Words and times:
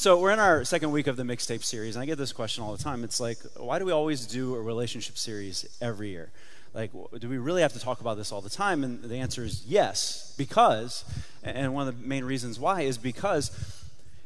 so 0.00 0.18
we're 0.18 0.30
in 0.30 0.38
our 0.38 0.64
second 0.64 0.92
week 0.92 1.08
of 1.08 1.18
the 1.18 1.24
mixtape 1.24 1.62
series, 1.62 1.94
and 1.94 2.02
I 2.02 2.06
get 2.06 2.16
this 2.16 2.32
question 2.32 2.64
all 2.64 2.74
the 2.74 2.82
time. 2.82 3.04
It's 3.04 3.20
like, 3.20 3.36
why 3.58 3.78
do 3.78 3.84
we 3.84 3.92
always 3.92 4.24
do 4.24 4.54
a 4.54 4.58
relationship 4.58 5.18
series 5.18 5.66
every 5.82 6.08
year? 6.08 6.30
Like, 6.72 6.90
do 7.18 7.28
we 7.28 7.36
really 7.36 7.60
have 7.60 7.74
to 7.74 7.78
talk 7.78 8.00
about 8.00 8.16
this 8.16 8.32
all 8.32 8.40
the 8.40 8.48
time? 8.48 8.82
And 8.82 9.02
the 9.02 9.16
answer 9.16 9.44
is 9.44 9.66
yes, 9.66 10.34
because, 10.38 11.04
and 11.42 11.74
one 11.74 11.86
of 11.86 12.00
the 12.00 12.08
main 12.08 12.24
reasons 12.24 12.58
why 12.58 12.80
is 12.80 12.96
because 12.96 13.50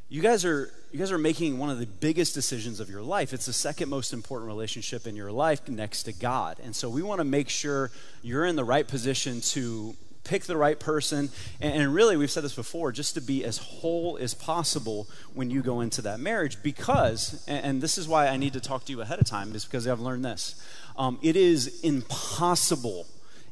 you 0.08 0.22
guys 0.22 0.44
are 0.44 0.70
you 0.92 1.00
guys 1.00 1.10
are 1.10 1.18
making 1.18 1.58
one 1.58 1.70
of 1.70 1.80
the 1.80 1.86
biggest 1.86 2.34
decisions 2.34 2.78
of 2.78 2.88
your 2.88 3.02
life. 3.02 3.32
It's 3.32 3.46
the 3.46 3.52
second 3.52 3.88
most 3.88 4.12
important 4.12 4.46
relationship 4.46 5.08
in 5.08 5.16
your 5.16 5.32
life 5.32 5.68
next 5.68 6.04
to 6.04 6.12
God. 6.12 6.60
And 6.62 6.76
so 6.76 6.88
we 6.88 7.02
want 7.02 7.18
to 7.18 7.24
make 7.24 7.48
sure 7.48 7.90
you're 8.22 8.46
in 8.46 8.54
the 8.54 8.62
right 8.62 8.86
position 8.86 9.40
to 9.40 9.96
pick 10.24 10.44
the 10.44 10.56
right 10.56 10.78
person. 10.78 11.30
And, 11.60 11.82
and, 11.82 11.94
really, 11.94 12.16
we've 12.16 12.30
said 12.30 12.42
this 12.42 12.54
before, 12.54 12.92
just 12.92 13.14
to 13.14 13.20
be 13.20 13.44
as 13.44 13.58
whole 13.58 14.18
as 14.20 14.34
possible 14.34 15.06
when 15.34 15.50
you 15.50 15.62
go 15.62 15.80
into 15.80 16.02
that 16.02 16.20
marriage. 16.20 16.62
Because, 16.62 17.44
and, 17.46 17.64
and 17.64 17.82
this 17.82 17.98
is 17.98 18.08
why 18.08 18.26
I 18.26 18.36
need 18.36 18.54
to 18.54 18.60
talk 18.60 18.84
to 18.86 18.92
you 18.92 19.00
ahead 19.00 19.20
of 19.20 19.26
time, 19.26 19.54
is 19.54 19.64
because 19.64 19.86
I've 19.86 20.00
learned 20.00 20.24
this. 20.24 20.60
Um, 20.96 21.18
it 21.22 21.36
is 21.36 21.80
impossible, 21.82 23.06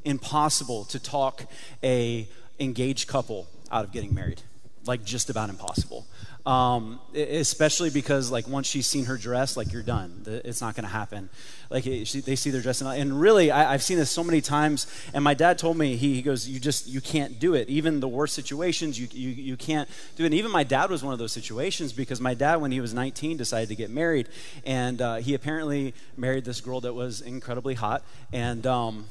impossible 0.05 0.84
to 0.87 0.98
talk 0.98 1.45
a 1.84 2.28
engaged 2.59 3.09
couple 3.09 3.48
out 3.70 3.84
of 3.84 3.92
getting 3.92 4.14
married. 4.14 4.42
Like 4.84 5.05
just 5.05 5.30
about 5.30 5.48
impossible 5.48 6.06
um, 6.45 6.98
especially 7.14 7.91
because 7.91 8.30
like 8.30 8.48
once 8.48 8.66
she's 8.66 8.87
seen 8.87 9.05
her 9.05 9.16
dress, 9.16 9.56
like 9.56 9.73
you're 9.73 9.83
done. 9.83 10.23
It's 10.27 10.60
not 10.60 10.74
going 10.74 10.84
to 10.84 10.91
happen. 10.91 11.30
Like 11.70 11.84
she, 11.84 12.20
they 12.20 12.34
see 12.34 12.50
their 12.50 12.60
dress, 12.60 12.80
and, 12.80 12.91
and 12.91 13.20
really, 13.20 13.50
I, 13.50 13.73
have 13.73 13.83
seen 13.83 13.96
this 13.96 14.10
so 14.10 14.24
many 14.24 14.41
times. 14.41 14.86
And 15.14 15.23
my 15.23 15.34
dad 15.34 15.56
told 15.56 15.78
me 15.78 15.97
he, 15.97 16.14
he, 16.14 16.23
goes, 16.23 16.48
"You 16.48 16.59
just 16.59 16.88
you 16.88 17.00
can't 17.00 17.38
do 17.38 17.55
it. 17.55 17.69
Even 17.69 18.00
the 18.00 18.09
worst 18.09 18.34
situations, 18.34 18.98
you, 18.98 19.09
you 19.12 19.30
you 19.30 19.56
can't 19.56 19.88
do 20.16 20.24
it." 20.24 20.27
And 20.27 20.34
even 20.34 20.50
my 20.50 20.64
dad 20.64 20.91
was 20.91 21.05
one 21.05 21.12
of 21.12 21.20
those 21.20 21.33
situations 21.33 21.92
because 21.92 22.20
my 22.20 22.34
dad, 22.34 22.56
when 22.56 22.72
he 22.72 22.80
was 22.80 22.92
19, 22.92 23.36
decided 23.36 23.69
to 23.69 23.77
get 23.77 23.88
married, 23.88 24.28
and 24.66 25.00
uh, 25.00 25.16
he 25.16 25.34
apparently 25.34 25.95
married 26.17 26.45
this 26.45 26.61
girl 26.61 26.80
that 26.80 26.92
was 26.92 27.20
incredibly 27.20 27.74
hot, 27.74 28.02
and 28.33 28.67
um, 28.67 29.06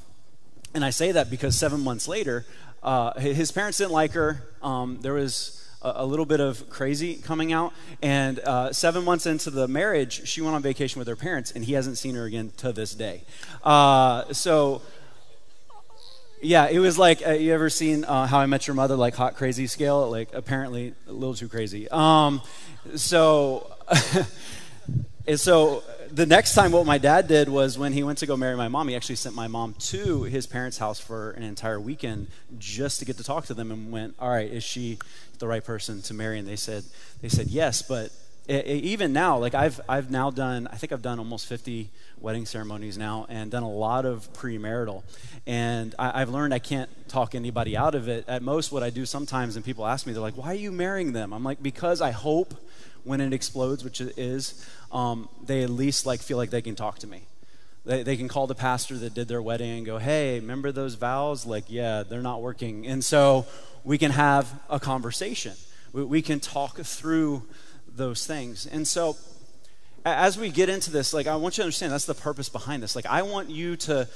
and 0.74 0.84
I 0.84 0.90
say 0.90 1.14
that 1.14 1.30
because 1.30 1.58
seven 1.58 1.80
months 1.80 2.10
later, 2.10 2.46
uh, 2.84 3.18
his 3.20 3.52
parents 3.52 3.78
didn't 3.78 3.94
like 3.94 4.12
her. 4.14 4.44
Um, 4.62 5.00
there 5.02 5.14
was 5.14 5.61
a, 5.82 6.06
little 6.06 6.26
bit 6.26 6.40
of 6.40 6.70
crazy 6.70 7.16
coming 7.16 7.52
out. 7.54 7.74
And 8.02 8.40
uh, 8.40 8.74
seven 8.74 9.04
months 9.04 9.26
into 9.26 9.50
the 9.50 9.68
marriage, 9.68 10.28
she 10.28 10.42
went 10.42 10.56
on 10.56 10.62
vacation 10.62 11.00
with 11.00 11.08
her 11.08 11.16
parents, 11.16 11.52
and 11.52 11.66
he 11.66 11.74
hasn't 11.74 11.98
seen 11.98 12.16
her 12.16 12.26
again 12.26 12.52
to 12.58 12.72
this 12.72 12.94
day. 12.94 13.24
Uh, 13.64 14.32
so, 14.34 14.82
yeah, 16.42 16.68
it 16.68 16.80
was 16.80 16.98
like 16.98 17.26
uh, 17.26 17.32
you 17.32 17.54
ever 17.54 17.70
seen 17.70 18.04
uh, 18.04 18.28
How 18.28 18.40
I 18.40 18.46
Met 18.46 18.68
Your 18.68 18.76
Mother, 18.76 18.96
like 18.96 19.16
hot 19.16 19.36
crazy 19.36 19.68
scale? 19.68 20.10
Like 20.10 20.30
apparently 20.34 20.94
a 21.08 21.12
little 21.12 21.36
too 21.36 21.48
crazy. 21.48 21.88
Um, 21.90 22.42
so, 22.96 23.72
and 25.28 25.40
so 25.40 25.84
the 26.14 26.26
next 26.26 26.54
time, 26.54 26.72
what 26.72 26.86
my 26.86 26.98
dad 26.98 27.28
did 27.28 27.50
was 27.50 27.78
when 27.78 27.94
he 27.94 28.04
went 28.04 28.18
to 28.20 28.26
go 28.26 28.36
marry 28.38 28.56
my 28.56 28.68
mom, 28.68 28.88
he 28.88 28.96
actually 28.96 29.16
sent 29.16 29.36
my 29.36 29.48
mom 29.48 29.74
to 29.80 30.24
his 30.24 30.46
parents' 30.46 30.78
house 30.78 31.00
for 31.00 31.32
an 31.32 31.44
entire 31.44 31.80
weekend 31.80 32.28
just 32.58 33.00
to 33.00 33.06
get 33.06 33.18
to 33.18 33.24
talk 33.24 33.46
to 33.46 33.54
them 33.54 33.72
and 33.72 33.92
went, 33.92 34.16
All 34.20 34.30
right, 34.30 34.50
is 34.50 34.64
she 34.64 35.00
the 35.40 35.48
right 35.48 35.64
person 35.64 36.02
to 36.04 36.14
marry? 36.14 36.40
And 36.40 36.48
they 36.48 36.56
said, 36.56 36.84
they 37.22 37.30
said 37.30 37.48
yes. 37.48 37.82
But 37.82 38.12
it, 38.48 38.66
it, 38.66 38.84
even 38.84 39.14
now, 39.14 39.38
like 39.38 39.54
I've, 39.54 39.80
I've 39.88 40.12
now 40.12 40.32
done, 40.32 40.68
I 40.72 40.76
think 40.76 40.92
I've 40.92 41.02
done 41.02 41.20
almost 41.20 41.48
50 41.48 41.90
wedding 42.20 42.46
ceremonies 42.46 42.98
now 42.98 43.26
and 43.30 43.50
done 43.52 43.64
a 43.64 43.70
lot 43.70 44.06
of 44.06 44.32
premarital. 44.34 45.04
And 45.48 45.96
I, 45.98 46.20
have 46.20 46.30
learned 46.30 46.54
I 46.54 46.60
can't 46.60 46.90
talk 47.08 47.36
anybody 47.36 47.78
out 47.78 47.96
of 47.96 48.08
it. 48.08 48.26
At 48.28 48.42
most, 48.42 48.72
what 48.72 48.84
I 48.84 48.90
do 48.90 49.06
sometimes, 49.06 49.56
and 49.56 49.66
people 49.66 49.86
ask 49.86 50.06
me, 50.06 50.14
they're 50.14 50.22
like, 50.22 50.38
Why 50.38 50.48
are 50.48 50.56
you 50.56 50.72
marrying 50.72 51.14
them? 51.14 51.34
I'm 51.34 51.44
like, 51.44 51.62
Because 51.62 52.02
I 52.02 52.12
hope 52.12 52.54
when 53.04 53.22
it 53.22 53.34
explodes, 53.34 53.84
which 53.84 54.02
it 54.02 54.18
is, 54.18 54.66
um, 54.92 55.30
they 55.44 55.64
at 55.64 55.70
least 55.70 56.06
like 56.06 56.22
feel 56.22 56.38
like 56.38 56.50
they 56.50 56.62
can 56.62 56.76
talk 56.76 57.00
to 57.00 57.08
me. 57.08 57.24
They, 57.86 58.04
they 58.04 58.16
can 58.16 58.28
call 58.28 58.48
the 58.48 58.56
pastor 58.56 58.98
that 59.00 59.14
did 59.14 59.28
their 59.28 59.42
wedding 59.42 59.78
and 59.78 59.86
go, 59.86 59.98
hey, 59.98 60.40
remember 60.40 60.72
those 60.72 60.96
vows? 60.96 61.46
Like, 61.46 61.66
yeah, 61.68 62.04
they're 62.04 62.22
not 62.22 62.42
working. 62.42 62.86
And 62.86 63.04
so 63.04 63.46
we 63.84 63.98
can 63.98 64.12
have 64.12 64.54
a 64.70 64.80
conversation. 64.80 65.54
We, 65.92 66.04
we 66.04 66.22
can 66.22 66.40
talk 66.40 66.78
through 66.78 67.44
those 67.88 68.28
things. 68.28 68.68
And 68.68 68.88
so 68.88 69.18
as 70.06 70.38
we 70.38 70.50
get 70.50 70.70
into 70.70 70.92
this, 70.92 71.14
like, 71.14 71.26
I 71.26 71.36
want 71.38 71.58
you 71.58 71.64
to 71.64 71.66
understand 71.66 71.92
that's 71.92 72.06
the 72.06 72.14
purpose 72.14 72.50
behind 72.50 72.84
this. 72.84 72.96
Like, 72.96 73.08
I 73.08 73.24
want 73.24 73.50
you 73.50 73.76
to 73.78 74.08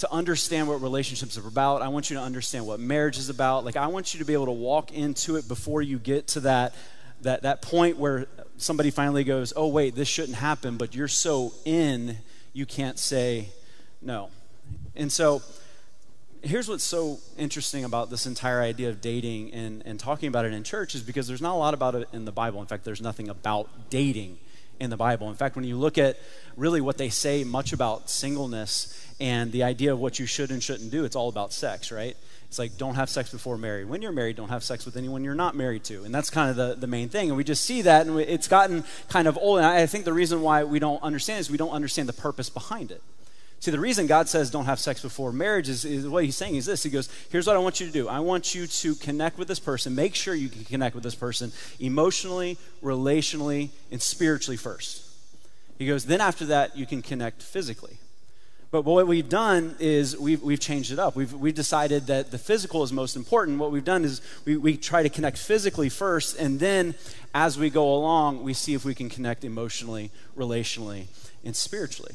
to 0.00 0.10
understand 0.10 0.66
what 0.66 0.80
relationships 0.80 1.36
are 1.36 1.46
about. 1.46 1.82
I 1.82 1.88
want 1.88 2.08
you 2.08 2.16
to 2.16 2.22
understand 2.22 2.66
what 2.66 2.80
marriage 2.80 3.18
is 3.18 3.28
about. 3.28 3.66
Like 3.66 3.76
I 3.76 3.86
want 3.88 4.14
you 4.14 4.20
to 4.20 4.24
be 4.24 4.32
able 4.32 4.46
to 4.46 4.52
walk 4.52 4.92
into 4.92 5.36
it 5.36 5.46
before 5.46 5.82
you 5.82 5.98
get 5.98 6.26
to 6.28 6.40
that 6.40 6.74
that, 7.22 7.42
that 7.42 7.62
point 7.62 7.98
where 7.98 8.26
somebody 8.56 8.90
finally 8.90 9.24
goes, 9.24 9.52
oh, 9.56 9.68
wait, 9.68 9.94
this 9.94 10.08
shouldn't 10.08 10.38
happen, 10.38 10.76
but 10.76 10.94
you're 10.94 11.08
so 11.08 11.52
in, 11.64 12.18
you 12.52 12.66
can't 12.66 12.98
say 12.98 13.48
no. 14.02 14.30
And 14.94 15.10
so 15.10 15.42
here's 16.42 16.68
what's 16.68 16.84
so 16.84 17.18
interesting 17.36 17.84
about 17.84 18.10
this 18.10 18.26
entire 18.26 18.60
idea 18.60 18.88
of 18.88 19.00
dating 19.00 19.52
and, 19.52 19.82
and 19.84 20.00
talking 20.00 20.28
about 20.28 20.44
it 20.44 20.52
in 20.52 20.62
church 20.64 20.94
is 20.94 21.02
because 21.02 21.28
there's 21.28 21.42
not 21.42 21.54
a 21.54 21.58
lot 21.58 21.74
about 21.74 21.94
it 21.94 22.08
in 22.12 22.24
the 22.24 22.32
Bible. 22.32 22.60
In 22.60 22.66
fact, 22.66 22.84
there's 22.84 23.02
nothing 23.02 23.28
about 23.28 23.90
dating 23.90 24.38
in 24.78 24.90
the 24.90 24.96
Bible. 24.96 25.28
In 25.28 25.36
fact, 25.36 25.56
when 25.56 25.64
you 25.64 25.76
look 25.76 25.98
at 25.98 26.18
really 26.56 26.80
what 26.80 26.96
they 26.96 27.10
say 27.10 27.44
much 27.44 27.72
about 27.72 28.08
singleness 28.08 29.06
and 29.20 29.52
the 29.52 29.62
idea 29.62 29.92
of 29.92 30.00
what 30.00 30.18
you 30.18 30.26
should 30.26 30.50
and 30.50 30.62
shouldn't 30.62 30.90
do, 30.90 31.04
it's 31.04 31.16
all 31.16 31.28
about 31.28 31.52
sex, 31.52 31.92
right? 31.92 32.16
It's 32.50 32.58
like, 32.58 32.76
don't 32.76 32.96
have 32.96 33.08
sex 33.08 33.30
before 33.30 33.56
married. 33.56 33.88
When 33.88 34.02
you're 34.02 34.10
married, 34.10 34.34
don't 34.34 34.48
have 34.48 34.64
sex 34.64 34.84
with 34.84 34.96
anyone 34.96 35.22
you're 35.22 35.36
not 35.36 35.54
married 35.54 35.84
to. 35.84 36.02
And 36.02 36.12
that's 36.12 36.30
kind 36.30 36.50
of 36.50 36.56
the, 36.56 36.74
the 36.74 36.88
main 36.88 37.08
thing. 37.08 37.28
And 37.28 37.36
we 37.36 37.44
just 37.44 37.64
see 37.64 37.82
that, 37.82 38.08
and 38.08 38.18
it's 38.18 38.48
gotten 38.48 38.82
kind 39.08 39.28
of 39.28 39.38
old. 39.38 39.58
And 39.58 39.66
I 39.68 39.86
think 39.86 40.04
the 40.04 40.12
reason 40.12 40.42
why 40.42 40.64
we 40.64 40.80
don't 40.80 41.00
understand 41.00 41.38
is 41.38 41.48
we 41.48 41.56
don't 41.56 41.70
understand 41.70 42.08
the 42.08 42.12
purpose 42.12 42.50
behind 42.50 42.90
it. 42.90 43.04
See, 43.60 43.70
the 43.70 43.78
reason 43.78 44.08
God 44.08 44.28
says 44.28 44.50
don't 44.50 44.64
have 44.64 44.80
sex 44.80 45.00
before 45.00 45.30
marriage 45.30 45.68
is, 45.68 45.84
is, 45.84 46.08
what 46.08 46.24
he's 46.24 46.34
saying 46.34 46.56
is 46.56 46.66
this. 46.66 46.82
He 46.82 46.90
goes, 46.90 47.08
Here's 47.30 47.46
what 47.46 47.54
I 47.54 47.60
want 47.60 47.78
you 47.78 47.86
to 47.86 47.92
do. 47.92 48.08
I 48.08 48.18
want 48.18 48.52
you 48.52 48.66
to 48.66 48.96
connect 48.96 49.38
with 49.38 49.46
this 49.46 49.60
person. 49.60 49.94
Make 49.94 50.16
sure 50.16 50.34
you 50.34 50.48
can 50.48 50.64
connect 50.64 50.96
with 50.96 51.04
this 51.04 51.14
person 51.14 51.52
emotionally, 51.78 52.58
relationally, 52.82 53.68
and 53.92 54.02
spiritually 54.02 54.56
first. 54.56 55.06
He 55.78 55.86
goes, 55.86 56.06
Then 56.06 56.20
after 56.20 56.46
that, 56.46 56.76
you 56.76 56.84
can 56.84 57.00
connect 57.00 57.44
physically. 57.44 57.99
But 58.70 58.82
what 58.82 59.08
we've 59.08 59.28
done 59.28 59.74
is 59.80 60.16
we've, 60.16 60.40
we've 60.42 60.60
changed 60.60 60.92
it 60.92 60.98
up. 61.00 61.16
We've, 61.16 61.32
we've 61.32 61.54
decided 61.54 62.06
that 62.06 62.30
the 62.30 62.38
physical 62.38 62.84
is 62.84 62.92
most 62.92 63.16
important. 63.16 63.58
What 63.58 63.72
we've 63.72 63.84
done 63.84 64.04
is 64.04 64.20
we, 64.44 64.56
we 64.56 64.76
try 64.76 65.02
to 65.02 65.08
connect 65.08 65.38
physically 65.38 65.88
first, 65.88 66.38
and 66.38 66.60
then 66.60 66.94
as 67.34 67.58
we 67.58 67.68
go 67.68 67.92
along, 67.92 68.44
we 68.44 68.54
see 68.54 68.74
if 68.74 68.84
we 68.84 68.94
can 68.94 69.08
connect 69.08 69.44
emotionally, 69.44 70.12
relationally, 70.36 71.06
and 71.44 71.56
spiritually. 71.56 72.14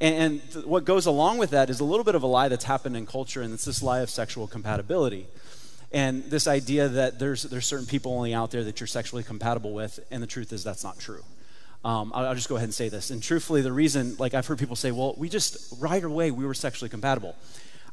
And, 0.00 0.14
and 0.14 0.52
th- 0.52 0.66
what 0.66 0.84
goes 0.84 1.06
along 1.06 1.38
with 1.38 1.50
that 1.50 1.68
is 1.68 1.80
a 1.80 1.84
little 1.84 2.04
bit 2.04 2.14
of 2.14 2.22
a 2.22 2.28
lie 2.28 2.48
that's 2.48 2.64
happened 2.64 2.96
in 2.96 3.04
culture, 3.04 3.42
and 3.42 3.52
it's 3.52 3.64
this 3.64 3.82
lie 3.82 3.98
of 3.98 4.08
sexual 4.08 4.46
compatibility. 4.46 5.26
And 5.90 6.22
this 6.24 6.46
idea 6.46 6.86
that 6.88 7.18
there's, 7.18 7.42
there's 7.42 7.66
certain 7.66 7.86
people 7.86 8.12
only 8.12 8.34
out 8.34 8.52
there 8.52 8.62
that 8.62 8.78
you're 8.78 8.86
sexually 8.86 9.24
compatible 9.24 9.72
with, 9.72 9.98
and 10.12 10.22
the 10.22 10.28
truth 10.28 10.52
is 10.52 10.62
that's 10.62 10.84
not 10.84 11.00
true. 11.00 11.24
Um, 11.84 12.12
I'll, 12.14 12.26
I'll, 12.26 12.34
just 12.34 12.48
go 12.48 12.56
ahead 12.56 12.66
and 12.66 12.74
say 12.74 12.88
this. 12.88 13.10
And 13.10 13.22
truthfully, 13.22 13.62
the 13.62 13.72
reason, 13.72 14.16
like 14.18 14.34
I've 14.34 14.46
heard 14.46 14.58
people 14.58 14.76
say, 14.76 14.90
well, 14.90 15.14
we 15.16 15.28
just, 15.28 15.74
right 15.78 16.02
away, 16.02 16.30
we 16.30 16.44
were 16.44 16.54
sexually 16.54 16.88
compatible. 16.88 17.36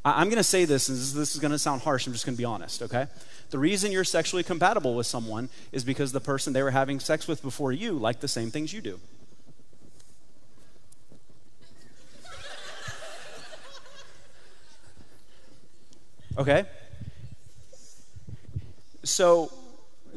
I, 0.04 0.22
am 0.22 0.28
going 0.28 0.38
to 0.38 0.44
say 0.44 0.64
this, 0.64 0.88
and 0.88 0.98
this, 0.98 1.12
this 1.12 1.34
is 1.34 1.40
going 1.40 1.52
to 1.52 1.58
sound 1.58 1.82
harsh. 1.82 2.06
I'm 2.06 2.12
just 2.12 2.26
going 2.26 2.34
to 2.34 2.38
be 2.38 2.44
honest, 2.44 2.82
okay? 2.82 3.06
The 3.50 3.58
reason 3.58 3.92
you're 3.92 4.04
sexually 4.04 4.42
compatible 4.42 4.94
with 4.94 5.06
someone 5.06 5.48
is 5.72 5.84
because 5.84 6.12
the 6.12 6.20
person 6.20 6.52
they 6.52 6.62
were 6.62 6.70
having 6.70 7.00
sex 7.00 7.28
with 7.28 7.42
before 7.42 7.72
you 7.72 7.92
liked 7.92 8.20
the 8.20 8.28
same 8.28 8.50
things 8.50 8.72
you 8.72 8.80
do. 8.80 9.00
Okay? 16.38 16.66
So, 19.04 19.50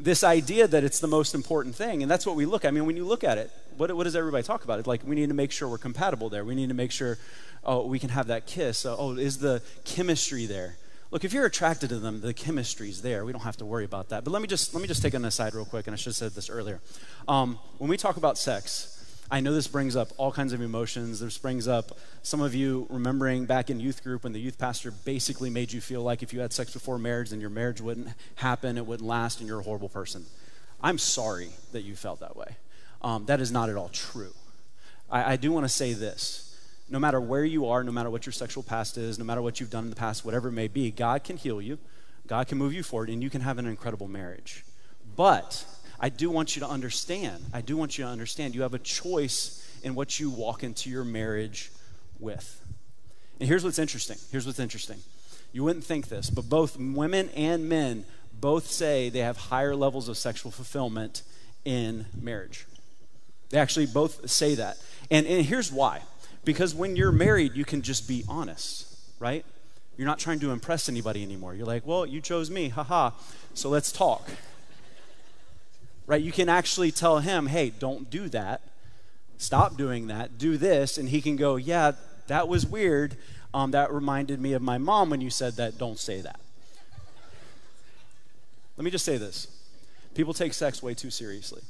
this 0.02 0.24
idea 0.24 0.66
that 0.66 0.84
it's 0.84 1.00
the 1.00 1.06
most 1.06 1.34
important 1.34 1.74
thing, 1.74 2.02
and 2.02 2.10
that's 2.10 2.26
what 2.26 2.36
we 2.36 2.46
look 2.46 2.64
at. 2.64 2.68
I 2.68 2.70
mean, 2.70 2.86
when 2.86 2.96
you 2.96 3.04
look 3.04 3.24
at 3.24 3.38
it, 3.38 3.50
what, 3.76 3.94
what 3.94 4.04
does 4.04 4.16
everybody 4.16 4.42
talk 4.42 4.64
about? 4.64 4.78
It's 4.78 4.88
like 4.88 5.02
we 5.04 5.14
need 5.14 5.28
to 5.28 5.34
make 5.34 5.52
sure 5.52 5.68
we're 5.68 5.78
compatible 5.78 6.28
there. 6.28 6.44
We 6.44 6.54
need 6.54 6.68
to 6.68 6.74
make 6.74 6.92
sure 6.92 7.18
oh, 7.64 7.86
we 7.86 7.98
can 7.98 8.10
have 8.10 8.26
that 8.28 8.46
kiss. 8.46 8.86
Oh, 8.86 9.16
is 9.16 9.38
the 9.38 9.62
chemistry 9.84 10.46
there? 10.46 10.76
Look, 11.10 11.24
if 11.24 11.32
you're 11.32 11.46
attracted 11.46 11.88
to 11.88 11.98
them, 11.98 12.20
the 12.20 12.32
chemistry's 12.32 13.02
there. 13.02 13.24
We 13.24 13.32
don't 13.32 13.42
have 13.42 13.56
to 13.56 13.64
worry 13.64 13.84
about 13.84 14.10
that. 14.10 14.22
But 14.22 14.30
let 14.30 14.42
me 14.42 14.48
just 14.48 14.74
let 14.74 14.80
me 14.80 14.86
just 14.88 15.02
take 15.02 15.14
an 15.14 15.24
aside 15.24 15.54
real 15.54 15.64
quick, 15.64 15.86
and 15.86 15.94
I 15.94 15.96
should 15.96 16.10
have 16.10 16.16
said 16.16 16.32
this 16.32 16.48
earlier. 16.48 16.80
Um, 17.26 17.58
when 17.78 17.90
we 17.90 17.96
talk 17.96 18.16
about 18.16 18.38
sex, 18.38 18.99
I 19.32 19.38
know 19.38 19.54
this 19.54 19.68
brings 19.68 19.94
up 19.94 20.08
all 20.16 20.32
kinds 20.32 20.52
of 20.52 20.60
emotions. 20.60 21.20
This 21.20 21.38
brings 21.38 21.68
up 21.68 21.96
some 22.22 22.40
of 22.40 22.52
you 22.52 22.88
remembering 22.90 23.46
back 23.46 23.70
in 23.70 23.78
youth 23.78 24.02
group 24.02 24.24
when 24.24 24.32
the 24.32 24.40
youth 24.40 24.58
pastor 24.58 24.90
basically 24.90 25.50
made 25.50 25.72
you 25.72 25.80
feel 25.80 26.02
like 26.02 26.24
if 26.24 26.32
you 26.32 26.40
had 26.40 26.52
sex 26.52 26.72
before 26.72 26.98
marriage, 26.98 27.30
then 27.30 27.40
your 27.40 27.50
marriage 27.50 27.80
wouldn't 27.80 28.08
happen, 28.34 28.76
it 28.76 28.84
wouldn't 28.84 29.08
last, 29.08 29.38
and 29.38 29.46
you're 29.46 29.60
a 29.60 29.62
horrible 29.62 29.88
person. 29.88 30.26
I'm 30.82 30.98
sorry 30.98 31.50
that 31.70 31.82
you 31.82 31.94
felt 31.94 32.18
that 32.20 32.36
way. 32.36 32.56
Um, 33.02 33.24
that 33.26 33.40
is 33.40 33.52
not 33.52 33.68
at 33.68 33.76
all 33.76 33.88
true. 33.90 34.34
I, 35.08 35.34
I 35.34 35.36
do 35.36 35.52
want 35.52 35.64
to 35.64 35.68
say 35.68 35.92
this. 35.92 36.46
No 36.88 36.98
matter 36.98 37.20
where 37.20 37.44
you 37.44 37.66
are, 37.66 37.84
no 37.84 37.92
matter 37.92 38.10
what 38.10 38.26
your 38.26 38.32
sexual 38.32 38.64
past 38.64 38.98
is, 38.98 39.16
no 39.16 39.24
matter 39.24 39.40
what 39.40 39.60
you've 39.60 39.70
done 39.70 39.84
in 39.84 39.90
the 39.90 39.96
past, 39.96 40.24
whatever 40.24 40.48
it 40.48 40.52
may 40.52 40.66
be, 40.66 40.90
God 40.90 41.22
can 41.22 41.36
heal 41.36 41.62
you, 41.62 41.78
God 42.26 42.48
can 42.48 42.58
move 42.58 42.72
you 42.72 42.82
forward, 42.82 43.08
and 43.08 43.22
you 43.22 43.30
can 43.30 43.42
have 43.42 43.58
an 43.58 43.66
incredible 43.66 44.08
marriage. 44.08 44.64
But 45.14 45.64
I 46.00 46.08
do 46.08 46.30
want 46.30 46.56
you 46.56 46.60
to 46.60 46.68
understand. 46.68 47.44
I 47.52 47.60
do 47.60 47.76
want 47.76 47.98
you 47.98 48.04
to 48.04 48.10
understand. 48.10 48.54
You 48.54 48.62
have 48.62 48.74
a 48.74 48.78
choice 48.78 49.56
in 49.82 49.94
what 49.94 50.18
you 50.18 50.30
walk 50.30 50.64
into 50.64 50.88
your 50.88 51.04
marriage 51.04 51.70
with. 52.18 52.64
And 53.38 53.48
here's 53.48 53.64
what's 53.64 53.78
interesting. 53.78 54.16
Here's 54.32 54.46
what's 54.46 54.58
interesting. 54.58 54.98
You 55.52 55.64
wouldn't 55.64 55.84
think 55.84 56.08
this, 56.08 56.30
but 56.30 56.48
both 56.48 56.78
women 56.78 57.28
and 57.36 57.68
men 57.68 58.04
both 58.40 58.66
say 58.66 59.08
they 59.10 59.20
have 59.20 59.36
higher 59.36 59.74
levels 59.76 60.08
of 60.08 60.16
sexual 60.16 60.50
fulfillment 60.50 61.22
in 61.64 62.06
marriage. 62.18 62.66
They 63.50 63.58
actually 63.58 63.86
both 63.86 64.30
say 64.30 64.54
that. 64.54 64.78
And, 65.10 65.26
and 65.26 65.44
here's 65.44 65.72
why. 65.72 66.02
Because 66.44 66.74
when 66.74 66.96
you're 66.96 67.12
married, 67.12 67.54
you 67.54 67.64
can 67.64 67.82
just 67.82 68.08
be 68.08 68.24
honest, 68.28 68.86
right? 69.18 69.44
You're 69.98 70.06
not 70.06 70.18
trying 70.18 70.40
to 70.40 70.52
impress 70.52 70.88
anybody 70.88 71.22
anymore. 71.22 71.54
You're 71.54 71.66
like, 71.66 71.86
well, 71.86 72.06
you 72.06 72.20
chose 72.22 72.50
me, 72.50 72.70
haha, 72.70 73.10
so 73.52 73.68
let's 73.68 73.92
talk. 73.92 74.26
Right? 76.10 76.20
You 76.20 76.32
can 76.32 76.48
actually 76.48 76.90
tell 76.90 77.20
him, 77.20 77.46
hey, 77.46 77.70
don't 77.70 78.10
do 78.10 78.28
that. 78.30 78.62
Stop 79.38 79.76
doing 79.76 80.08
that. 80.08 80.38
Do 80.38 80.56
this. 80.56 80.98
And 80.98 81.08
he 81.08 81.22
can 81.22 81.36
go, 81.36 81.54
yeah, 81.54 81.92
that 82.26 82.48
was 82.48 82.66
weird. 82.66 83.16
Um, 83.54 83.70
that 83.70 83.92
reminded 83.92 84.40
me 84.40 84.52
of 84.54 84.60
my 84.60 84.76
mom 84.76 85.10
when 85.10 85.20
you 85.20 85.30
said 85.30 85.54
that. 85.54 85.78
Don't 85.78 86.00
say 86.00 86.20
that. 86.20 86.40
Let 88.76 88.84
me 88.84 88.90
just 88.90 89.04
say 89.04 89.18
this 89.18 89.46
people 90.12 90.34
take 90.34 90.52
sex 90.52 90.82
way 90.82 90.94
too 90.94 91.10
seriously. 91.10 91.62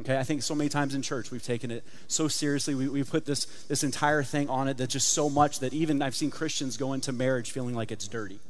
Okay, 0.00 0.18
I 0.18 0.24
think 0.24 0.42
so 0.42 0.56
many 0.56 0.68
times 0.68 0.96
in 0.96 1.02
church 1.02 1.30
we've 1.30 1.42
taken 1.42 1.70
it 1.70 1.84
so 2.08 2.26
seriously. 2.26 2.74
We, 2.74 2.88
we 2.88 3.04
put 3.04 3.24
this, 3.24 3.44
this 3.68 3.84
entire 3.84 4.24
thing 4.24 4.48
on 4.48 4.66
it 4.66 4.78
that 4.78 4.88
just 4.88 5.12
so 5.12 5.30
much 5.30 5.60
that 5.60 5.72
even 5.72 6.02
I've 6.02 6.16
seen 6.16 6.32
Christians 6.32 6.76
go 6.76 6.92
into 6.92 7.12
marriage 7.12 7.52
feeling 7.52 7.76
like 7.76 7.92
it's 7.92 8.08
dirty. 8.08 8.40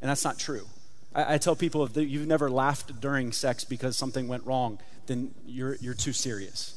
And 0.00 0.08
that's 0.08 0.24
not 0.24 0.38
true. 0.38 0.66
I, 1.14 1.34
I 1.34 1.38
tell 1.38 1.56
people 1.56 1.84
if 1.84 1.96
you've 1.96 2.26
never 2.26 2.50
laughed 2.50 3.00
during 3.00 3.32
sex 3.32 3.64
because 3.64 3.96
something 3.96 4.28
went 4.28 4.44
wrong, 4.46 4.78
then 5.06 5.34
you're, 5.46 5.76
you're 5.76 5.94
too 5.94 6.12
serious. 6.12 6.74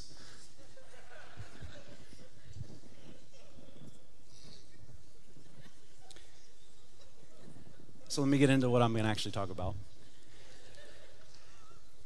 So 8.07 8.21
let 8.21 8.27
me 8.27 8.37
get 8.37 8.49
into 8.49 8.69
what 8.69 8.81
I'm 8.81 8.91
going 8.91 9.05
to 9.05 9.09
actually 9.09 9.31
talk 9.31 9.49
about 9.49 9.75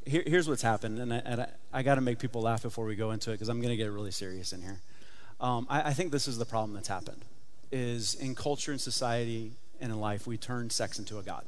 here, 0.06 0.22
here's 0.26 0.48
what's 0.48 0.62
happened, 0.62 0.98
and 0.98 1.12
I, 1.12 1.16
and 1.24 1.40
I, 1.42 1.48
I 1.72 1.82
got 1.82 1.96
to 1.96 2.00
make 2.00 2.18
people 2.18 2.40
laugh 2.40 2.62
before 2.62 2.84
we 2.84 2.94
go 2.96 3.10
into 3.10 3.30
it 3.30 3.34
because 3.34 3.48
I'm 3.48 3.60
going 3.60 3.70
to 3.70 3.76
get 3.76 3.90
really 3.90 4.12
serious 4.12 4.52
in 4.52 4.62
here. 4.62 4.80
Um, 5.40 5.66
I, 5.68 5.90
I 5.90 5.92
think 5.92 6.12
this 6.12 6.28
is 6.28 6.38
the 6.38 6.46
problem 6.46 6.72
that's 6.74 6.88
happened: 6.88 7.24
is 7.72 8.14
in 8.14 8.34
culture 8.34 8.70
and 8.70 8.80
society 8.80 9.52
and 9.80 9.92
in 9.92 10.00
life, 10.00 10.26
we 10.26 10.38
turn 10.38 10.70
sex 10.70 10.98
into 10.98 11.18
a 11.18 11.22
god. 11.22 11.44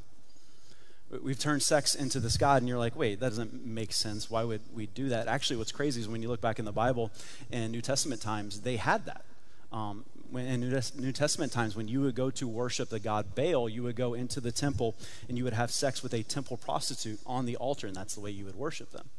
We've 1.23 1.39
turned 1.39 1.63
sex 1.63 1.95
into 1.95 2.19
this 2.19 2.37
God, 2.37 2.61
and 2.61 2.69
you're 2.69 2.77
like, 2.77 2.95
wait, 2.95 3.19
that 3.19 3.29
doesn't 3.29 3.65
make 3.65 3.93
sense. 3.93 4.29
Why 4.29 4.43
would 4.43 4.61
we 4.75 4.85
do 4.87 5.09
that? 5.09 5.27
Actually, 5.27 5.57
what's 5.57 5.71
crazy 5.71 6.01
is 6.01 6.07
when 6.07 6.21
you 6.21 6.29
look 6.29 6.41
back 6.41 6.59
in 6.59 6.65
the 6.65 6.71
Bible 6.71 7.11
and 7.51 7.71
New 7.71 7.81
Testament 7.81 8.21
times, 8.21 8.61
they 8.61 8.77
had 8.77 9.05
that. 9.05 9.25
Um, 9.71 10.05
when, 10.29 10.45
in 10.45 10.59
New 10.61 11.11
Testament 11.11 11.51
times, 11.51 11.75
when 11.75 11.87
you 11.87 12.01
would 12.01 12.13
go 12.13 12.29
to 12.31 12.47
worship 12.47 12.89
the 12.89 12.99
god 12.99 13.33
Baal, 13.33 13.67
you 13.67 13.81
would 13.83 13.95
go 13.95 14.13
into 14.13 14.39
the 14.39 14.51
temple 14.51 14.95
and 15.27 15.37
you 15.37 15.43
would 15.43 15.53
have 15.53 15.71
sex 15.71 16.03
with 16.03 16.13
a 16.13 16.21
temple 16.21 16.57
prostitute 16.57 17.19
on 17.25 17.45
the 17.45 17.55
altar, 17.55 17.87
and 17.87 17.95
that's 17.95 18.13
the 18.13 18.21
way 18.21 18.29
you 18.29 18.45
would 18.45 18.55
worship 18.55 18.91
them. 18.91 19.09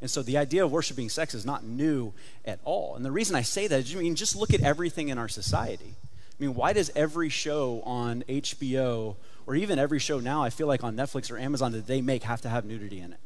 And 0.00 0.10
so 0.10 0.22
the 0.22 0.38
idea 0.38 0.64
of 0.64 0.72
worshiping 0.72 1.08
sex 1.08 1.34
is 1.34 1.44
not 1.44 1.64
new 1.64 2.12
at 2.44 2.58
all. 2.64 2.94
And 2.96 3.04
the 3.04 3.10
reason 3.10 3.36
I 3.36 3.42
say 3.42 3.66
that 3.66 3.80
is, 3.80 3.94
I 3.94 3.98
mean, 3.98 4.14
just 4.14 4.34
look 4.34 4.54
at 4.54 4.60
everything 4.60 5.08
in 5.08 5.18
our 5.18 5.28
society. 5.28 5.94
I 6.40 6.42
mean, 6.42 6.54
why 6.54 6.72
does 6.72 6.90
every 6.96 7.28
show 7.28 7.82
on 7.84 8.22
HBO 8.28 9.16
or 9.46 9.54
even 9.54 9.78
every 9.78 9.98
show 9.98 10.20
now, 10.20 10.42
I 10.42 10.50
feel 10.50 10.66
like 10.66 10.84
on 10.84 10.96
Netflix 10.96 11.30
or 11.30 11.38
Amazon 11.38 11.72
that 11.72 11.86
they 11.86 12.00
make 12.00 12.22
have 12.24 12.40
to 12.42 12.48
have 12.48 12.64
nudity 12.64 13.00
in 13.00 13.12
it? 13.12 13.20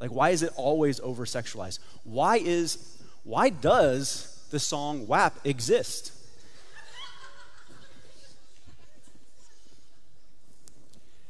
Like, 0.00 0.10
why 0.10 0.30
is 0.30 0.42
it 0.42 0.52
always 0.56 0.98
over 1.00 1.24
sexualized? 1.24 1.78
Why 2.02 2.36
is, 2.38 3.00
why 3.22 3.50
does 3.50 4.46
the 4.50 4.58
song 4.58 5.06
WAP 5.06 5.34
exist? 5.44 6.12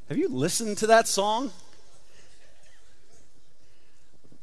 Have 0.08 0.18
you 0.18 0.28
listened 0.28 0.78
to 0.78 0.86
that 0.88 1.08
song? 1.08 1.50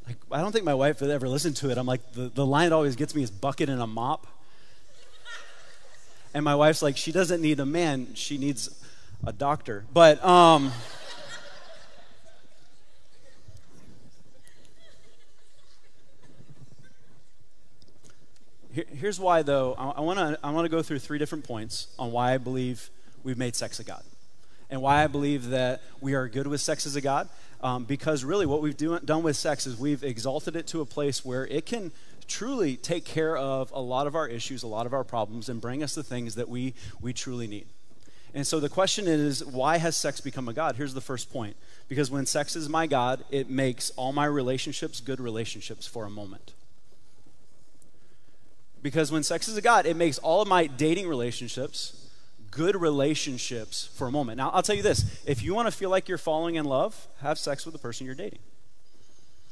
Like, 0.07 0.17
I 0.31 0.41
don't 0.41 0.51
think 0.51 0.65
my 0.65 0.73
wife 0.73 1.01
would 1.01 1.11
ever 1.11 1.27
listen 1.29 1.53
to 1.55 1.69
it. 1.69 1.77
I'm 1.77 1.85
like, 1.85 2.13
the, 2.13 2.29
the 2.29 2.45
line 2.45 2.69
that 2.69 2.75
always 2.75 2.95
gets 2.95 3.13
me 3.13 3.21
is 3.21 3.29
bucket 3.29 3.69
and 3.69 3.81
a 3.81 3.85
mop. 3.85 4.25
And 6.33 6.43
my 6.43 6.55
wife's 6.55 6.81
like, 6.81 6.97
she 6.97 7.11
doesn't 7.11 7.41
need 7.41 7.59
a 7.59 7.65
man, 7.65 8.13
she 8.13 8.37
needs 8.37 8.69
a 9.23 9.33
doctor. 9.33 9.85
But, 9.93 10.23
um, 10.23 10.71
here's 18.71 19.19
why, 19.19 19.41
though. 19.41 19.73
I, 19.73 20.01
want 20.01 20.19
to 20.19 20.39
I 20.43 20.51
wanna 20.51 20.69
go 20.69 20.81
through 20.81 20.99
three 20.99 21.17
different 21.17 21.43
points 21.43 21.87
on 21.97 22.11
why 22.11 22.33
I 22.33 22.37
believe 22.37 22.89
we've 23.23 23.37
made 23.37 23.55
sex 23.55 23.79
a 23.79 23.83
God 23.83 24.03
and 24.69 24.81
why 24.81 25.03
I 25.03 25.07
believe 25.07 25.49
that 25.49 25.81
we 25.99 26.13
are 26.13 26.27
good 26.27 26.47
with 26.47 26.61
sex 26.61 26.85
as 26.85 26.95
a 26.95 27.01
God. 27.01 27.27
Um, 27.61 27.83
because 27.83 28.23
really, 28.23 28.45
what 28.45 28.61
we've 28.61 28.77
do, 28.77 28.97
done 28.99 29.23
with 29.23 29.35
sex 29.35 29.67
is 29.67 29.77
we've 29.77 30.03
exalted 30.03 30.55
it 30.55 30.67
to 30.67 30.81
a 30.81 30.85
place 30.85 31.25
where 31.25 31.45
it 31.47 31.65
can 31.65 31.91
truly 32.27 32.77
take 32.77 33.03
care 33.03 33.35
of 33.35 33.71
a 33.71 33.81
lot 33.81 34.07
of 34.07 34.15
our 34.15 34.27
issues, 34.27 34.63
a 34.63 34.67
lot 34.67 34.85
of 34.85 34.93
our 34.93 35.03
problems, 35.03 35.49
and 35.49 35.59
bring 35.59 35.83
us 35.83 35.95
the 35.95 36.03
things 36.03 36.35
that 36.35 36.47
we, 36.47 36.73
we 37.01 37.11
truly 37.11 37.47
need. 37.47 37.67
And 38.33 38.45
so 38.45 38.59
the 38.59 38.69
question 38.69 39.07
is, 39.07 39.43
why 39.43 39.77
has 39.77 39.97
sex 39.97 40.21
become 40.21 40.47
a 40.47 40.53
God? 40.53 40.75
Here's 40.75 40.93
the 40.93 41.01
first 41.01 41.31
point. 41.31 41.55
Because 41.87 42.11
when 42.11 42.25
sex 42.25 42.55
is 42.55 42.69
my 42.69 42.85
God, 42.85 43.23
it 43.31 43.49
makes 43.49 43.89
all 43.91 44.13
my 44.13 44.25
relationships 44.25 44.99
good 44.99 45.19
relationships 45.19 45.87
for 45.87 46.05
a 46.05 46.09
moment. 46.09 46.53
Because 48.81 49.11
when 49.11 49.23
sex 49.23 49.47
is 49.47 49.57
a 49.57 49.61
God, 49.61 49.85
it 49.85 49.95
makes 49.95 50.19
all 50.19 50.41
of 50.41 50.47
my 50.47 50.67
dating 50.67 51.07
relationships 51.07 52.09
good 52.51 52.75
relationships 52.75 53.89
for 53.93 54.07
a 54.07 54.11
moment. 54.11 54.37
Now, 54.37 54.49
I'll 54.49 54.63
tell 54.63 54.75
you 54.75 54.83
this 54.83 55.21
if 55.25 55.43
you 55.43 55.53
want 55.53 55.67
to 55.67 55.71
feel 55.71 55.89
like 55.89 56.07
you're 56.07 56.17
falling 56.17 56.55
in 56.55 56.65
love, 56.65 57.07
have 57.21 57.37
sex 57.37 57.65
with 57.65 57.73
the 57.73 57.79
person 57.79 58.05
you're 58.05 58.15
dating. 58.15 58.39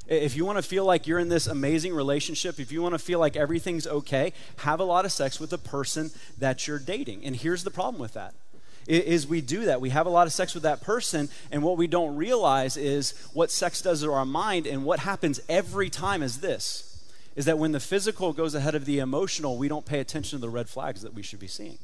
If 0.07 0.37
you 0.37 0.45
want 0.45 0.57
to 0.57 0.61
feel 0.61 0.85
like 0.85 1.05
you're 1.05 1.19
in 1.19 1.27
this 1.27 1.47
amazing 1.47 1.93
relationship, 1.93 2.59
if 2.59 2.71
you 2.71 2.81
want 2.81 2.93
to 2.93 2.99
feel 2.99 3.19
like 3.19 3.35
everything's 3.35 3.85
okay, 3.85 4.31
have 4.59 4.79
a 4.79 4.85
lot 4.85 5.03
of 5.03 5.11
sex 5.11 5.37
with 5.37 5.49
the 5.49 5.57
person 5.57 6.11
that 6.37 6.65
you're 6.65 6.79
dating. 6.79 7.25
And 7.25 7.35
here's 7.35 7.65
the 7.65 7.71
problem 7.71 7.99
with 7.99 8.13
that 8.13 8.33
is 8.87 9.27
we 9.27 9.41
do 9.41 9.65
that. 9.65 9.81
We 9.81 9.89
have 9.89 10.05
a 10.05 10.09
lot 10.09 10.27
of 10.27 10.33
sex 10.33 10.53
with 10.53 10.63
that 10.63 10.81
person, 10.81 11.29
and 11.51 11.61
what 11.61 11.77
we 11.77 11.87
don't 11.87 12.15
realize 12.15 12.77
is 12.77 13.13
what 13.33 13.51
sex 13.51 13.81
does 13.81 14.01
to 14.01 14.11
our 14.11 14.25
mind, 14.25 14.65
and 14.65 14.85
what 14.85 14.99
happens 14.99 15.39
every 15.49 15.89
time 15.89 16.23
is 16.23 16.39
this 16.39 16.83
is 17.37 17.45
that 17.45 17.59
when 17.59 17.71
the 17.71 17.79
physical 17.79 18.33
goes 18.33 18.55
ahead 18.55 18.73
of 18.73 18.85
the 18.85 18.97
emotional, 18.97 19.57
we 19.57 19.67
don't 19.67 19.85
pay 19.85 19.99
attention 19.99 20.39
to 20.39 20.41
the 20.41 20.49
red 20.49 20.67
flags 20.67 21.03
that 21.03 21.13
we 21.13 21.21
should 21.21 21.39
be 21.39 21.47
seeing. 21.47 21.77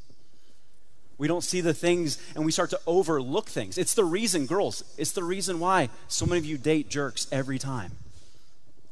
We 1.19 1.27
don't 1.27 1.43
see 1.43 1.62
the 1.62 1.75
things 1.75 2.17
and 2.36 2.43
we 2.43 2.51
start 2.51 2.72
to 2.72 2.79
overlook 2.88 3.50
things. 3.50 3.77
It's 3.77 3.93
the 3.93 4.03
reason, 4.03 4.48
girls, 4.48 4.83
it's 4.98 5.12
the 5.12 5.24
reason 5.24 5.60
why 5.60 5.89
so 6.07 6.25
many 6.25 6.39
of 6.39 6.45
you 6.45 6.57
date 6.57 6.89
jerks 6.89 7.27
every 7.31 7.60
time. 7.60 7.91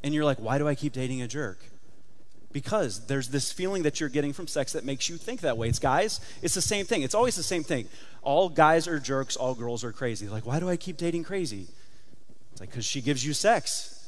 And 0.04 0.14
you're 0.14 0.24
like, 0.24 0.38
why 0.38 0.58
do 0.58 0.68
I 0.68 0.76
keep 0.76 0.92
dating 0.92 1.20
a 1.20 1.26
jerk? 1.26 1.58
Because 2.52 3.06
there's 3.06 3.28
this 3.28 3.50
feeling 3.50 3.82
that 3.84 4.00
you're 4.00 4.08
getting 4.08 4.32
from 4.32 4.46
sex 4.46 4.72
that 4.72 4.84
makes 4.84 5.08
you 5.08 5.16
think 5.16 5.40
that 5.40 5.56
way. 5.56 5.68
It's 5.68 5.78
guys, 5.78 6.20
it's 6.42 6.54
the 6.54 6.62
same 6.62 6.84
thing. 6.84 7.02
It's 7.02 7.14
always 7.14 7.36
the 7.36 7.42
same 7.42 7.64
thing. 7.64 7.88
All 8.22 8.48
guys 8.48 8.86
are 8.86 8.98
jerks, 8.98 9.36
all 9.36 9.54
girls 9.54 9.84
are 9.84 9.92
crazy. 9.92 10.28
Like, 10.28 10.46
why 10.46 10.60
do 10.60 10.68
I 10.68 10.76
keep 10.76 10.96
dating 10.96 11.24
crazy? 11.24 11.66
It's 12.52 12.60
like, 12.60 12.70
because 12.70 12.84
she 12.84 13.00
gives 13.00 13.24
you 13.24 13.32
sex. 13.32 13.98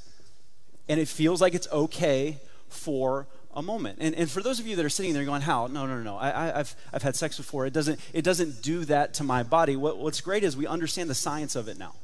And 0.89 1.01
it 1.01 1.09
feels 1.09 1.41
like 1.41 1.55
it's 1.55 1.69
okay 1.73 2.39
for 2.69 3.27
a 3.55 3.63
moment. 3.63 3.99
And, 4.01 4.15
and 4.15 4.31
for 4.31 4.43
those 4.43 4.61
of 4.61 4.67
you 4.67 4.77
that 4.77 4.85
are 4.85 4.91
sitting 4.91 5.15
there 5.15 5.25
going, 5.25 5.43
how? 5.43 5.67
No, 5.69 5.87
no, 5.87 5.97
no, 5.97 6.03
no. 6.03 6.19
I, 6.19 6.47
have 6.47 6.75
I've 6.93 7.03
had 7.03 7.17
sex 7.17 7.37
before. 7.37 7.65
It 7.67 7.73
doesn't, 7.73 7.99
it 8.13 8.23
doesn't 8.23 8.63
do 8.63 8.85
that 8.87 9.15
to 9.15 9.25
my 9.25 9.43
body. 9.43 9.77
What, 9.77 9.99
what's 9.99 10.21
great 10.21 10.45
is 10.45 10.57
we 10.57 10.67
understand 10.67 11.09
the 11.09 11.15
science 11.15 11.57
of 11.57 11.69
it 11.69 11.79
now. 11.79 11.95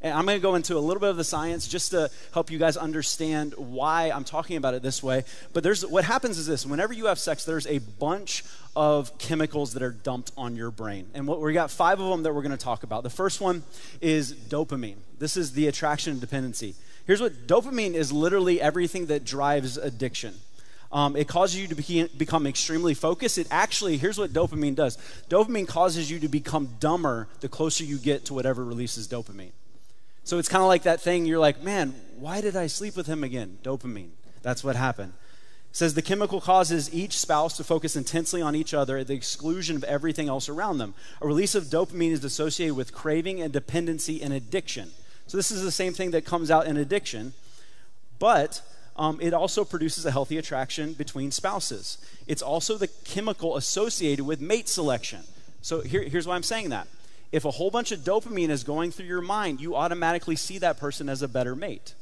And 0.00 0.14
I'm 0.14 0.26
going 0.26 0.38
to 0.38 0.42
go 0.42 0.54
into 0.54 0.76
a 0.76 0.78
little 0.78 1.00
bit 1.00 1.10
of 1.10 1.16
the 1.16 1.24
science 1.24 1.66
just 1.66 1.90
to 1.90 2.08
help 2.32 2.50
you 2.50 2.58
guys 2.58 2.76
understand 2.76 3.54
why 3.56 4.10
I'm 4.10 4.22
talking 4.22 4.56
about 4.56 4.74
it 4.74 4.82
this 4.82 5.02
way. 5.02 5.24
But 5.52 5.64
there's 5.64 5.84
what 5.84 6.04
happens 6.04 6.38
is 6.38 6.46
this: 6.46 6.64
whenever 6.64 6.92
you 6.92 7.06
have 7.06 7.18
sex, 7.18 7.44
there's 7.44 7.66
a 7.66 7.78
bunch 7.78 8.44
of 8.76 9.16
chemicals 9.18 9.72
that 9.72 9.82
are 9.82 9.90
dumped 9.90 10.30
on 10.36 10.54
your 10.54 10.70
brain, 10.70 11.08
and 11.14 11.26
what 11.26 11.40
we 11.40 11.52
got 11.52 11.70
five 11.70 11.98
of 11.98 12.10
them 12.10 12.22
that 12.22 12.32
we're 12.32 12.42
going 12.42 12.52
to 12.52 12.56
talk 12.56 12.84
about. 12.84 13.02
The 13.02 13.10
first 13.10 13.40
one 13.40 13.64
is 14.00 14.32
dopamine. 14.32 14.98
This 15.18 15.36
is 15.36 15.52
the 15.52 15.66
attraction 15.66 16.12
and 16.12 16.20
dependency. 16.20 16.76
Here's 17.06 17.20
what 17.20 17.48
dopamine 17.48 17.94
is: 17.94 18.12
literally 18.12 18.60
everything 18.60 19.06
that 19.06 19.24
drives 19.24 19.76
addiction. 19.76 20.34
Um, 20.90 21.16
it 21.16 21.28
causes 21.28 21.60
you 21.60 21.68
to 21.68 21.74
be, 21.74 22.08
become 22.16 22.46
extremely 22.46 22.94
focused. 22.94 23.36
It 23.36 23.46
actually, 23.50 23.98
here's 23.98 24.16
what 24.16 24.32
dopamine 24.32 24.74
does 24.74 24.96
dopamine 25.28 25.66
causes 25.66 26.08
you 26.10 26.20
to 26.20 26.28
become 26.28 26.76
dumber 26.78 27.28
the 27.40 27.48
closer 27.48 27.84
you 27.84 27.98
get 27.98 28.26
to 28.26 28.34
whatever 28.34 28.64
releases 28.64 29.08
dopamine. 29.08 29.50
So 30.28 30.38
it's 30.38 30.50
kind 30.50 30.60
of 30.60 30.68
like 30.68 30.82
that 30.82 31.00
thing 31.00 31.24
you're 31.24 31.38
like, 31.38 31.62
man, 31.62 31.94
why 32.18 32.42
did 32.42 32.54
I 32.54 32.66
sleep 32.66 32.96
with 32.98 33.06
him 33.06 33.24
again? 33.24 33.56
Dopamine. 33.62 34.10
That's 34.42 34.62
what 34.62 34.76
happened. 34.76 35.14
It 35.70 35.76
says 35.76 35.94
the 35.94 36.02
chemical 36.02 36.38
causes 36.38 36.92
each 36.92 37.18
spouse 37.18 37.56
to 37.56 37.64
focus 37.64 37.96
intensely 37.96 38.42
on 38.42 38.54
each 38.54 38.74
other 38.74 38.98
at 38.98 39.06
the 39.06 39.14
exclusion 39.14 39.74
of 39.74 39.84
everything 39.84 40.28
else 40.28 40.50
around 40.50 40.76
them. 40.76 40.92
A 41.22 41.26
release 41.26 41.54
of 41.54 41.64
dopamine 41.64 42.10
is 42.10 42.22
associated 42.24 42.74
with 42.74 42.92
craving 42.92 43.40
and 43.40 43.54
dependency 43.54 44.22
and 44.22 44.34
addiction. 44.34 44.90
So 45.26 45.38
this 45.38 45.50
is 45.50 45.62
the 45.62 45.70
same 45.70 45.94
thing 45.94 46.10
that 46.10 46.26
comes 46.26 46.50
out 46.50 46.66
in 46.66 46.76
addiction 46.76 47.32
but 48.18 48.60
um, 48.96 49.18
it 49.22 49.32
also 49.32 49.64
produces 49.64 50.04
a 50.04 50.10
healthy 50.10 50.36
attraction 50.36 50.92
between 50.92 51.30
spouses. 51.30 51.96
It's 52.26 52.42
also 52.42 52.76
the 52.76 52.88
chemical 52.88 53.56
associated 53.56 54.26
with 54.26 54.42
mate 54.42 54.68
selection. 54.68 55.20
So 55.62 55.80
here, 55.80 56.02
here's 56.02 56.26
why 56.26 56.34
I'm 56.34 56.42
saying 56.42 56.68
that. 56.68 56.86
If 57.30 57.44
a 57.44 57.50
whole 57.50 57.70
bunch 57.70 57.92
of 57.92 58.00
dopamine 58.00 58.48
is 58.48 58.64
going 58.64 58.90
through 58.90 59.06
your 59.06 59.20
mind, 59.20 59.60
you 59.60 59.76
automatically 59.76 60.36
see 60.36 60.58
that 60.58 60.78
person 60.78 61.08
as 61.08 61.22
a 61.22 61.28
better 61.28 61.54
mate. 61.54 61.94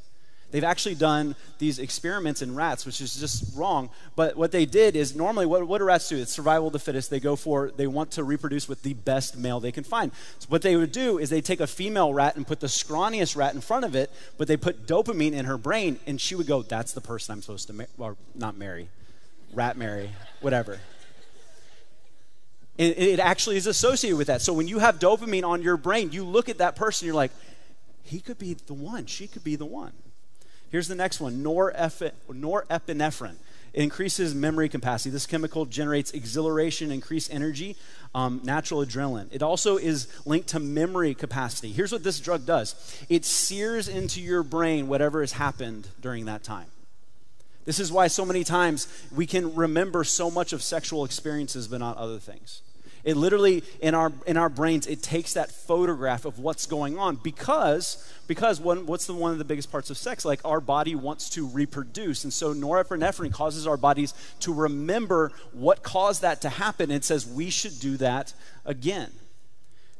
They've 0.49 0.63
actually 0.63 0.95
done 0.95 1.35
these 1.59 1.77
experiments 1.77 2.41
in 2.41 2.55
rats, 2.55 2.85
which 2.85 3.01
is 3.01 3.15
just 3.15 3.53
wrong. 3.55 3.89
But 4.15 4.37
what 4.37 4.53
they 4.53 4.65
did 4.65 4.95
is 4.95 5.13
normally, 5.13 5.45
what, 5.45 5.67
what 5.67 5.79
do 5.79 5.83
rats 5.83 6.07
do? 6.07 6.17
It's 6.17 6.31
survival 6.31 6.67
of 6.67 6.73
the 6.73 6.79
fittest. 6.79 7.09
They 7.09 7.19
go 7.19 7.35
for, 7.35 7.71
they 7.75 7.85
want 7.85 8.11
to 8.11 8.23
reproduce 8.23 8.69
with 8.69 8.81
the 8.81 8.93
best 8.93 9.37
male 9.37 9.59
they 9.59 9.73
can 9.73 9.83
find. 9.83 10.13
So 10.39 10.45
what 10.47 10.61
they 10.61 10.77
would 10.77 10.93
do 10.93 11.17
is 11.17 11.29
they 11.29 11.41
take 11.41 11.59
a 11.59 11.67
female 11.67 12.13
rat 12.13 12.37
and 12.37 12.47
put 12.47 12.61
the 12.61 12.67
scrawniest 12.67 13.35
rat 13.35 13.55
in 13.55 13.61
front 13.61 13.83
of 13.83 13.93
it, 13.93 14.09
but 14.37 14.47
they 14.47 14.55
put 14.55 14.87
dopamine 14.87 15.33
in 15.33 15.45
her 15.45 15.57
brain, 15.57 15.99
and 16.07 16.19
she 16.21 16.33
would 16.33 16.47
go, 16.47 16.61
That's 16.61 16.93
the 16.93 17.01
person 17.01 17.33
I'm 17.33 17.41
supposed 17.41 17.67
to 17.67 17.73
marry, 17.73 17.89
or 17.97 18.15
not 18.33 18.57
marry, 18.57 18.87
rat 19.53 19.75
marry, 19.75 20.11
whatever. 20.39 20.79
It 22.77 23.19
actually 23.19 23.57
is 23.57 23.65
associated 23.65 24.17
with 24.17 24.27
that. 24.27 24.41
So 24.43 24.53
when 24.53 24.67
you 24.67 24.77
have 24.77 24.99
dopamine 24.99 25.43
on 25.43 25.63
your 25.63 25.77
brain, 25.77 26.11
you 26.11 26.23
look 26.23 26.47
at 26.47 26.59
that 26.59 26.75
person, 26.75 27.07
you're 27.07 27.15
like, 27.15 27.31
he 28.03 28.19
could 28.19 28.37
be 28.37 28.53
the 28.53 28.75
one, 28.75 29.07
she 29.07 29.27
could 29.27 29.43
be 29.43 29.55
the 29.55 29.65
one. 29.65 29.93
Here's 30.69 30.87
the 30.87 30.95
next 30.95 31.19
one 31.19 31.43
norepinephrine. 31.43 33.35
It 33.73 33.83
increases 33.83 34.35
memory 34.35 34.69
capacity. 34.69 35.09
This 35.09 35.25
chemical 35.25 35.65
generates 35.65 36.11
exhilaration, 36.11 36.91
increased 36.91 37.33
energy, 37.33 37.75
um, 38.13 38.41
natural 38.43 38.85
adrenaline. 38.85 39.27
It 39.31 39.41
also 39.41 39.77
is 39.77 40.07
linked 40.25 40.49
to 40.49 40.59
memory 40.59 41.13
capacity. 41.13 41.71
Here's 41.71 41.91
what 41.91 42.03
this 42.03 42.19
drug 42.19 42.45
does 42.45 42.75
it 43.09 43.25
sears 43.25 43.87
into 43.87 44.21
your 44.21 44.43
brain 44.43 44.87
whatever 44.87 45.21
has 45.21 45.33
happened 45.33 45.87
during 45.99 46.25
that 46.25 46.43
time. 46.43 46.67
This 47.65 47.79
is 47.79 47.91
why 47.91 48.07
so 48.07 48.23
many 48.23 48.43
times 48.43 48.87
we 49.13 49.25
can 49.25 49.53
remember 49.53 50.03
so 50.03 50.31
much 50.31 50.53
of 50.53 50.63
sexual 50.63 51.03
experiences, 51.03 51.67
but 51.67 51.79
not 51.79 51.97
other 51.97 52.17
things. 52.17 52.61
It 53.07 53.15
literally 53.15 53.63
in 53.79 53.95
our 53.95 54.11
in 54.25 54.35
our 54.35 54.49
brains 54.49 54.85
it 54.85 55.01
takes 55.01 55.31
that 55.35 55.49
photograph 55.49 56.25
of 56.25 56.39
what's 56.39 56.65
going 56.65 56.99
on 56.99 57.15
because 57.15 58.05
because 58.27 58.59
what's 58.59 59.05
the 59.05 59.13
one 59.13 59.31
of 59.31 59.37
the 59.37 59.45
biggest 59.45 59.71
parts 59.71 59.89
of 59.89 59.97
sex? 59.97 60.25
Like 60.25 60.41
our 60.43 60.59
body 60.59 60.93
wants 60.93 61.29
to 61.29 61.47
reproduce, 61.47 62.25
and 62.25 62.33
so 62.33 62.53
norepinephrine 62.53 63.31
causes 63.31 63.65
our 63.65 63.77
bodies 63.77 64.13
to 64.41 64.53
remember 64.53 65.31
what 65.53 65.83
caused 65.83 66.21
that 66.23 66.41
to 66.41 66.49
happen. 66.49 66.91
And 66.91 67.01
says 67.01 67.25
we 67.25 67.49
should 67.49 67.79
do 67.79 67.95
that 67.95 68.33
again. 68.65 69.11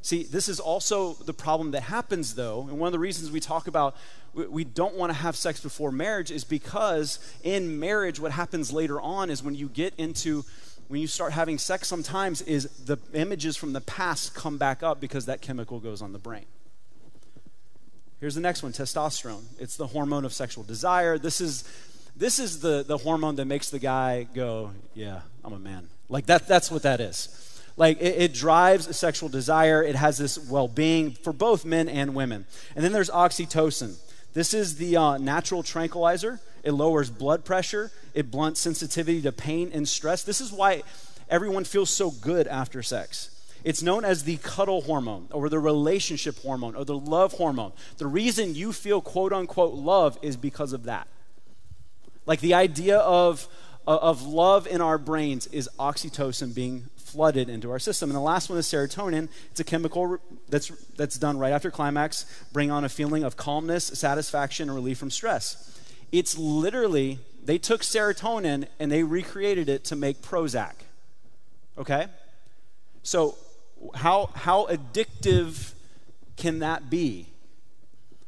See, 0.02 0.24
this 0.24 0.46
is 0.46 0.60
also 0.60 1.14
the 1.14 1.32
problem 1.32 1.70
that 1.70 1.84
happens, 1.84 2.34
though, 2.34 2.66
and 2.68 2.78
one 2.78 2.88
of 2.88 2.92
the 2.92 2.98
reasons 2.98 3.30
we 3.30 3.40
talk 3.40 3.68
about 3.68 3.96
we 4.34 4.64
don't 4.64 4.94
want 4.94 5.10
to 5.10 5.18
have 5.18 5.34
sex 5.34 5.60
before 5.60 5.90
marriage 5.90 6.30
is 6.30 6.44
because 6.44 7.18
in 7.42 7.80
marriage, 7.80 8.20
what 8.20 8.32
happens 8.32 8.70
later 8.70 9.00
on 9.00 9.30
is 9.30 9.42
when 9.42 9.54
you 9.54 9.68
get 9.70 9.94
into 9.96 10.44
when 10.88 11.00
you 11.00 11.06
start 11.06 11.32
having 11.32 11.58
sex 11.58 11.86
sometimes 11.86 12.42
is 12.42 12.64
the 12.84 12.98
images 13.12 13.56
from 13.56 13.74
the 13.74 13.80
past 13.80 14.34
come 14.34 14.58
back 14.58 14.82
up 14.82 15.00
because 15.00 15.26
that 15.26 15.40
chemical 15.40 15.78
goes 15.78 16.02
on 16.02 16.12
the 16.12 16.18
brain. 16.18 16.46
Here's 18.20 18.34
the 18.34 18.40
next 18.40 18.62
one, 18.62 18.72
testosterone. 18.72 19.44
It's 19.60 19.76
the 19.76 19.86
hormone 19.86 20.24
of 20.24 20.32
sexual 20.32 20.64
desire. 20.64 21.18
This 21.18 21.40
is 21.40 21.64
this 22.16 22.40
is 22.40 22.58
the, 22.60 22.82
the 22.82 22.98
hormone 22.98 23.36
that 23.36 23.44
makes 23.44 23.70
the 23.70 23.78
guy 23.78 24.26
go, 24.34 24.72
yeah, 24.92 25.20
I'm 25.44 25.52
a 25.52 25.58
man. 25.58 25.88
Like 26.08 26.26
that 26.26 26.48
that's 26.48 26.70
what 26.70 26.82
that 26.82 27.00
is. 27.00 27.62
Like 27.76 28.00
it, 28.00 28.16
it 28.22 28.34
drives 28.34 28.96
sexual 28.96 29.28
desire. 29.28 29.84
It 29.84 29.94
has 29.94 30.18
this 30.18 30.36
well-being 30.36 31.12
for 31.12 31.32
both 31.32 31.64
men 31.64 31.88
and 31.88 32.14
women. 32.14 32.46
And 32.74 32.84
then 32.84 32.92
there's 32.92 33.10
oxytocin. 33.10 33.96
This 34.32 34.52
is 34.52 34.76
the 34.76 34.96
uh, 34.96 35.18
natural 35.18 35.62
tranquilizer. 35.62 36.40
It 36.68 36.72
lowers 36.72 37.08
blood 37.08 37.46
pressure, 37.46 37.90
it 38.12 38.30
blunts 38.30 38.60
sensitivity 38.60 39.22
to 39.22 39.32
pain 39.32 39.70
and 39.72 39.88
stress. 39.88 40.22
This 40.22 40.42
is 40.42 40.52
why 40.52 40.82
everyone 41.30 41.64
feels 41.64 41.88
so 41.88 42.10
good 42.10 42.46
after 42.46 42.82
sex. 42.82 43.30
It's 43.64 43.82
known 43.82 44.04
as 44.04 44.24
the 44.24 44.36
cuddle 44.36 44.82
hormone 44.82 45.28
or 45.30 45.48
the 45.48 45.58
relationship 45.58 46.36
hormone 46.42 46.76
or 46.76 46.84
the 46.84 46.98
love 46.98 47.32
hormone. 47.32 47.72
The 47.96 48.06
reason 48.06 48.54
you 48.54 48.74
feel 48.74 49.00
quote 49.00 49.32
unquote 49.32 49.72
love 49.72 50.18
is 50.20 50.36
because 50.36 50.74
of 50.74 50.82
that. 50.84 51.08
Like 52.26 52.40
the 52.40 52.52
idea 52.52 52.98
of, 52.98 53.48
uh, 53.86 53.96
of 53.96 54.26
love 54.26 54.66
in 54.66 54.82
our 54.82 54.98
brains 54.98 55.46
is 55.46 55.70
oxytocin 55.78 56.54
being 56.54 56.84
flooded 56.96 57.48
into 57.48 57.70
our 57.70 57.78
system. 57.78 58.10
And 58.10 58.16
the 58.16 58.20
last 58.20 58.50
one 58.50 58.58
is 58.58 58.66
serotonin. 58.66 59.30
It's 59.52 59.60
a 59.60 59.64
chemical 59.64 60.18
that's, 60.50 60.68
that's 60.98 61.16
done 61.16 61.38
right 61.38 61.52
after 61.52 61.70
climax, 61.70 62.26
bring 62.52 62.70
on 62.70 62.84
a 62.84 62.90
feeling 62.90 63.24
of 63.24 63.38
calmness, 63.38 63.86
satisfaction, 63.86 64.68
and 64.68 64.76
relief 64.76 64.98
from 64.98 65.10
stress. 65.10 65.77
It's 66.12 66.38
literally, 66.38 67.18
they 67.44 67.58
took 67.58 67.82
serotonin 67.82 68.66
and 68.78 68.90
they 68.90 69.02
recreated 69.02 69.68
it 69.68 69.84
to 69.84 69.96
make 69.96 70.22
Prozac. 70.22 70.74
Okay? 71.76 72.06
So, 73.02 73.36
how, 73.94 74.30
how 74.34 74.66
addictive 74.66 75.72
can 76.36 76.60
that 76.60 76.90
be? 76.90 77.26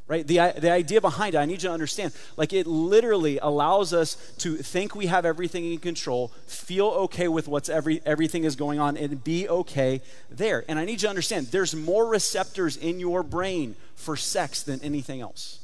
Right? 0.06 0.26
The, 0.26 0.54
the 0.58 0.72
idea 0.72 1.00
behind 1.00 1.36
it, 1.36 1.38
I 1.38 1.44
need 1.44 1.62
you 1.62 1.68
to 1.68 1.72
understand, 1.72 2.12
like 2.36 2.52
it 2.52 2.66
literally 2.66 3.38
allows 3.38 3.92
us 3.94 4.16
to 4.38 4.56
think 4.56 4.96
we 4.96 5.06
have 5.06 5.24
everything 5.24 5.72
in 5.72 5.78
control, 5.78 6.32
feel 6.48 6.86
okay 6.86 7.28
with 7.28 7.46
what's 7.46 7.68
every, 7.68 8.02
everything 8.04 8.42
is 8.42 8.56
going 8.56 8.80
on, 8.80 8.96
and 8.96 9.22
be 9.22 9.48
okay 9.48 10.02
there. 10.28 10.64
And 10.68 10.80
I 10.80 10.84
need 10.84 10.94
you 10.94 10.98
to 11.06 11.08
understand, 11.10 11.46
there's 11.48 11.76
more 11.76 12.06
receptors 12.06 12.76
in 12.76 12.98
your 12.98 13.22
brain 13.22 13.76
for 13.94 14.16
sex 14.16 14.64
than 14.64 14.82
anything 14.82 15.20
else. 15.20 15.59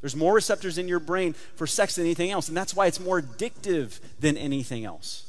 There's 0.00 0.16
more 0.16 0.34
receptors 0.34 0.78
in 0.78 0.88
your 0.88 1.00
brain 1.00 1.32
for 1.56 1.66
sex 1.66 1.96
than 1.96 2.04
anything 2.04 2.30
else, 2.30 2.48
and 2.48 2.56
that's 2.56 2.74
why 2.74 2.86
it's 2.86 3.00
more 3.00 3.20
addictive 3.20 3.98
than 4.20 4.36
anything 4.36 4.84
else. 4.84 5.24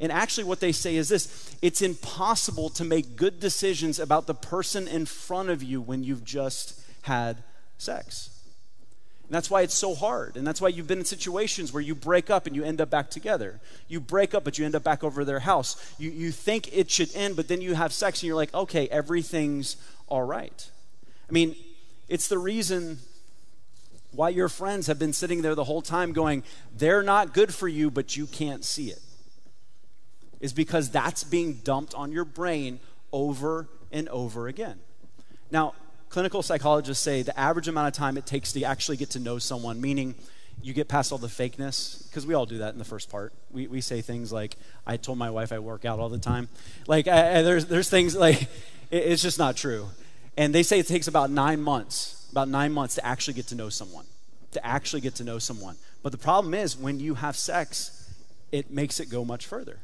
And 0.00 0.12
actually, 0.12 0.44
what 0.44 0.60
they 0.60 0.72
say 0.72 0.96
is 0.96 1.08
this 1.08 1.56
it's 1.60 1.82
impossible 1.82 2.70
to 2.70 2.84
make 2.84 3.16
good 3.16 3.40
decisions 3.40 3.98
about 3.98 4.26
the 4.26 4.34
person 4.34 4.86
in 4.86 5.06
front 5.06 5.50
of 5.50 5.62
you 5.62 5.80
when 5.80 6.04
you've 6.04 6.24
just 6.24 6.80
had 7.02 7.38
sex. 7.78 8.30
And 9.28 9.34
that's 9.34 9.50
why 9.50 9.60
it's 9.60 9.74
so 9.74 9.94
hard. 9.94 10.36
And 10.36 10.46
that's 10.46 10.60
why 10.60 10.68
you've 10.68 10.86
been 10.86 11.00
in 11.00 11.04
situations 11.04 11.70
where 11.70 11.82
you 11.82 11.94
break 11.94 12.30
up 12.30 12.46
and 12.46 12.56
you 12.56 12.64
end 12.64 12.80
up 12.80 12.88
back 12.88 13.10
together. 13.10 13.60
You 13.86 14.00
break 14.00 14.34
up, 14.34 14.42
but 14.42 14.58
you 14.58 14.64
end 14.64 14.74
up 14.74 14.84
back 14.84 15.04
over 15.04 15.22
their 15.22 15.40
house. 15.40 15.94
You, 15.98 16.10
you 16.10 16.30
think 16.30 16.74
it 16.74 16.90
should 16.90 17.14
end, 17.14 17.36
but 17.36 17.46
then 17.46 17.60
you 17.60 17.74
have 17.74 17.92
sex 17.92 18.22
and 18.22 18.28
you're 18.28 18.36
like, 18.36 18.54
okay, 18.54 18.88
everything's 18.88 19.76
all 20.06 20.22
right. 20.22 20.70
I 21.28 21.32
mean, 21.32 21.56
it's 22.08 22.28
the 22.28 22.38
reason 22.38 23.00
why 24.12 24.30
your 24.30 24.48
friends 24.48 24.86
have 24.86 24.98
been 24.98 25.12
sitting 25.12 25.42
there 25.42 25.54
the 25.54 25.64
whole 25.64 25.82
time 25.82 26.12
going, 26.12 26.42
they're 26.76 27.02
not 27.02 27.34
good 27.34 27.54
for 27.54 27.68
you, 27.68 27.90
but 27.90 28.16
you 28.16 28.26
can't 28.26 28.64
see 28.64 28.88
it. 28.90 29.00
Is 30.40 30.52
because 30.52 30.90
that's 30.90 31.24
being 31.24 31.54
dumped 31.64 31.94
on 31.94 32.12
your 32.12 32.24
brain 32.24 32.80
over 33.12 33.68
and 33.90 34.08
over 34.08 34.48
again. 34.48 34.78
Now, 35.50 35.74
clinical 36.08 36.42
psychologists 36.42 37.02
say 37.02 37.22
the 37.22 37.38
average 37.38 37.68
amount 37.68 37.88
of 37.88 37.94
time 37.94 38.16
it 38.16 38.24
takes 38.24 38.52
to 38.52 38.62
actually 38.62 38.96
get 38.96 39.10
to 39.10 39.18
know 39.18 39.38
someone, 39.38 39.80
meaning 39.80 40.14
you 40.62 40.72
get 40.72 40.88
past 40.88 41.12
all 41.12 41.18
the 41.18 41.28
fakeness, 41.28 42.08
because 42.08 42.26
we 42.26 42.34
all 42.34 42.46
do 42.46 42.58
that 42.58 42.72
in 42.72 42.78
the 42.78 42.84
first 42.84 43.10
part. 43.10 43.32
We, 43.50 43.66
we 43.66 43.80
say 43.80 44.00
things 44.00 44.32
like, 44.32 44.56
I 44.86 44.96
told 44.96 45.18
my 45.18 45.30
wife 45.30 45.52
I 45.52 45.58
work 45.58 45.84
out 45.84 45.98
all 45.98 46.08
the 46.08 46.18
time. 46.18 46.48
Like, 46.86 47.06
I, 47.08 47.38
I, 47.38 47.42
there's, 47.42 47.66
there's 47.66 47.88
things 47.88 48.16
like, 48.16 48.42
it, 48.42 48.48
it's 48.90 49.22
just 49.22 49.38
not 49.38 49.56
true. 49.56 49.88
And 50.36 50.54
they 50.54 50.62
say 50.62 50.78
it 50.78 50.86
takes 50.86 51.08
about 51.08 51.30
nine 51.30 51.60
months 51.60 52.17
about 52.30 52.48
nine 52.48 52.72
months 52.72 52.94
to 52.96 53.06
actually 53.06 53.34
get 53.34 53.46
to 53.48 53.54
know 53.54 53.68
someone, 53.68 54.06
to 54.52 54.64
actually 54.66 55.00
get 55.00 55.14
to 55.16 55.24
know 55.24 55.38
someone. 55.38 55.76
But 56.02 56.12
the 56.12 56.18
problem 56.18 56.54
is 56.54 56.76
when 56.76 57.00
you 57.00 57.14
have 57.14 57.36
sex, 57.36 58.12
it 58.52 58.70
makes 58.70 59.00
it 59.00 59.10
go 59.10 59.24
much 59.24 59.46
further 59.46 59.78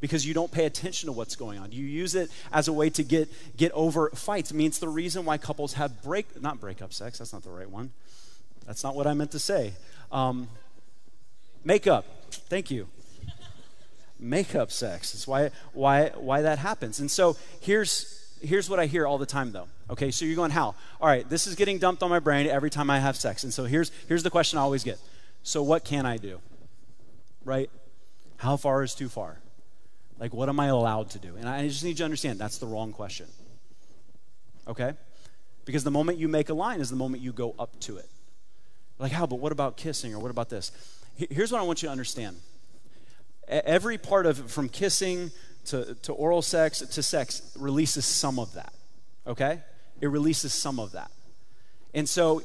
because 0.00 0.26
you 0.26 0.34
don't 0.34 0.50
pay 0.50 0.64
attention 0.64 1.06
to 1.06 1.12
what's 1.12 1.36
going 1.36 1.58
on. 1.58 1.72
You 1.72 1.84
use 1.84 2.14
it 2.14 2.30
as 2.52 2.68
a 2.68 2.72
way 2.72 2.90
to 2.90 3.02
get 3.02 3.28
get 3.56 3.72
over 3.72 4.10
fights. 4.10 4.52
I 4.52 4.56
mean, 4.56 4.68
it's 4.68 4.78
the 4.78 4.88
reason 4.88 5.24
why 5.24 5.38
couples 5.38 5.74
have 5.74 6.02
break 6.02 6.40
not 6.40 6.60
breakup 6.60 6.92
sex. 6.92 7.18
That's 7.18 7.32
not 7.32 7.42
the 7.42 7.50
right 7.50 7.70
one. 7.70 7.92
That's 8.66 8.82
not 8.82 8.94
what 8.94 9.06
I 9.06 9.14
meant 9.14 9.32
to 9.32 9.38
say. 9.38 9.72
Um, 10.10 10.48
makeup. 11.64 12.06
Thank 12.30 12.70
you. 12.70 12.88
Makeup 14.18 14.70
sex. 14.70 15.12
That's 15.12 15.26
why 15.26 15.50
why 15.72 16.10
why 16.16 16.42
that 16.42 16.58
happens. 16.58 17.00
And 17.00 17.10
so 17.10 17.36
here's 17.60 18.19
here's 18.40 18.68
what 18.68 18.80
I 18.80 18.86
hear 18.86 19.06
all 19.06 19.18
the 19.18 19.26
time 19.26 19.52
though. 19.52 19.68
Okay, 19.88 20.10
so 20.10 20.24
you're 20.24 20.36
going, 20.36 20.50
how? 20.50 20.74
All 21.00 21.08
right, 21.08 21.28
this 21.28 21.46
is 21.46 21.54
getting 21.54 21.78
dumped 21.78 22.02
on 22.02 22.10
my 22.10 22.18
brain 22.18 22.46
every 22.46 22.70
time 22.70 22.90
I 22.90 22.98
have 22.98 23.16
sex. 23.16 23.44
And 23.44 23.52
so 23.52 23.64
here's, 23.64 23.90
here's 24.08 24.22
the 24.22 24.30
question 24.30 24.58
I 24.58 24.62
always 24.62 24.84
get 24.84 24.98
So, 25.42 25.62
what 25.62 25.84
can 25.84 26.06
I 26.06 26.16
do? 26.16 26.40
Right? 27.44 27.70
How 28.36 28.56
far 28.56 28.82
is 28.82 28.94
too 28.94 29.08
far? 29.08 29.38
Like, 30.18 30.34
what 30.34 30.48
am 30.48 30.60
I 30.60 30.66
allowed 30.66 31.10
to 31.10 31.18
do? 31.18 31.36
And 31.36 31.48
I 31.48 31.66
just 31.66 31.82
need 31.82 31.90
you 31.90 31.96
to 31.96 32.04
understand 32.04 32.38
that's 32.38 32.58
the 32.58 32.66
wrong 32.66 32.92
question. 32.92 33.26
Okay? 34.68 34.92
Because 35.64 35.84
the 35.84 35.90
moment 35.90 36.18
you 36.18 36.28
make 36.28 36.48
a 36.48 36.54
line 36.54 36.80
is 36.80 36.90
the 36.90 36.96
moment 36.96 37.22
you 37.22 37.32
go 37.32 37.54
up 37.58 37.78
to 37.80 37.96
it. 37.96 38.08
Like, 38.98 39.12
how? 39.12 39.26
But 39.26 39.36
what 39.36 39.52
about 39.52 39.76
kissing 39.76 40.14
or 40.14 40.18
what 40.18 40.30
about 40.30 40.50
this? 40.50 40.72
Here's 41.16 41.50
what 41.52 41.60
I 41.60 41.64
want 41.64 41.82
you 41.82 41.88
to 41.88 41.92
understand 41.92 42.36
every 43.50 43.98
part 43.98 44.26
of 44.26 44.40
it, 44.40 44.50
from 44.50 44.68
kissing 44.68 45.30
to, 45.70 45.94
to 45.94 46.12
oral 46.12 46.42
sex 46.42 46.80
to 46.80 47.02
sex 47.02 47.56
releases 47.58 48.06
some 48.06 48.38
of 48.38 48.52
that. 48.54 48.72
Okay? 49.26 49.60
it 50.00 50.08
releases 50.08 50.52
some 50.52 50.78
of 50.78 50.92
that. 50.92 51.10
And 51.92 52.08
so, 52.08 52.42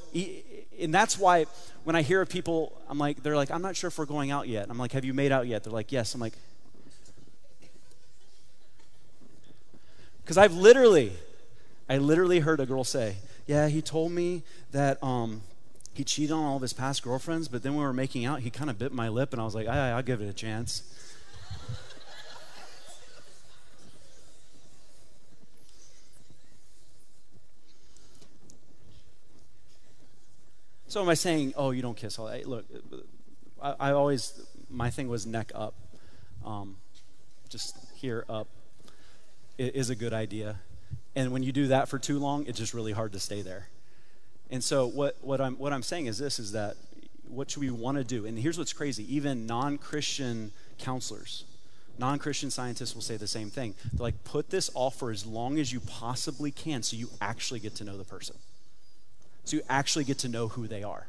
and 0.80 0.94
that's 0.94 1.18
why 1.18 1.46
when 1.84 1.96
I 1.96 2.02
hear 2.02 2.22
of 2.22 2.30
people, 2.30 2.74
I'm 2.90 2.98
like, 2.98 3.24
they're 3.24 3.36
like, 3.36 3.52
I'm 3.52 3.62
not 3.62 3.76
sure 3.76 3.88
if 3.90 3.98
we're 3.98 4.06
going 4.06 4.32
out 4.32 4.48
yet. 4.48 4.68
I'm 4.70 4.78
like, 4.78 4.92
have 4.94 5.06
you 5.06 5.14
made 5.14 5.32
out 5.32 5.48
yet? 5.48 5.64
They're 5.64 5.74
like, 5.74 5.92
yes. 5.92 6.14
I'm 6.16 6.22
like, 6.22 6.34
because 10.24 10.38
I've 10.38 10.54
literally, 10.54 11.14
I 11.88 12.00
literally 12.00 12.40
heard 12.40 12.60
a 12.60 12.66
girl 12.66 12.84
say, 12.84 13.18
yeah, 13.46 13.68
he 13.68 13.82
told 13.82 14.12
me 14.12 14.42
that 14.72 15.02
um, 15.04 15.42
he 15.94 16.04
cheated 16.04 16.32
on 16.32 16.44
all 16.44 16.56
of 16.56 16.64
his 16.64 16.74
past 16.74 17.04
girlfriends, 17.04 17.48
but 17.48 17.62
then 17.62 17.74
when 17.74 17.82
we 17.82 17.86
were 17.86 17.94
making 17.94 18.26
out, 18.26 18.40
he 18.40 18.50
kind 18.50 18.72
of 18.72 18.80
bit 18.80 18.92
my 18.92 19.08
lip, 19.08 19.32
and 19.34 19.42
I 19.42 19.46
was 19.46 19.54
like, 19.54 19.68
I'll 19.68 20.02
give 20.02 20.22
it 20.22 20.28
a 20.28 20.34
chance. 20.34 20.82
So 30.96 31.02
am 31.02 31.10
I 31.10 31.14
saying, 31.16 31.56
oh, 31.58 31.72
you 31.72 31.82
don't 31.82 31.98
kiss 31.98 32.18
all 32.18 32.28
that? 32.28 32.48
Look, 32.48 32.64
I, 33.62 33.76
I 33.78 33.92
always, 33.92 34.42
my 34.70 34.90
thing 34.90 35.10
was 35.10 35.26
neck 35.26 35.52
up. 35.54 35.74
Um, 36.46 36.78
just 37.50 37.76
here 37.96 38.24
up 38.30 38.48
is 39.58 39.90
a 39.90 39.96
good 39.96 40.14
idea. 40.14 40.56
And 41.14 41.34
when 41.34 41.44
you 41.44 41.52
do 41.52 41.68
that 41.68 41.90
for 41.90 42.00
too 42.00 42.18
long, 42.18 42.46
it's 42.46 42.58
just 42.58 42.74
really 42.74 42.94
hard 42.94 43.12
to 43.12 43.20
stay 43.20 43.42
there. 43.42 43.68
And 44.50 44.64
so 44.64 44.88
what, 44.88 45.18
what, 45.20 45.42
I'm, 45.42 45.58
what 45.58 45.74
I'm 45.74 45.84
saying 45.84 46.06
is 46.06 46.18
this, 46.18 46.40
is 46.40 46.54
that 46.54 46.78
what 47.28 47.52
should 47.52 47.60
we 47.60 47.72
want 47.72 47.98
to 47.98 48.06
do? 48.06 48.26
And 48.26 48.40
here's 48.40 48.58
what's 48.58 48.72
crazy. 48.72 49.04
Even 49.14 49.46
non-Christian 49.46 50.54
counselors, 50.80 51.44
non-Christian 52.00 52.52
scientists 52.52 52.96
will 52.96 53.02
say 53.02 53.18
the 53.18 53.28
same 53.28 53.50
thing. 53.50 53.76
They're 53.92 54.02
like, 54.02 54.24
put 54.24 54.50
this 54.50 54.70
off 54.74 54.96
for 54.96 55.12
as 55.12 55.26
long 55.26 55.60
as 55.60 55.74
you 55.74 55.82
possibly 55.82 56.52
can 56.52 56.84
so 56.84 56.96
you 56.96 57.10
actually 57.20 57.60
get 57.60 57.76
to 57.76 57.84
know 57.84 57.98
the 57.98 58.06
person. 58.06 58.38
So 59.46 59.58
you 59.58 59.64
actually 59.70 60.04
get 60.04 60.20
to 60.20 60.28
know 60.28 60.50
who 60.50 60.68
they 60.68 60.84
are. 60.84 61.08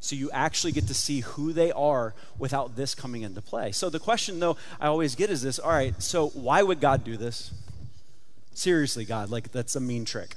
So 0.00 0.14
you 0.14 0.30
actually 0.32 0.72
get 0.72 0.86
to 0.88 0.94
see 0.94 1.20
who 1.20 1.54
they 1.54 1.72
are 1.72 2.14
without 2.38 2.76
this 2.76 2.94
coming 2.94 3.22
into 3.22 3.40
play. 3.40 3.72
So 3.72 3.88
the 3.88 3.98
question, 3.98 4.38
though, 4.38 4.58
I 4.78 4.86
always 4.88 5.14
get 5.14 5.30
is 5.30 5.40
this 5.40 5.58
all 5.58 5.70
right, 5.70 6.00
so 6.00 6.28
why 6.28 6.62
would 6.62 6.78
God 6.78 7.04
do 7.04 7.16
this? 7.16 7.52
Seriously, 8.52 9.06
God, 9.06 9.30
like 9.30 9.50
that's 9.50 9.76
a 9.76 9.80
mean 9.80 10.04
trick. 10.04 10.36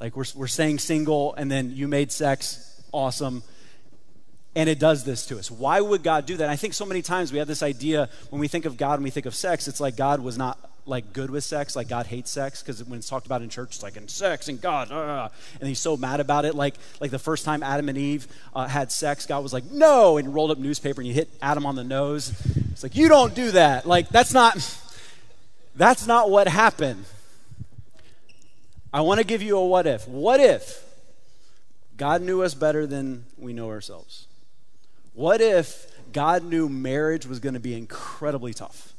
Like 0.00 0.16
we're, 0.16 0.24
we're 0.34 0.46
saying 0.46 0.78
single, 0.78 1.34
and 1.34 1.52
then 1.52 1.76
you 1.76 1.86
made 1.86 2.10
sex, 2.10 2.82
awesome. 2.92 3.42
And 4.56 4.70
it 4.70 4.78
does 4.78 5.04
this 5.04 5.26
to 5.26 5.38
us. 5.38 5.50
Why 5.50 5.82
would 5.82 6.02
God 6.02 6.24
do 6.24 6.38
that? 6.38 6.48
I 6.48 6.56
think 6.56 6.72
so 6.72 6.86
many 6.86 7.02
times 7.02 7.32
we 7.32 7.38
have 7.38 7.46
this 7.46 7.62
idea 7.62 8.08
when 8.30 8.40
we 8.40 8.48
think 8.48 8.64
of 8.64 8.78
God 8.78 8.94
and 8.94 9.04
we 9.04 9.10
think 9.10 9.26
of 9.26 9.34
sex, 9.34 9.68
it's 9.68 9.80
like 9.80 9.96
God 9.96 10.20
was 10.20 10.38
not 10.38 10.58
like 10.90 11.14
good 11.14 11.30
with 11.30 11.44
sex, 11.44 11.74
like 11.74 11.88
God 11.88 12.06
hates 12.06 12.30
sex, 12.30 12.62
because 12.62 12.84
when 12.84 12.98
it's 12.98 13.08
talked 13.08 13.24
about 13.24 13.40
in 13.40 13.48
church, 13.48 13.76
it's 13.76 13.82
like 13.82 13.96
in 13.96 14.08
sex 14.08 14.48
and 14.48 14.60
God, 14.60 14.92
uh, 14.92 15.28
and 15.58 15.68
he's 15.68 15.78
so 15.78 15.96
mad 15.96 16.20
about 16.20 16.44
it. 16.44 16.54
Like 16.54 16.74
like 17.00 17.10
the 17.10 17.18
first 17.18 17.46
time 17.46 17.62
Adam 17.62 17.88
and 17.88 17.96
Eve 17.96 18.28
uh, 18.54 18.66
had 18.66 18.92
sex, 18.92 19.24
God 19.24 19.42
was 19.42 19.52
like 19.52 19.64
no, 19.70 20.18
and 20.18 20.34
rolled 20.34 20.50
up 20.50 20.58
newspaper 20.58 21.00
and 21.00 21.08
you 21.08 21.14
hit 21.14 21.30
Adam 21.40 21.64
on 21.64 21.76
the 21.76 21.84
nose. 21.84 22.32
It's 22.72 22.82
like 22.82 22.96
you 22.96 23.08
don't 23.08 23.34
do 23.34 23.52
that. 23.52 23.86
Like 23.86 24.10
that's 24.10 24.34
not 24.34 24.56
that's 25.76 26.06
not 26.06 26.28
what 26.28 26.48
happened. 26.48 27.04
I 28.92 29.02
want 29.02 29.20
to 29.20 29.26
give 29.26 29.40
you 29.40 29.56
a 29.56 29.64
what 29.64 29.86
if. 29.86 30.06
What 30.08 30.40
if 30.40 30.84
God 31.96 32.22
knew 32.22 32.42
us 32.42 32.54
better 32.54 32.86
than 32.86 33.24
we 33.38 33.52
know 33.52 33.68
ourselves? 33.68 34.26
What 35.14 35.40
if 35.40 35.86
God 36.12 36.42
knew 36.42 36.68
marriage 36.68 37.26
was 37.26 37.38
going 37.38 37.54
to 37.54 37.60
be 37.60 37.74
incredibly 37.74 38.52
tough? 38.52 38.89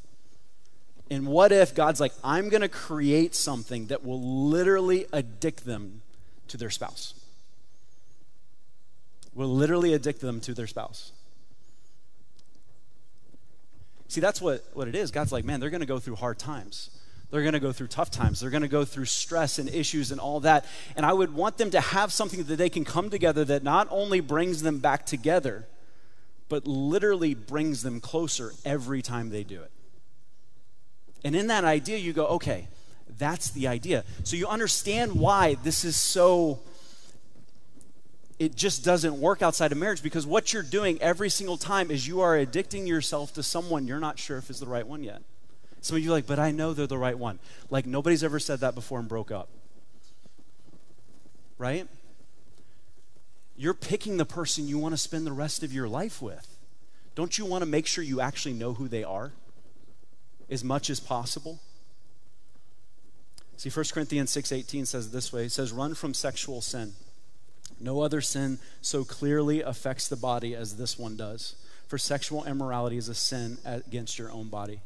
And 1.12 1.28
what 1.28 1.52
if 1.52 1.76
God's 1.76 2.00
like, 2.00 2.14
I'm 2.24 2.48
going 2.48 2.62
to 2.62 2.70
create 2.70 3.36
something 3.36 3.88
that 3.88 4.06
will 4.06 4.22
literally 4.22 5.08
addict 5.12 5.66
them 5.66 6.04
to 6.48 6.56
their 6.56 6.70
spouse? 6.70 7.14
Will 9.36 9.54
literally 9.54 9.94
addict 9.94 10.22
them 10.22 10.40
to 10.40 10.54
their 10.54 10.68
spouse. 10.68 11.12
See, 14.08 14.22
that's 14.22 14.42
what, 14.42 14.64
what 14.74 14.88
it 14.88 14.96
is. 14.96 15.12
God's 15.12 15.34
like, 15.34 15.44
man, 15.44 15.60
they're 15.60 15.70
going 15.70 15.82
to 15.82 15.86
go 15.86 16.00
through 16.00 16.16
hard 16.16 16.40
times. 16.40 16.90
They're 17.30 17.42
going 17.42 17.54
to 17.54 17.60
go 17.60 17.74
through 17.74 17.88
tough 17.88 18.10
times. 18.10 18.40
They're 18.40 18.50
going 18.50 18.62
to 18.62 18.70
go 18.70 18.86
through 18.86 19.06
stress 19.06 19.60
and 19.60 19.68
issues 19.68 20.14
and 20.14 20.22
all 20.22 20.40
that. 20.42 20.66
And 20.96 21.06
I 21.06 21.12
would 21.12 21.34
want 21.34 21.58
them 21.58 21.72
to 21.72 21.82
have 21.82 22.14
something 22.14 22.44
that 22.44 22.56
they 22.56 22.70
can 22.70 22.86
come 22.86 23.10
together 23.10 23.44
that 23.44 23.64
not 23.64 23.90
only 23.92 24.22
brings 24.22 24.62
them 24.62 24.80
back 24.80 25.06
together, 25.06 25.68
but 26.48 26.66
literally 26.66 27.34
brings 27.34 27.84
them 27.84 28.00
closer 28.00 28.54
every 28.64 29.02
time 29.02 29.30
they 29.30 29.44
do 29.44 29.62
it. 29.62 29.72
And 31.24 31.36
in 31.36 31.48
that 31.48 31.64
idea, 31.64 31.98
you 31.98 32.14
go, 32.14 32.26
okay, 32.28 32.68
that's 33.18 33.52
the 33.52 33.68
idea. 33.68 34.04
So 34.24 34.36
you 34.36 34.48
understand 34.48 35.14
why 35.14 35.56
this 35.64 35.86
is 35.86 35.96
so, 35.96 36.60
it 38.40 38.56
just 38.56 38.84
doesn't 38.84 39.20
work 39.20 39.42
outside 39.42 39.72
of 39.72 39.78
marriage 39.78 40.02
because 40.02 40.26
what 40.26 40.54
you're 40.54 40.64
doing 40.64 41.00
every 41.02 41.30
single 41.30 41.58
time 41.58 41.92
is 41.92 42.08
you 42.08 42.22
are 42.22 42.36
addicting 42.36 42.88
yourself 42.88 43.34
to 43.34 43.44
someone 43.44 43.88
you're 43.88 44.00
not 44.00 44.18
sure 44.18 44.38
if 44.38 44.50
is 44.50 44.60
the 44.60 44.66
right 44.66 44.88
one 44.88 45.04
yet. 45.04 45.22
Some 45.82 45.98
of 45.98 46.04
you 46.04 46.10
are 46.10 46.14
like, 46.14 46.28
but 46.28 46.40
I 46.40 46.52
know 46.52 46.74
they're 46.74 46.88
the 46.88 46.98
right 46.98 47.18
one. 47.18 47.40
Like 47.70 47.86
nobody's 47.86 48.24
ever 48.24 48.40
said 48.40 48.60
that 48.60 48.76
before 48.76 49.00
and 49.00 49.08
broke 49.08 49.32
up. 49.32 49.50
Right? 51.58 51.88
You're 53.56 53.76
picking 53.76 54.18
the 54.18 54.26
person 54.26 54.68
you 54.68 54.80
want 54.80 54.94
to 54.94 54.98
spend 54.98 55.28
the 55.28 55.32
rest 55.32 55.62
of 55.62 55.72
your 55.72 55.88
life 55.88 56.22
with. 56.22 56.58
Don't 57.14 57.38
you 57.38 57.46
want 57.46 57.62
to 57.62 57.68
make 57.68 57.86
sure 57.86 58.04
you 58.04 58.22
actually 58.22 58.54
know 58.54 58.74
who 58.74 58.88
they 58.88 59.04
are? 59.04 59.34
As 60.52 60.64
much 60.64 60.90
as 60.90 61.00
possible? 61.00 61.60
See, 63.58 63.70
1 63.70 63.94
Corinthians 63.94 64.32
6:18 64.32 64.86
says 64.86 65.12
this 65.12 65.32
way. 65.32 65.46
It 65.46 65.52
says, 65.52 65.72
"Run 65.72 65.96
from 65.96 66.14
sexual 66.14 66.62
sin. 66.62 66.94
No 67.80 68.02
other 68.02 68.22
sin 68.22 68.60
so 68.82 69.04
clearly 69.06 69.62
affects 69.62 70.08
the 70.08 70.16
body 70.16 70.54
as 70.56 70.76
this 70.76 71.00
one 71.00 71.16
does. 71.16 71.56
For 71.88 71.98
sexual 71.98 72.44
immorality 72.44 72.98
is 72.98 73.08
a 73.08 73.16
sin 73.16 73.60
against 73.64 74.20
your 74.20 74.32
own 74.32 74.50
body." 74.50 74.82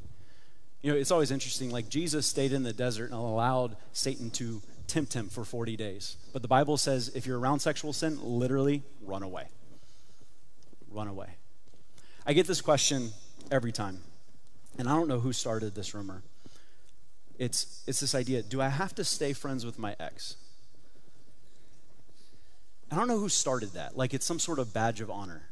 You 0.81 0.91
know, 0.91 0.97
it's 0.97 1.11
always 1.11 1.31
interesting. 1.31 1.71
Like 1.71 1.89
Jesus 1.89 2.27
stayed 2.27 2.53
in 2.53 2.63
the 2.63 2.73
desert 2.73 3.05
and 3.05 3.19
allowed 3.19 3.75
Satan 3.91 4.29
to 4.31 4.61
tempt 4.87 5.13
him 5.13 5.29
for 5.29 5.43
40 5.43 5.75
days. 5.75 6.17
But 6.31 6.41
the 6.41 6.47
Bible 6.47 6.77
says 6.77 7.09
if 7.15 7.25
you're 7.25 7.39
around 7.39 7.61
sexual 7.61 7.91
sin, 7.91 8.19
literally 8.21 8.83
run 9.01 9.23
away. 9.23 9.47
Run 10.91 11.07
away. 11.07 11.37
I 12.25 12.33
get 12.33 12.45
this 12.45 12.61
question 12.61 13.13
every 13.49 13.71
time. 13.71 14.03
And 14.77 14.89
I 14.89 14.95
don't 14.95 15.07
know 15.07 15.19
who 15.19 15.33
started 15.33 15.75
this 15.75 15.93
rumor. 15.93 16.21
It's, 17.37 17.83
it's 17.87 17.99
this 17.99 18.15
idea 18.15 18.41
do 18.41 18.61
I 18.61 18.69
have 18.69 18.95
to 18.95 19.03
stay 19.03 19.33
friends 19.33 19.65
with 19.65 19.77
my 19.77 19.95
ex? 19.99 20.37
I 22.91 22.95
don't 22.95 23.07
know 23.07 23.19
who 23.19 23.29
started 23.29 23.73
that. 23.73 23.97
Like 23.97 24.13
it's 24.13 24.25
some 24.25 24.39
sort 24.39 24.59
of 24.59 24.73
badge 24.73 25.01
of 25.01 25.09
honor. 25.09 25.43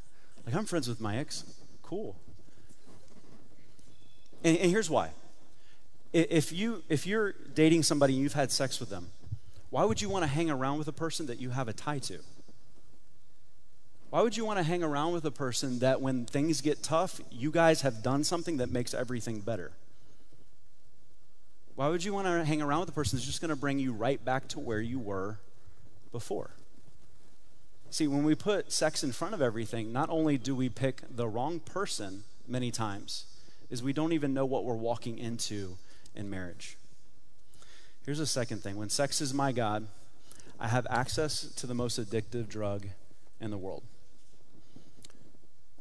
Like 0.45 0.55
I'm 0.55 0.65
friends 0.65 0.87
with 0.87 1.01
my 1.01 1.17
ex. 1.17 1.43
Cool. 1.81 2.15
And, 4.43 4.57
and 4.57 4.71
here's 4.71 4.89
why. 4.89 5.09
If, 6.11 6.51
you, 6.51 6.83
if 6.89 7.07
you're 7.07 7.33
dating 7.55 7.83
somebody 7.83 8.13
and 8.13 8.21
you've 8.21 8.33
had 8.33 8.51
sex 8.51 8.79
with 8.79 8.89
them, 8.89 9.07
why 9.71 9.83
would 9.83 9.99
you 9.99 10.09
want 10.09 10.23
to 10.23 10.27
hang 10.27 10.51
around 10.51 10.77
with 10.77 10.87
a 10.87 10.93
person 10.93 11.25
that 11.25 11.39
you 11.39 11.49
have 11.49 11.67
a 11.67 11.73
tie 11.73 11.97
to? 11.99 12.19
Why 14.13 14.21
would 14.21 14.37
you 14.37 14.45
want 14.45 14.59
to 14.59 14.63
hang 14.63 14.83
around 14.83 15.13
with 15.13 15.25
a 15.25 15.31
person 15.31 15.79
that 15.79 15.99
when 15.99 16.25
things 16.25 16.61
get 16.61 16.83
tough, 16.83 17.19
you 17.31 17.49
guys 17.49 17.81
have 17.81 18.03
done 18.03 18.23
something 18.23 18.57
that 18.57 18.69
makes 18.69 18.93
everything 18.93 19.39
better? 19.39 19.71
Why 21.73 21.87
would 21.87 22.03
you 22.03 22.13
want 22.13 22.27
to 22.27 22.45
hang 22.45 22.61
around 22.61 22.81
with 22.81 22.89
a 22.89 22.91
person 22.91 23.17
that's 23.17 23.25
just 23.25 23.41
going 23.41 23.49
to 23.49 23.55
bring 23.55 23.79
you 23.79 23.91
right 23.91 24.23
back 24.23 24.47
to 24.49 24.59
where 24.59 24.81
you 24.81 24.99
were 24.99 25.39
before? 26.11 26.51
See, 27.89 28.05
when 28.05 28.23
we 28.23 28.35
put 28.35 28.71
sex 28.71 29.03
in 29.03 29.13
front 29.13 29.33
of 29.33 29.41
everything, 29.41 29.91
not 29.91 30.11
only 30.11 30.37
do 30.37 30.53
we 30.53 30.69
pick 30.69 31.01
the 31.09 31.27
wrong 31.27 31.59
person 31.59 32.23
many 32.47 32.69
times, 32.69 33.25
is 33.71 33.81
we 33.81 33.93
don't 33.93 34.13
even 34.13 34.31
know 34.31 34.45
what 34.45 34.63
we're 34.63 34.75
walking 34.75 35.17
into 35.17 35.75
in 36.13 36.29
marriage. 36.29 36.77
Here's 38.05 38.19
a 38.19 38.27
second 38.27 38.61
thing 38.61 38.75
when 38.75 38.89
sex 38.89 39.21
is 39.21 39.33
my 39.33 39.51
God, 39.51 39.87
I 40.59 40.67
have 40.67 40.85
access 40.91 41.51
to 41.55 41.65
the 41.65 41.73
most 41.73 41.99
addictive 41.99 42.47
drug 42.47 42.89
in 43.41 43.49
the 43.49 43.57
world. 43.57 43.81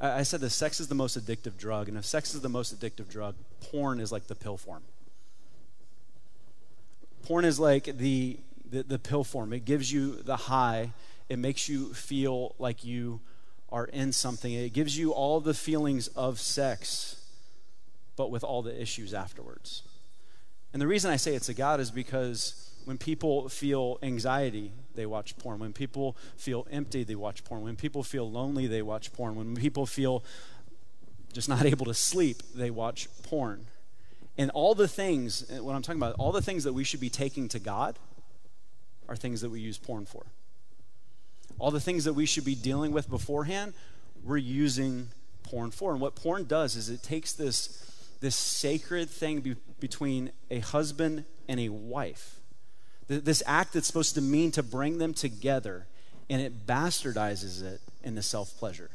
I 0.02 0.24
said 0.24 0.40
this 0.40 0.54
sex 0.54 0.80
is 0.80 0.88
the 0.88 0.96
most 0.96 1.16
addictive 1.16 1.56
drug, 1.56 1.88
and 1.88 1.96
if 1.96 2.04
sex 2.04 2.34
is 2.34 2.40
the 2.40 2.48
most 2.48 2.76
addictive 2.76 3.08
drug, 3.08 3.36
porn 3.70 4.00
is 4.00 4.10
like 4.10 4.26
the 4.26 4.34
pill 4.34 4.56
form. 4.56 4.82
Porn 7.22 7.44
is 7.44 7.60
like 7.60 7.84
the, 7.84 8.40
the, 8.68 8.82
the 8.82 8.98
pill 8.98 9.22
form. 9.22 9.52
It 9.52 9.64
gives 9.64 9.92
you 9.92 10.16
the 10.16 10.36
high, 10.36 10.92
it 11.28 11.38
makes 11.38 11.68
you 11.68 11.94
feel 11.94 12.56
like 12.58 12.84
you 12.84 13.20
are 13.70 13.84
in 13.86 14.12
something. 14.12 14.52
It 14.52 14.72
gives 14.72 14.98
you 14.98 15.12
all 15.12 15.40
the 15.40 15.54
feelings 15.54 16.08
of 16.08 16.40
sex, 16.40 17.24
but 18.16 18.28
with 18.28 18.42
all 18.42 18.60
the 18.60 18.82
issues 18.82 19.14
afterwards. 19.14 19.82
And 20.72 20.82
the 20.82 20.88
reason 20.88 21.12
I 21.12 21.16
say 21.16 21.36
it's 21.36 21.48
a 21.48 21.54
God 21.54 21.78
is 21.78 21.92
because 21.92 22.70
when 22.86 22.98
people 22.98 23.48
feel 23.48 23.98
anxiety, 24.02 24.72
they 24.94 25.06
watch 25.06 25.36
porn. 25.38 25.58
When 25.58 25.72
people 25.72 26.16
feel 26.36 26.66
empty, 26.70 27.04
they 27.04 27.14
watch 27.14 27.44
porn. 27.44 27.62
When 27.62 27.76
people 27.76 28.02
feel 28.02 28.30
lonely, 28.30 28.66
they 28.66 28.82
watch 28.82 29.12
porn. 29.12 29.36
When 29.36 29.54
people 29.56 29.86
feel 29.86 30.24
just 31.32 31.48
not 31.48 31.64
able 31.64 31.86
to 31.86 31.94
sleep, 31.94 32.42
they 32.54 32.70
watch 32.70 33.08
porn. 33.22 33.66
And 34.38 34.50
all 34.50 34.74
the 34.74 34.88
things, 34.88 35.44
eh, 35.50 35.58
what 35.58 35.74
I'm 35.74 35.82
talking 35.82 36.00
about, 36.00 36.14
all 36.18 36.32
the 36.32 36.42
things 36.42 36.64
that 36.64 36.72
we 36.72 36.84
should 36.84 37.00
be 37.00 37.10
taking 37.10 37.48
to 37.48 37.58
God 37.58 37.98
are 39.08 39.16
things 39.16 39.40
that 39.42 39.50
we 39.50 39.60
use 39.60 39.78
porn 39.78 40.06
for. 40.06 40.24
all 41.58 41.70
the 41.70 41.80
things 41.80 42.04
that 42.04 42.14
we 42.14 42.26
should 42.26 42.44
be 42.44 42.54
dealing 42.54 42.92
with 42.92 43.08
beforehand, 43.08 43.74
we're 44.24 44.36
using 44.36 45.08
porn 45.42 45.70
for. 45.70 45.92
And 45.92 46.00
what 46.00 46.14
porn 46.14 46.44
does 46.44 46.76
is 46.76 46.88
it 46.88 47.02
takes 47.02 47.32
this, 47.32 48.16
this 48.20 48.34
sacred 48.34 49.10
thing 49.10 49.40
be, 49.40 49.56
between 49.80 50.32
a 50.50 50.60
husband 50.60 51.24
and 51.48 51.60
a 51.60 51.68
wife, 51.68 52.40
this 53.20 53.42
act 53.46 53.72
that's 53.72 53.86
supposed 53.86 54.14
to 54.14 54.20
mean 54.20 54.50
to 54.52 54.62
bring 54.62 54.98
them 54.98 55.14
together, 55.14 55.86
and 56.30 56.40
it 56.40 56.66
bastardizes 56.66 57.62
it 57.62 57.80
into 58.02 58.22
self 58.22 58.56
pleasure. 58.58 58.90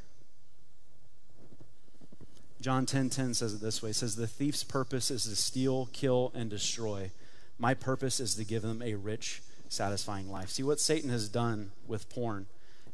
John 2.59 2.85
10:10 2.85 2.89
10, 2.89 3.09
10 3.09 3.33
says 3.33 3.53
it 3.53 3.61
this 3.61 3.81
way. 3.81 3.91
It 3.91 3.95
says 3.95 4.15
the 4.15 4.27
thief's 4.27 4.63
purpose 4.63 5.11
is 5.11 5.23
to 5.23 5.35
steal, 5.35 5.89
kill 5.93 6.31
and 6.33 6.49
destroy. 6.49 7.11
My 7.59 7.73
purpose 7.73 8.19
is 8.19 8.35
to 8.35 8.43
give 8.43 8.61
them 8.61 8.81
a 8.81 8.95
rich, 8.95 9.41
satisfying 9.69 10.31
life. 10.31 10.49
See 10.49 10.63
what 10.63 10.79
Satan 10.79 11.09
has 11.09 11.29
done 11.29 11.71
with 11.87 12.09
porn 12.09 12.47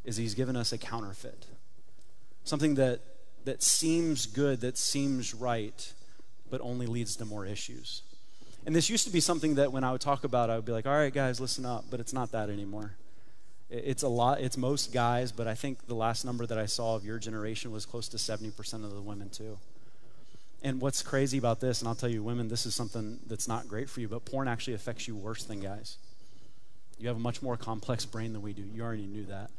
is 0.04 0.16
he's 0.16 0.34
given 0.34 0.56
us 0.56 0.72
a 0.72 0.78
counterfeit. 0.78 1.46
Something 2.44 2.74
that 2.74 3.00
that 3.44 3.62
seems 3.62 4.26
good, 4.26 4.60
that 4.60 4.78
seems 4.78 5.34
right, 5.34 5.92
but 6.50 6.60
only 6.60 6.86
leads 6.86 7.16
to 7.16 7.24
more 7.24 7.44
issues. 7.46 8.02
And 8.66 8.74
this 8.74 8.88
used 8.88 9.04
to 9.06 9.12
be 9.12 9.20
something 9.20 9.56
that 9.56 9.72
when 9.72 9.84
I 9.84 9.92
would 9.92 10.00
talk 10.00 10.24
about, 10.24 10.48
I 10.50 10.56
would 10.56 10.64
be 10.64 10.72
like, 10.72 10.86
all 10.86 10.94
right, 10.94 11.12
guys, 11.12 11.40
listen 11.40 11.66
up, 11.66 11.84
but 11.90 12.00
it's 12.00 12.12
not 12.12 12.32
that 12.32 12.48
anymore. 12.48 12.92
It's 13.70 14.02
a 14.02 14.08
lot, 14.08 14.40
it's 14.40 14.56
most 14.56 14.92
guys, 14.92 15.32
but 15.32 15.46
I 15.46 15.54
think 15.54 15.86
the 15.86 15.94
last 15.94 16.24
number 16.24 16.46
that 16.46 16.58
I 16.58 16.66
saw 16.66 16.94
of 16.94 17.04
your 17.04 17.18
generation 17.18 17.72
was 17.72 17.84
close 17.84 18.08
to 18.08 18.16
70% 18.16 18.84
of 18.84 18.94
the 18.94 19.00
women, 19.00 19.30
too. 19.30 19.58
And 20.62 20.80
what's 20.80 21.02
crazy 21.02 21.36
about 21.36 21.60
this, 21.60 21.80
and 21.80 21.88
I'll 21.88 21.94
tell 21.94 22.08
you, 22.08 22.22
women, 22.22 22.48
this 22.48 22.64
is 22.64 22.74
something 22.74 23.18
that's 23.26 23.48
not 23.48 23.68
great 23.68 23.90
for 23.90 24.00
you, 24.00 24.08
but 24.08 24.24
porn 24.24 24.48
actually 24.48 24.74
affects 24.74 25.06
you 25.06 25.14
worse 25.14 25.44
than 25.44 25.60
guys. 25.60 25.98
You 26.98 27.08
have 27.08 27.16
a 27.16 27.20
much 27.20 27.42
more 27.42 27.56
complex 27.56 28.06
brain 28.06 28.32
than 28.32 28.40
we 28.40 28.54
do. 28.54 28.62
You 28.62 28.82
already 28.82 29.06
knew 29.06 29.24
that. 29.24 29.50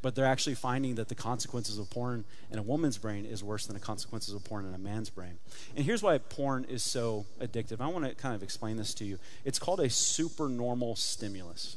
But 0.00 0.14
they're 0.14 0.24
actually 0.24 0.54
finding 0.54 0.94
that 0.94 1.08
the 1.08 1.16
consequences 1.16 1.76
of 1.76 1.90
porn 1.90 2.24
in 2.52 2.58
a 2.58 2.62
woman's 2.62 2.98
brain 2.98 3.24
is 3.24 3.42
worse 3.42 3.66
than 3.66 3.74
the 3.74 3.80
consequences 3.80 4.32
of 4.32 4.44
porn 4.44 4.64
in 4.64 4.72
a 4.72 4.78
man's 4.78 5.10
brain. 5.10 5.38
And 5.74 5.84
here's 5.84 6.02
why 6.02 6.16
porn 6.18 6.64
is 6.64 6.84
so 6.84 7.26
addictive. 7.40 7.80
I 7.80 7.88
want 7.88 8.04
to 8.04 8.14
kind 8.14 8.34
of 8.34 8.42
explain 8.42 8.76
this 8.76 8.94
to 8.94 9.04
you. 9.04 9.18
It's 9.44 9.58
called 9.58 9.80
a 9.80 9.90
supernormal 9.90 10.94
stimulus. 10.94 11.76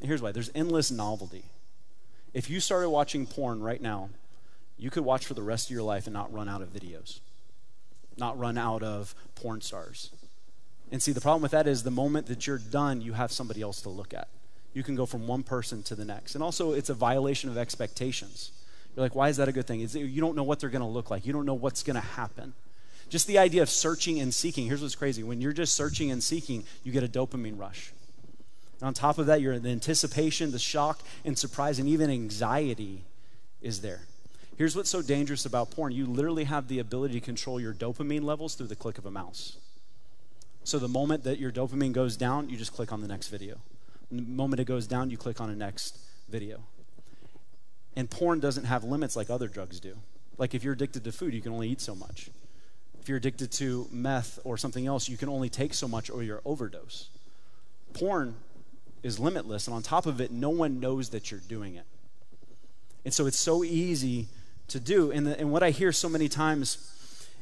And 0.00 0.06
here's 0.06 0.22
why 0.22 0.30
there's 0.30 0.50
endless 0.54 0.92
novelty. 0.92 1.44
If 2.32 2.48
you 2.48 2.60
started 2.60 2.90
watching 2.90 3.26
porn 3.26 3.60
right 3.60 3.80
now, 3.80 4.10
you 4.76 4.90
could 4.90 5.04
watch 5.04 5.26
for 5.26 5.34
the 5.34 5.42
rest 5.42 5.68
of 5.68 5.74
your 5.74 5.82
life 5.82 6.06
and 6.06 6.14
not 6.14 6.32
run 6.32 6.48
out 6.48 6.62
of 6.62 6.72
videos, 6.72 7.18
not 8.16 8.38
run 8.38 8.56
out 8.56 8.84
of 8.84 9.14
porn 9.34 9.60
stars. 9.60 10.12
And 10.92 11.02
see, 11.02 11.12
the 11.12 11.20
problem 11.20 11.42
with 11.42 11.50
that 11.50 11.66
is 11.66 11.82
the 11.82 11.90
moment 11.90 12.26
that 12.26 12.46
you're 12.46 12.58
done, 12.58 13.00
you 13.00 13.14
have 13.14 13.32
somebody 13.32 13.60
else 13.60 13.82
to 13.82 13.88
look 13.88 14.14
at. 14.14 14.28
You 14.78 14.84
can 14.84 14.94
go 14.94 15.06
from 15.06 15.26
one 15.26 15.42
person 15.42 15.82
to 15.82 15.96
the 15.96 16.04
next. 16.04 16.36
And 16.36 16.44
also, 16.44 16.72
it's 16.72 16.88
a 16.88 16.94
violation 16.94 17.50
of 17.50 17.58
expectations. 17.58 18.52
You're 18.94 19.04
like, 19.04 19.16
why 19.16 19.28
is 19.28 19.36
that 19.38 19.48
a 19.48 19.52
good 19.52 19.66
thing? 19.66 19.80
It's, 19.80 19.96
you 19.96 20.20
don't 20.20 20.36
know 20.36 20.44
what 20.44 20.60
they're 20.60 20.70
going 20.70 20.82
to 20.82 20.86
look 20.86 21.10
like, 21.10 21.26
you 21.26 21.32
don't 21.32 21.44
know 21.44 21.54
what's 21.54 21.82
going 21.82 21.96
to 21.96 22.00
happen. 22.00 22.52
Just 23.08 23.26
the 23.26 23.38
idea 23.38 23.60
of 23.60 23.70
searching 23.70 24.20
and 24.20 24.32
seeking. 24.32 24.68
Here's 24.68 24.80
what's 24.80 24.94
crazy 24.94 25.24
when 25.24 25.40
you're 25.40 25.52
just 25.52 25.74
searching 25.74 26.12
and 26.12 26.22
seeking, 26.22 26.62
you 26.84 26.92
get 26.92 27.02
a 27.02 27.08
dopamine 27.08 27.58
rush. 27.58 27.92
And 28.78 28.86
on 28.86 28.94
top 28.94 29.18
of 29.18 29.26
that, 29.26 29.40
you're 29.40 29.58
the 29.58 29.70
anticipation, 29.70 30.52
the 30.52 30.60
shock, 30.60 31.00
and 31.24 31.36
surprise, 31.36 31.80
and 31.80 31.88
even 31.88 32.08
anxiety 32.08 33.02
is 33.60 33.80
there. 33.80 34.02
Here's 34.58 34.76
what's 34.76 34.90
so 34.90 35.02
dangerous 35.02 35.44
about 35.44 35.72
porn 35.72 35.92
you 35.92 36.06
literally 36.06 36.44
have 36.44 36.68
the 36.68 36.78
ability 36.78 37.14
to 37.14 37.20
control 37.20 37.60
your 37.60 37.74
dopamine 37.74 38.22
levels 38.22 38.54
through 38.54 38.68
the 38.68 38.76
click 38.76 38.96
of 38.96 39.06
a 39.06 39.10
mouse. 39.10 39.56
So 40.62 40.78
the 40.78 40.86
moment 40.86 41.24
that 41.24 41.40
your 41.40 41.50
dopamine 41.50 41.92
goes 41.92 42.16
down, 42.16 42.48
you 42.48 42.56
just 42.56 42.72
click 42.72 42.92
on 42.92 43.00
the 43.00 43.08
next 43.08 43.26
video. 43.26 43.58
The 44.10 44.22
moment 44.22 44.60
it 44.60 44.64
goes 44.64 44.86
down, 44.86 45.10
you 45.10 45.16
click 45.16 45.40
on 45.40 45.50
a 45.50 45.56
next 45.56 45.98
video. 46.28 46.60
And 47.96 48.08
porn 48.08 48.40
doesn't 48.40 48.64
have 48.64 48.84
limits 48.84 49.16
like 49.16 49.30
other 49.30 49.48
drugs 49.48 49.80
do. 49.80 49.96
Like 50.36 50.54
if 50.54 50.62
you're 50.62 50.74
addicted 50.74 51.04
to 51.04 51.12
food, 51.12 51.34
you 51.34 51.40
can 51.40 51.52
only 51.52 51.68
eat 51.68 51.80
so 51.80 51.94
much. 51.94 52.30
If 53.00 53.08
you're 53.08 53.18
addicted 53.18 53.50
to 53.52 53.88
meth 53.90 54.38
or 54.44 54.56
something 54.56 54.86
else, 54.86 55.08
you 55.08 55.16
can 55.16 55.28
only 55.28 55.48
take 55.48 55.74
so 55.74 55.88
much 55.88 56.10
or 56.10 56.22
you're 56.22 56.42
overdose. 56.44 57.08
Porn 57.94 58.36
is 59.02 59.18
limitless, 59.18 59.66
and 59.66 59.74
on 59.74 59.82
top 59.82 60.06
of 60.06 60.20
it, 60.20 60.30
no 60.30 60.50
one 60.50 60.80
knows 60.80 61.10
that 61.10 61.30
you're 61.30 61.40
doing 61.40 61.74
it. 61.74 61.84
And 63.04 63.14
so 63.14 63.26
it's 63.26 63.38
so 63.38 63.64
easy 63.64 64.28
to 64.68 64.80
do. 64.80 65.10
And, 65.10 65.26
the, 65.26 65.38
and 65.38 65.50
what 65.50 65.62
I 65.62 65.70
hear 65.70 65.92
so 65.92 66.08
many 66.08 66.28
times 66.28 66.97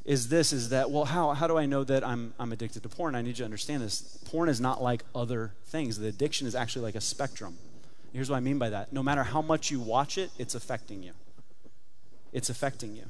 is 0.07 0.29
this 0.29 0.53
is 0.53 0.69
that, 0.69 0.91
well, 0.91 1.05
how, 1.05 1.33
how 1.33 1.49
do 1.49 1.59
I 1.59 1.67
know 1.67 1.83
that 1.83 2.07
I'm, 2.07 2.33
I'm 2.39 2.53
addicted 2.53 2.85
to 2.85 2.89
porn? 2.89 3.17
I 3.17 3.23
need 3.23 3.31
you 3.31 3.35
to 3.39 3.45
understand 3.45 3.83
this. 3.83 4.19
Porn 4.25 4.49
is 4.49 4.61
not 4.61 4.81
like 4.81 5.03
other 5.15 5.53
things, 5.67 5.99
the 5.99 6.07
addiction 6.07 6.47
is 6.47 6.55
actually 6.55 6.83
like 6.83 6.95
a 6.95 7.01
spectrum. 7.01 7.59
Here's 8.13 8.31
what 8.31 8.37
I 8.37 8.41
mean 8.41 8.57
by 8.57 8.71
that 8.71 8.93
no 8.93 9.03
matter 9.03 9.25
how 9.25 9.43
much 9.43 9.71
you 9.71 9.81
watch 9.81 10.17
it, 10.17 10.31
it's 10.39 10.55
affecting 10.55 11.03
you. 11.03 11.13
It's 12.33 12.49
affecting 12.49 12.95
you. 12.95 13.07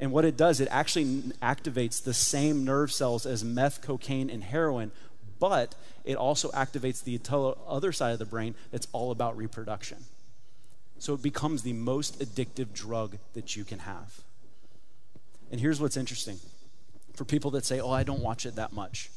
And 0.00 0.12
what 0.12 0.24
it 0.24 0.36
does, 0.36 0.60
it 0.60 0.68
actually 0.70 1.04
activates 1.40 2.02
the 2.02 2.14
same 2.14 2.64
nerve 2.64 2.92
cells 2.92 3.24
as 3.24 3.44
meth, 3.44 3.80
cocaine, 3.80 4.28
and 4.28 4.42
heroin, 4.42 4.90
but 5.38 5.74
it 6.04 6.16
also 6.16 6.50
activates 6.50 7.02
the 7.02 7.20
other 7.66 7.92
side 7.92 8.12
of 8.12 8.18
the 8.18 8.24
brain 8.24 8.54
that's 8.70 8.88
all 8.92 9.12
about 9.12 9.36
reproduction. 9.36 9.98
So 10.98 11.14
it 11.14 11.22
becomes 11.22 11.62
the 11.62 11.72
most 11.72 12.18
addictive 12.18 12.72
drug 12.72 13.18
that 13.34 13.54
you 13.56 13.64
can 13.64 13.80
have. 13.80 14.20
And 15.50 15.60
here's 15.60 15.80
what's 15.80 15.96
interesting 15.96 16.38
for 17.14 17.24
people 17.24 17.50
that 17.52 17.64
say, 17.64 17.80
oh, 17.80 17.90
I 17.90 18.02
don't 18.02 18.20
watch 18.20 18.46
it 18.46 18.56
that 18.56 18.72
much. 18.72 19.10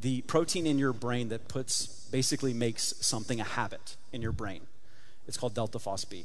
The 0.00 0.22
protein 0.22 0.66
in 0.66 0.78
your 0.78 0.92
brain 0.92 1.28
that 1.28 1.48
puts 1.48 1.86
basically 2.10 2.54
makes 2.54 2.94
something 3.00 3.40
a 3.40 3.44
habit 3.44 3.96
in 4.12 4.22
your 4.22 4.32
brain. 4.32 4.62
It's 5.26 5.36
called 5.36 5.54
Delta 5.54 5.78
FosB. 5.78 6.24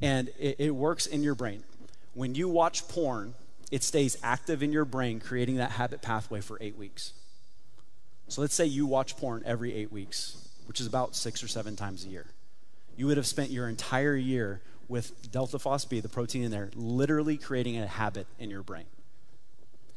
And 0.00 0.30
it, 0.38 0.56
it 0.58 0.70
works 0.74 1.06
in 1.06 1.22
your 1.22 1.34
brain. 1.34 1.62
When 2.14 2.34
you 2.34 2.48
watch 2.48 2.88
porn, 2.88 3.34
it 3.70 3.84
stays 3.84 4.16
active 4.22 4.62
in 4.62 4.72
your 4.72 4.84
brain, 4.84 5.20
creating 5.20 5.56
that 5.56 5.72
habit 5.72 6.02
pathway 6.02 6.40
for 6.40 6.58
eight 6.60 6.76
weeks. 6.76 7.12
So 8.28 8.40
let's 8.40 8.54
say 8.54 8.64
you 8.64 8.86
watch 8.86 9.16
porn 9.16 9.42
every 9.44 9.74
eight 9.74 9.92
weeks, 9.92 10.48
which 10.66 10.80
is 10.80 10.86
about 10.86 11.14
six 11.14 11.42
or 11.42 11.48
seven 11.48 11.76
times 11.76 12.04
a 12.04 12.08
year. 12.08 12.26
You 12.96 13.06
would 13.06 13.16
have 13.16 13.26
spent 13.26 13.50
your 13.50 13.68
entire 13.68 14.16
year 14.16 14.62
with 14.90 15.30
Delta 15.30 15.58
FosB, 15.58 16.02
the 16.02 16.08
protein 16.08 16.42
in 16.42 16.50
there, 16.50 16.70
literally 16.74 17.36
creating 17.36 17.78
a 17.78 17.86
habit 17.86 18.26
in 18.38 18.50
your 18.50 18.62
brain. 18.62 18.84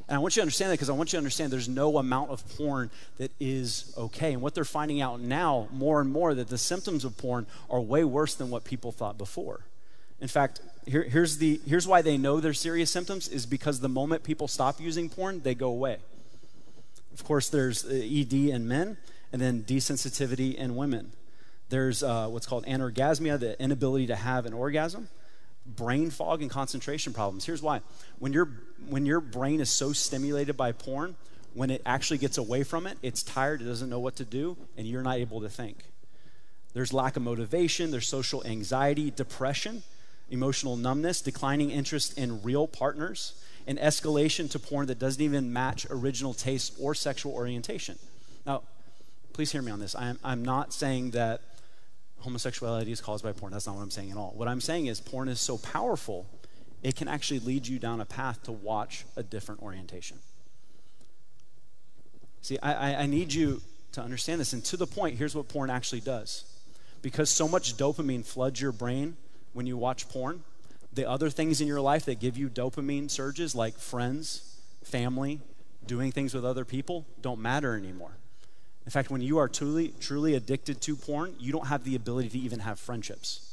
And 0.08 0.16
I 0.16 0.20
want 0.20 0.36
you 0.36 0.42
to 0.42 0.44
understand 0.44 0.70
that 0.70 0.76
because 0.76 0.90
I 0.90 0.94
want 0.94 1.10
you 1.10 1.18
to 1.18 1.18
understand 1.18 1.52
there's 1.52 1.70
no 1.70 1.98
amount 1.98 2.30
of 2.30 2.48
porn 2.58 2.92
that 3.18 3.32
is 3.40 3.94
okay. 3.98 4.34
And 4.34 4.42
what 4.42 4.54
they're 4.54 4.66
finding 4.66 5.02
out 5.02 5.20
now, 5.20 5.68
more 5.72 6.02
and 6.02 6.12
more, 6.12 6.36
that 6.36 6.50
the 6.50 6.58
symptoms 6.58 7.06
of 7.06 7.18
porn 7.18 7.48
are 7.70 7.82
way 7.82 8.04
worse 8.04 8.36
than 8.36 8.50
what 8.50 8.64
people 8.64 8.92
thought 8.92 9.18
before. 9.18 9.66
In 10.20 10.28
fact, 10.28 10.62
here, 10.86 11.04
here's, 11.04 11.38
the, 11.38 11.60
here's 11.66 11.88
why 11.88 12.02
they 12.02 12.18
know 12.18 12.40
they're 12.40 12.54
serious 12.54 12.92
symptoms 12.92 13.28
is 13.28 13.46
because 13.46 13.80
the 13.80 13.90
moment 13.90 14.24
people 14.24 14.48
stop 14.48 14.80
using 14.80 15.10
porn, 15.10 15.42
they 15.42 15.56
go 15.56 15.70
away. 15.70 15.98
Of 17.14 17.24
course, 17.24 17.50
there's 17.50 17.86
uh, 17.86 17.90
ED 17.90 18.34
in 18.34 18.68
men 18.68 18.98
and 19.32 19.42
then 19.42 19.64
desensitivity 19.64 20.54
in 20.56 20.76
women. 20.76 21.12
There's 21.74 22.04
uh, 22.04 22.28
what's 22.28 22.46
called 22.46 22.68
anorgasmia, 22.68 23.40
the 23.40 23.60
inability 23.60 24.06
to 24.06 24.16
have 24.16 24.46
an 24.46 24.54
orgasm, 24.54 25.10
brain 25.66 26.12
fog, 26.12 26.44
and 26.44 26.52
concentration 26.52 27.14
problems. 27.14 27.46
Here's 27.46 27.64
why. 27.64 27.82
When, 28.20 28.32
your 28.32 28.48
when 28.90 29.08
your 29.08 29.20
brain 29.20 29.60
is 29.60 29.72
so 29.72 29.92
stimulated 29.92 30.56
by 30.56 30.72
porn, 30.72 31.16
when 31.56 31.72
it 31.72 31.82
actually 31.84 32.20
gets 32.20 32.38
away 32.38 32.62
from 32.62 32.86
it, 32.86 33.00
it's 33.02 33.24
tired, 33.24 33.60
it 33.60 33.66
doesn't 33.66 33.90
know 33.90 33.98
what 33.98 34.16
to 34.18 34.24
do, 34.24 34.56
and 34.78 34.86
you're 34.86 35.02
not 35.02 35.18
able 35.18 35.42
to 35.42 35.50
think. 35.50 35.78
There's 36.76 36.94
lack 36.94 37.18
of 37.18 37.24
motivation, 37.24 37.90
there's 37.90 38.08
social 38.08 38.46
anxiety, 38.46 39.10
depression, 39.10 39.82
emotional 40.30 40.78
numbness, 40.78 41.22
declining 41.22 41.72
interest 41.72 42.16
in 42.20 42.44
real 42.44 42.68
partners, 42.68 43.34
an 43.66 43.78
escalation 43.78 44.48
to 44.52 44.60
porn 44.60 44.86
that 44.86 45.00
doesn't 45.00 45.24
even 45.24 45.52
match 45.52 45.88
original 45.90 46.36
taste 46.36 46.76
or 46.80 46.94
sexual 46.94 47.34
orientation. 47.34 47.98
Now, 48.46 48.62
please 49.34 49.52
hear 49.52 49.64
me 49.64 49.72
on 49.72 49.80
this. 49.80 49.96
I'm, 49.96 50.20
I'm 50.24 50.46
not 50.46 50.72
saying 50.72 51.12
that 51.12 51.42
homosexuality 52.24 52.92
is 52.92 53.02
caused 53.02 53.24
by 53.24 53.32
porn. 53.32 53.52
That's 53.52 53.68
not 53.68 53.76
what 53.76 53.82
I'm 53.82 53.92
saying 53.92 54.12
at 54.12 54.18
all. 54.18 54.34
What 54.36 54.48
I'm 54.48 54.62
saying 54.62 54.88
is 54.88 55.00
porn 55.00 55.28
is 55.28 55.40
so 55.40 55.58
powerful, 55.58 56.26
it 56.82 56.96
can 56.96 57.08
actually 57.08 57.40
lead 57.40 57.68
you 57.68 57.80
down 57.80 58.02
a 58.02 58.06
path 58.06 58.44
to 58.44 58.52
watch 58.52 59.06
a 59.16 59.24
different 59.24 59.62
orientation. 59.62 60.18
See, 62.42 62.60
I, 62.60 63.04
I 63.04 63.06
need 63.06 63.34
you 63.34 63.62
to 63.94 64.02
understand 64.02 64.42
this. 64.42 64.54
And 64.54 64.64
to 64.66 64.78
the 64.78 64.88
point, 64.88 65.18
here's 65.18 65.36
what 65.36 65.48
porn 65.48 65.70
actually 65.70 66.02
does. 66.02 66.44
Because 67.02 67.30
so 67.30 67.48
much 67.48 67.78
dopamine 67.78 68.26
floods 68.26 68.60
your 68.60 68.72
brain 68.72 69.16
when 69.54 69.66
you 69.66 69.78
watch 69.78 70.10
porn, 70.10 70.44
the 70.92 71.10
other 71.10 71.30
things 71.30 71.62
in 71.62 71.68
your 71.68 71.82
life 71.82 72.06
that 72.06 72.20
give 72.20 72.38
you 72.38 72.50
dopamine 72.50 73.10
surges, 73.10 73.56
like 73.56 73.78
friends, 73.78 74.58
family, 74.84 75.40
doing 75.86 76.12
things 76.12 76.34
with 76.34 76.46
other 76.46 76.66
people, 76.66 77.06
don't 77.22 77.40
matter 77.40 77.76
anymore. 77.76 78.18
In 78.86 78.92
fact, 78.92 79.10
when 79.10 79.22
you 79.22 79.38
are 79.38 79.48
truly, 79.48 79.94
truly 80.00 80.36
addicted 80.36 80.82
to 80.82 80.96
porn, 80.96 81.36
you 81.40 81.52
don't 81.52 81.68
have 81.68 81.84
the 81.84 81.96
ability 81.96 82.30
to 82.30 82.40
even 82.40 82.60
have 82.60 82.80
friendships. 82.80 83.50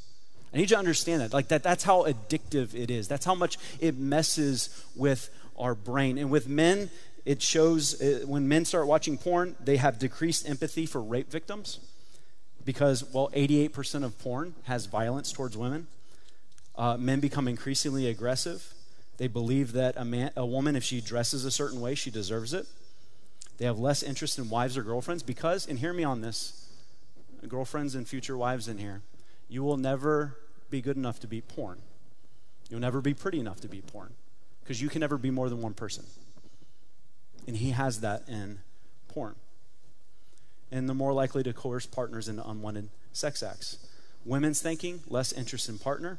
I 0.53 0.57
need 0.57 0.63
you 0.63 0.75
to 0.75 0.79
understand 0.79 1.21
that. 1.23 1.33
Like 1.33 1.49
that, 1.49 1.63
that's 1.63 1.85
how 1.85 2.03
addictive 2.05 2.75
it 2.75 2.91
is. 2.91 3.07
That's 3.07 3.25
how 3.25 3.37
much 3.37 3.57
it 3.79 3.97
messes 3.97 4.85
with 4.97 5.31
our 5.57 5.77
brain. 5.77 6.19
And 6.19 6.31
with 6.31 6.49
men, 6.49 6.91
it 7.25 7.41
shows 7.43 8.01
uh, 8.03 8.23
when 8.27 8.49
men 8.49 8.65
start 8.65 8.89
watching 8.89 9.17
porn, 9.19 9.55
they 9.63 9.77
have 9.77 9.99
decreased 9.99 10.49
empathy 10.49 10.87
for 10.87 11.01
rape 11.01 11.31
victims. 11.31 11.79
because, 12.65 13.05
well, 13.13 13.31
88% 13.35 14.05
of 14.05 14.19
porn 14.19 14.55
has 14.65 14.87
violence 14.87 15.33
towards 15.33 15.57
women. 15.57 15.87
Uh, 16.77 16.97
men 16.97 17.21
become 17.21 17.49
increasingly 17.49 18.07
aggressive. 18.07 18.75
They 19.19 19.29
believe 19.29 19.73
that 19.73 19.95
a, 19.97 20.05
man, 20.05 20.31
a 20.37 20.47
woman, 20.47 20.77
if 20.77 20.85
she 20.85 21.01
dresses 21.01 21.45
a 21.45 21.51
certain 21.51 21.81
way, 21.81 21.95
she 21.95 22.11
deserves 22.11 22.55
it. 22.55 22.67
They 23.61 23.67
have 23.67 23.79
less 23.79 24.03
interest 24.03 24.39
in 24.39 24.49
wives 24.49 24.79
or 24.79 24.83
girlfriends 24.83 25.23
because, 25.23 25.69
and 25.69 25.79
hear 25.79 25.93
me 25.93 26.03
on 26.03 26.23
this, 26.23 26.67
girlfriends 27.47 27.95
and 27.95 28.09
future 28.09 28.35
wives 28.35 28.69
in 28.69 28.79
here, 28.79 29.03
you 29.51 29.63
will 29.63 29.77
never 29.77 30.39
be 30.71 30.81
good 30.81 30.97
enough 30.97 31.21
to 31.21 31.27
beat 31.27 31.47
porn. 31.47 31.79
You'll 32.71 32.81
never 32.81 33.03
be 33.03 33.13
pretty 33.13 33.39
enough 33.39 33.61
to 33.61 33.69
beat 33.69 33.87
porn 33.87 34.15
because 34.63 34.81
you 34.81 34.89
can 34.89 35.01
never 35.01 35.19
be 35.19 35.31
more 35.31 35.51
than 35.51 35.61
one 35.61 35.75
person. 35.75 36.07
And 37.47 37.55
he 37.55 37.73
has 37.73 38.01
that 38.01 38.27
in 38.27 38.61
porn. 39.09 39.35
And 40.73 40.89
the 40.89 40.95
more 40.95 41.13
likely 41.13 41.43
to 41.43 41.53
coerce 41.53 41.85
partners 41.85 42.29
into 42.29 42.49
unwanted 42.49 42.89
sex 43.13 43.43
acts. 43.43 43.77
Women's 44.25 44.63
thinking, 44.63 45.01
less 45.07 45.33
interest 45.33 45.69
in 45.69 45.79
partner, 45.79 46.19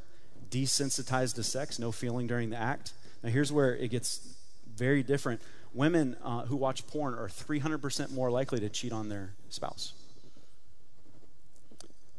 desensitized 0.51 1.34
to 1.36 1.43
sex, 1.43 1.80
no 1.80 1.91
feeling 1.91 2.27
during 2.27 2.51
the 2.51 2.58
act. 2.58 2.93
Now, 3.23 3.32
here's 3.32 3.51
where 3.51 3.75
it 3.75 3.88
gets 3.89 4.36
very 4.75 5.01
different. 5.01 5.41
Women 5.73 6.17
uh, 6.23 6.45
who 6.45 6.55
watch 6.55 6.86
porn 6.88 7.13
are 7.13 7.27
300% 7.27 8.12
more 8.12 8.29
likely 8.29 8.60
to 8.60 8.69
cheat 8.69 8.91
on 8.91 9.10
their 9.10 9.34
spouse. 9.49 9.93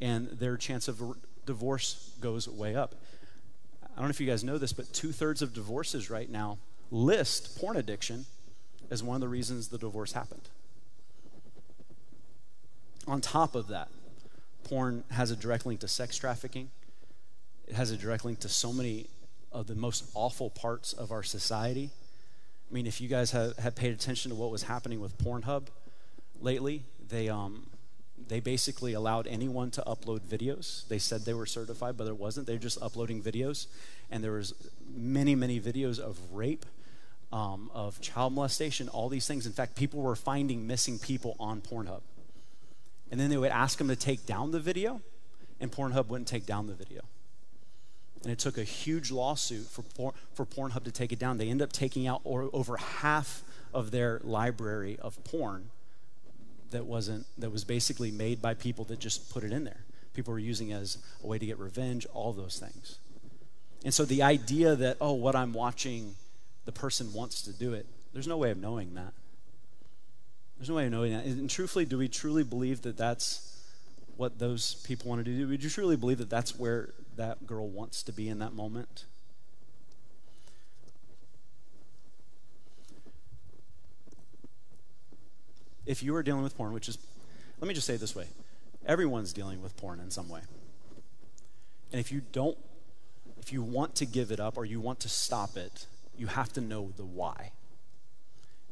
And 0.01 0.29
their 0.29 0.57
chance 0.57 0.89
of 0.89 1.01
divorce 1.45 2.13
goes 2.21 2.49
way 2.49 2.75
up. 2.75 2.95
I 3.85 3.97
don't 3.97 4.07
know 4.07 4.11
if 4.11 4.21
you 4.21 4.27
guys 4.27 4.43
know 4.43 4.59
this, 4.59 4.73
but 4.73 4.93
two 4.93 5.13
thirds 5.13 5.43
of 5.43 5.53
divorces 5.53 6.09
right 6.09 6.31
now 6.31 6.59
list 6.91 7.59
porn 7.59 7.77
addiction 7.77 8.27
as 8.91 9.03
one 9.03 9.15
of 9.15 9.21
the 9.21 9.29
reasons 9.29 9.69
the 9.69 9.79
divorce 9.79 10.13
happened. 10.13 10.49
On 13.07 13.21
top 13.21 13.55
of 13.55 13.69
that, 13.69 13.89
porn 14.65 15.05
has 15.11 15.31
a 15.31 15.37
direct 15.37 15.67
link 15.67 15.81
to 15.81 15.89
sex 15.89 16.17
trafficking. 16.17 16.71
It 17.67 17.75
has 17.75 17.91
a 17.91 17.97
direct 17.97 18.25
link 18.25 18.41
to 18.41 18.49
so 18.49 18.73
many 18.73 19.07
of 19.51 19.67
the 19.67 19.75
most 19.75 20.11
awful 20.15 20.51
parts 20.51 20.93
of 20.93 21.11
our 21.11 21.23
society. 21.23 21.91
I 22.73 22.75
mean, 22.75 22.87
if 22.87 23.03
you 23.03 23.09
guys 23.09 23.33
have, 23.33 23.59
have 23.59 23.75
paid 23.75 23.93
attention 23.93 24.31
to 24.31 24.35
what 24.35 24.51
was 24.51 24.63
happening 24.63 24.99
with 24.99 25.19
Pornhub 25.19 25.67
lately, 26.41 26.85
they, 27.07 27.29
um, 27.29 27.67
they 28.29 28.41
basically 28.41 28.95
allowed 28.95 29.27
anyone 29.27 29.71
to 29.73 29.83
upload 29.87 30.21
videos. 30.21 30.89
They 30.89 30.99
said 30.99 31.27
they 31.27 31.35
were 31.35 31.45
certified, 31.45 31.99
but 31.99 32.07
it 32.07 32.17
wasn't. 32.17 32.47
They're 32.47 32.57
just 32.57 32.81
uploading 32.81 33.23
videos. 33.23 33.67
And 34.11 34.25
there 34.25 34.33
was 34.33 34.55
many, 34.91 35.35
many 35.35 35.61
videos 35.61 35.99
of 35.99 36.19
rape, 36.33 36.65
um, 37.31 37.71
of 37.75 38.01
child 38.01 38.33
molestation, 38.33 38.89
all 38.89 39.11
these 39.11 39.27
things. 39.27 39.47
In 39.47 39.53
fact, 39.53 39.77
people 39.77 40.01
were 40.01 40.17
finding 40.17 40.67
missing 40.67 40.99
people 40.99 41.37
on 41.39 41.61
Pornhub. 41.61 42.01
And 43.11 43.21
then 43.21 43.29
they 43.29 43.37
would 43.37 43.53
ask 43.53 43.77
them 43.77 43.89
to 43.89 43.97
take 43.97 44.25
down 44.25 44.51
the 44.51 44.61
video, 44.61 45.03
and 45.61 45.71
Pornhub 45.71 46.07
wouldn't 46.07 46.29
take 46.29 46.47
down 46.47 46.69
the 46.69 46.75
video. 46.75 47.03
And 48.23 48.31
it 48.31 48.39
took 48.39 48.57
a 48.57 48.65
huge 48.65 49.11
lawsuit 49.11 49.67
for, 49.67 50.13
for 50.35 50.47
Pornhub 50.47 50.85
to 50.85 50.93
take 50.93 51.13
it 51.13 51.19
down. 51.19 51.39
They 51.39 51.49
ended 51.49 51.65
up 51.65 51.73
taking 51.73 52.07
out 52.07 52.21
or, 52.25 52.49
over 52.53 52.77
half 52.77 53.43
of 53.75 53.91
their 53.91 54.21
library 54.23 54.99
of 55.01 55.23
porn 55.25 55.71
that 56.71 56.87
wasn't 56.87 57.27
that 57.39 57.51
was 57.51 57.65
basically 57.65 58.11
made 58.11 58.43
by 58.43 58.55
people 58.55 58.85
that 58.85 58.99
just 58.99 59.31
put 59.31 59.45
it 59.45 59.53
in 59.53 59.65
there. 59.65 59.85
People 60.15 60.33
were 60.33 60.39
using 60.39 60.71
it 60.71 60.75
as 60.75 60.99
a 61.23 61.27
way 61.27 61.39
to 61.39 61.47
get 61.47 61.59
revenge, 61.59 62.07
all 62.13 62.33
those 62.33 62.59
things. 62.59 62.99
And 63.85 63.93
so 63.95 64.05
the 64.05 64.23
idea 64.23 64.77
that, 64.77 64.97
oh, 65.01 65.13
what 65.13 65.35
I'm 65.35 65.53
watching, 65.53 66.15
the 66.65 66.73
person 66.73 67.13
wants 67.13 67.43
to 67.43 67.53
do 67.53 67.73
it, 67.73 67.87
there's 68.13 68.27
no 68.27 68.37
way 68.37 68.51
of 68.51 68.59
knowing 68.59 68.95
that. 68.95 69.13
There's 70.57 70.69
no 70.69 70.77
way 70.77 70.87
of 70.87 70.93
knowing 70.93 71.13
that. 71.13 71.25
And 71.25 71.49
truthfully, 71.51 71.85
do 71.85 71.99
we 71.99 72.09
truly 72.09 72.45
believe 72.45 72.83
that 72.83 72.97
that's 72.97 73.61
what 74.17 74.39
those 74.39 74.77
people 74.87 75.09
want 75.09 75.25
to 75.25 75.25
do? 75.25 75.37
Do 75.39 75.49
we 75.49 75.59
truly 75.59 75.97
believe 75.97 76.19
that 76.19 76.31
that's 76.31 76.59
where 76.59 76.91
that 77.17 77.47
girl 77.47 77.69
wants 77.69 78.03
to 78.05 78.13
be 78.13 78.29
in 78.29 78.39
that 78.39 78.53
moment? 78.53 79.05
If 85.85 86.03
you 86.03 86.15
are 86.15 86.23
dealing 86.23 86.43
with 86.43 86.57
porn, 86.57 86.73
which 86.73 86.89
is, 86.89 86.99
let 87.61 87.69
me 87.69 87.75
just 87.75 87.87
say 87.87 87.97
this 87.97 88.15
way 88.15 88.27
everyone's 88.85 89.33
dealing 89.33 89.63
with 89.63 89.77
porn 89.77 90.01
in 90.01 90.11
some 90.11 90.29
way. 90.29 90.41
And 91.93 92.01
if 92.01 92.11
you 92.11 92.23
don't, 92.33 92.59
if 93.39 93.53
you 93.53 93.63
want 93.63 93.95
to 93.97 94.07
give 94.07 94.33
it 94.33 94.41
up 94.41 94.57
or 94.57 94.65
you 94.65 94.81
want 94.81 95.01
to 95.01 95.09
stop 95.09 95.57
it, 95.57 95.87
you 96.17 96.27
have 96.29 96.53
to 96.55 96.61
know 96.61 96.93
the 96.97 97.05
why. 97.05 97.53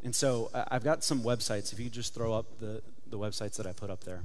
And 0.02 0.14
so 0.14 0.50
I've 0.54 0.84
got 0.84 1.04
some 1.04 1.22
websites. 1.22 1.72
If 1.72 1.80
you 1.80 1.90
just 1.90 2.14
throw 2.14 2.32
up 2.32 2.58
the, 2.58 2.82
the 3.08 3.18
websites 3.18 3.56
that 3.56 3.66
I 3.66 3.72
put 3.72 3.90
up 3.90 4.04
there. 4.04 4.24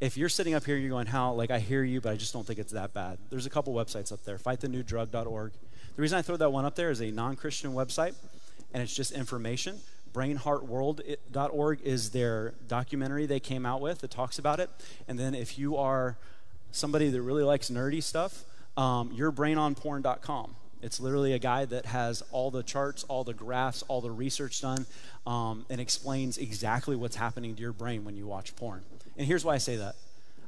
If 0.00 0.16
you're 0.16 0.30
sitting 0.30 0.54
up 0.54 0.64
here, 0.64 0.76
you're 0.76 0.88
going, 0.90 1.06
how? 1.06 1.32
Like, 1.32 1.50
I 1.50 1.58
hear 1.58 1.84
you, 1.84 2.00
but 2.00 2.12
I 2.12 2.16
just 2.16 2.32
don't 2.32 2.46
think 2.46 2.58
it's 2.58 2.72
that 2.72 2.94
bad. 2.94 3.18
There's 3.28 3.44
a 3.44 3.50
couple 3.50 3.74
websites 3.74 4.10
up 4.12 4.24
there 4.24 4.38
fightthenewdrug.org. 4.38 5.52
The 5.96 6.02
reason 6.02 6.18
I 6.18 6.22
throw 6.22 6.36
that 6.36 6.50
one 6.50 6.64
up 6.64 6.74
there 6.74 6.90
is 6.90 7.00
a 7.02 7.10
non 7.10 7.36
Christian 7.36 7.72
website, 7.72 8.14
and 8.72 8.82
it's 8.82 8.94
just 8.94 9.12
information. 9.12 9.78
Brainheartworld.org 10.12 11.80
is 11.82 12.10
their 12.10 12.54
documentary 12.66 13.26
they 13.26 13.40
came 13.40 13.66
out 13.66 13.80
with 13.80 14.00
that 14.00 14.10
talks 14.10 14.38
about 14.38 14.58
it. 14.58 14.70
And 15.06 15.18
then 15.18 15.34
if 15.34 15.58
you 15.58 15.76
are 15.76 16.16
somebody 16.72 17.10
that 17.10 17.22
really 17.22 17.44
likes 17.44 17.70
nerdy 17.70 18.02
stuff, 18.02 18.44
um, 18.76 19.10
yourbrainonporn.com. 19.10 20.56
It's 20.82 20.98
literally 20.98 21.34
a 21.34 21.38
guy 21.38 21.66
that 21.66 21.86
has 21.86 22.22
all 22.32 22.50
the 22.50 22.62
charts, 22.62 23.04
all 23.04 23.22
the 23.22 23.34
graphs, 23.34 23.82
all 23.82 24.00
the 24.00 24.10
research 24.10 24.62
done, 24.62 24.86
um, 25.26 25.66
and 25.68 25.80
explains 25.80 26.38
exactly 26.38 26.96
what's 26.96 27.16
happening 27.16 27.54
to 27.54 27.60
your 27.60 27.74
brain 27.74 28.04
when 28.04 28.16
you 28.16 28.26
watch 28.26 28.56
porn. 28.56 28.82
And 29.16 29.26
here's 29.26 29.44
why 29.44 29.54
I 29.54 29.58
say 29.58 29.76
that. 29.76 29.96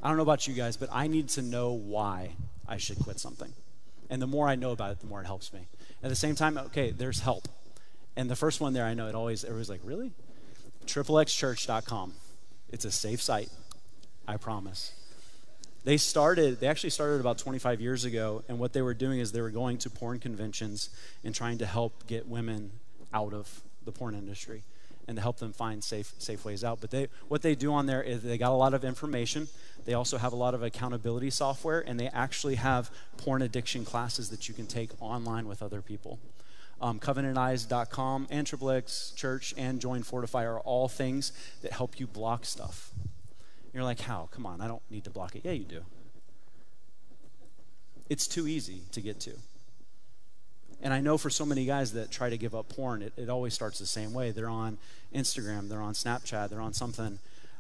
I 0.02 0.08
don't 0.08 0.16
know 0.16 0.22
about 0.22 0.46
you 0.46 0.54
guys, 0.54 0.76
but 0.76 0.88
I 0.92 1.06
need 1.06 1.28
to 1.30 1.42
know 1.42 1.72
why 1.72 2.32
I 2.66 2.76
should 2.76 2.98
quit 2.98 3.20
something. 3.20 3.52
And 4.10 4.20
the 4.20 4.26
more 4.26 4.48
I 4.48 4.56
know 4.56 4.72
about 4.72 4.90
it, 4.92 5.00
the 5.00 5.06
more 5.06 5.20
it 5.20 5.26
helps 5.26 5.52
me. 5.52 5.68
At 6.02 6.10
the 6.10 6.16
same 6.16 6.34
time, 6.34 6.58
okay, 6.58 6.90
there's 6.90 7.20
help. 7.20 7.48
And 8.16 8.28
the 8.28 8.36
first 8.36 8.60
one 8.60 8.72
there, 8.72 8.84
I 8.84 8.94
know 8.94 9.06
it 9.08 9.14
always, 9.14 9.44
everybody's 9.44 9.70
like, 9.70 9.80
really? 9.84 10.12
XXXchurch.com. 10.86 12.14
It's 12.70 12.84
a 12.84 12.90
safe 12.90 13.22
site, 13.22 13.50
I 14.26 14.36
promise. 14.36 14.92
They 15.84 15.96
started, 15.96 16.60
they 16.60 16.66
actually 16.66 16.90
started 16.90 17.20
about 17.20 17.38
25 17.38 17.80
years 17.80 18.04
ago, 18.04 18.44
and 18.48 18.58
what 18.58 18.72
they 18.72 18.82
were 18.82 18.94
doing 18.94 19.18
is 19.18 19.32
they 19.32 19.40
were 19.40 19.50
going 19.50 19.78
to 19.78 19.90
porn 19.90 20.18
conventions 20.18 20.90
and 21.24 21.34
trying 21.34 21.58
to 21.58 21.66
help 21.66 22.06
get 22.06 22.26
women 22.28 22.72
out 23.14 23.32
of 23.32 23.62
the 23.84 23.92
porn 23.92 24.14
industry 24.14 24.62
and 25.12 25.18
to 25.18 25.22
help 25.22 25.36
them 25.36 25.52
find 25.52 25.84
safe, 25.84 26.14
safe 26.16 26.42
ways 26.42 26.64
out. 26.64 26.80
But 26.80 26.90
they, 26.90 27.08
what 27.28 27.42
they 27.42 27.54
do 27.54 27.74
on 27.74 27.84
there 27.84 28.02
is 28.02 28.22
they 28.22 28.38
got 28.38 28.50
a 28.50 28.54
lot 28.54 28.72
of 28.72 28.82
information. 28.82 29.48
They 29.84 29.92
also 29.92 30.16
have 30.16 30.32
a 30.32 30.36
lot 30.36 30.54
of 30.54 30.62
accountability 30.62 31.28
software, 31.28 31.80
and 31.86 32.00
they 32.00 32.08
actually 32.08 32.54
have 32.54 32.90
porn 33.18 33.42
addiction 33.42 33.84
classes 33.84 34.30
that 34.30 34.48
you 34.48 34.54
can 34.54 34.66
take 34.66 34.90
online 35.02 35.46
with 35.46 35.62
other 35.62 35.82
people. 35.82 36.18
Um, 36.80 36.98
CovenantEyes.com 36.98 38.28
and 38.30 38.46
XXX 38.46 39.14
Church 39.14 39.52
and 39.58 39.80
Join 39.82 40.02
Fortify 40.02 40.46
are 40.46 40.60
all 40.60 40.88
things 40.88 41.32
that 41.60 41.72
help 41.72 42.00
you 42.00 42.06
block 42.06 42.46
stuff. 42.46 42.90
You're 43.74 43.84
like, 43.84 44.00
how? 44.00 44.30
Come 44.32 44.46
on, 44.46 44.62
I 44.62 44.66
don't 44.66 44.82
need 44.90 45.04
to 45.04 45.10
block 45.10 45.36
it. 45.36 45.42
Yeah, 45.44 45.52
you 45.52 45.64
do. 45.64 45.82
It's 48.08 48.26
too 48.26 48.48
easy 48.48 48.80
to 48.92 49.02
get 49.02 49.20
to. 49.20 49.32
And 50.82 50.92
I 50.92 51.00
know 51.00 51.16
for 51.16 51.30
so 51.30 51.46
many 51.46 51.64
guys 51.64 51.92
that 51.92 52.10
try 52.10 52.28
to 52.28 52.36
give 52.36 52.54
up 52.54 52.68
porn, 52.68 53.02
it, 53.02 53.12
it 53.16 53.28
always 53.28 53.54
starts 53.54 53.78
the 53.78 53.86
same 53.86 54.12
way. 54.12 54.32
They're 54.32 54.48
on 54.48 54.78
Instagram, 55.14 55.68
they're 55.68 55.80
on 55.80 55.94
Snapchat, 55.94 56.48
they're 56.48 56.60
on 56.60 56.72
something, 56.72 57.18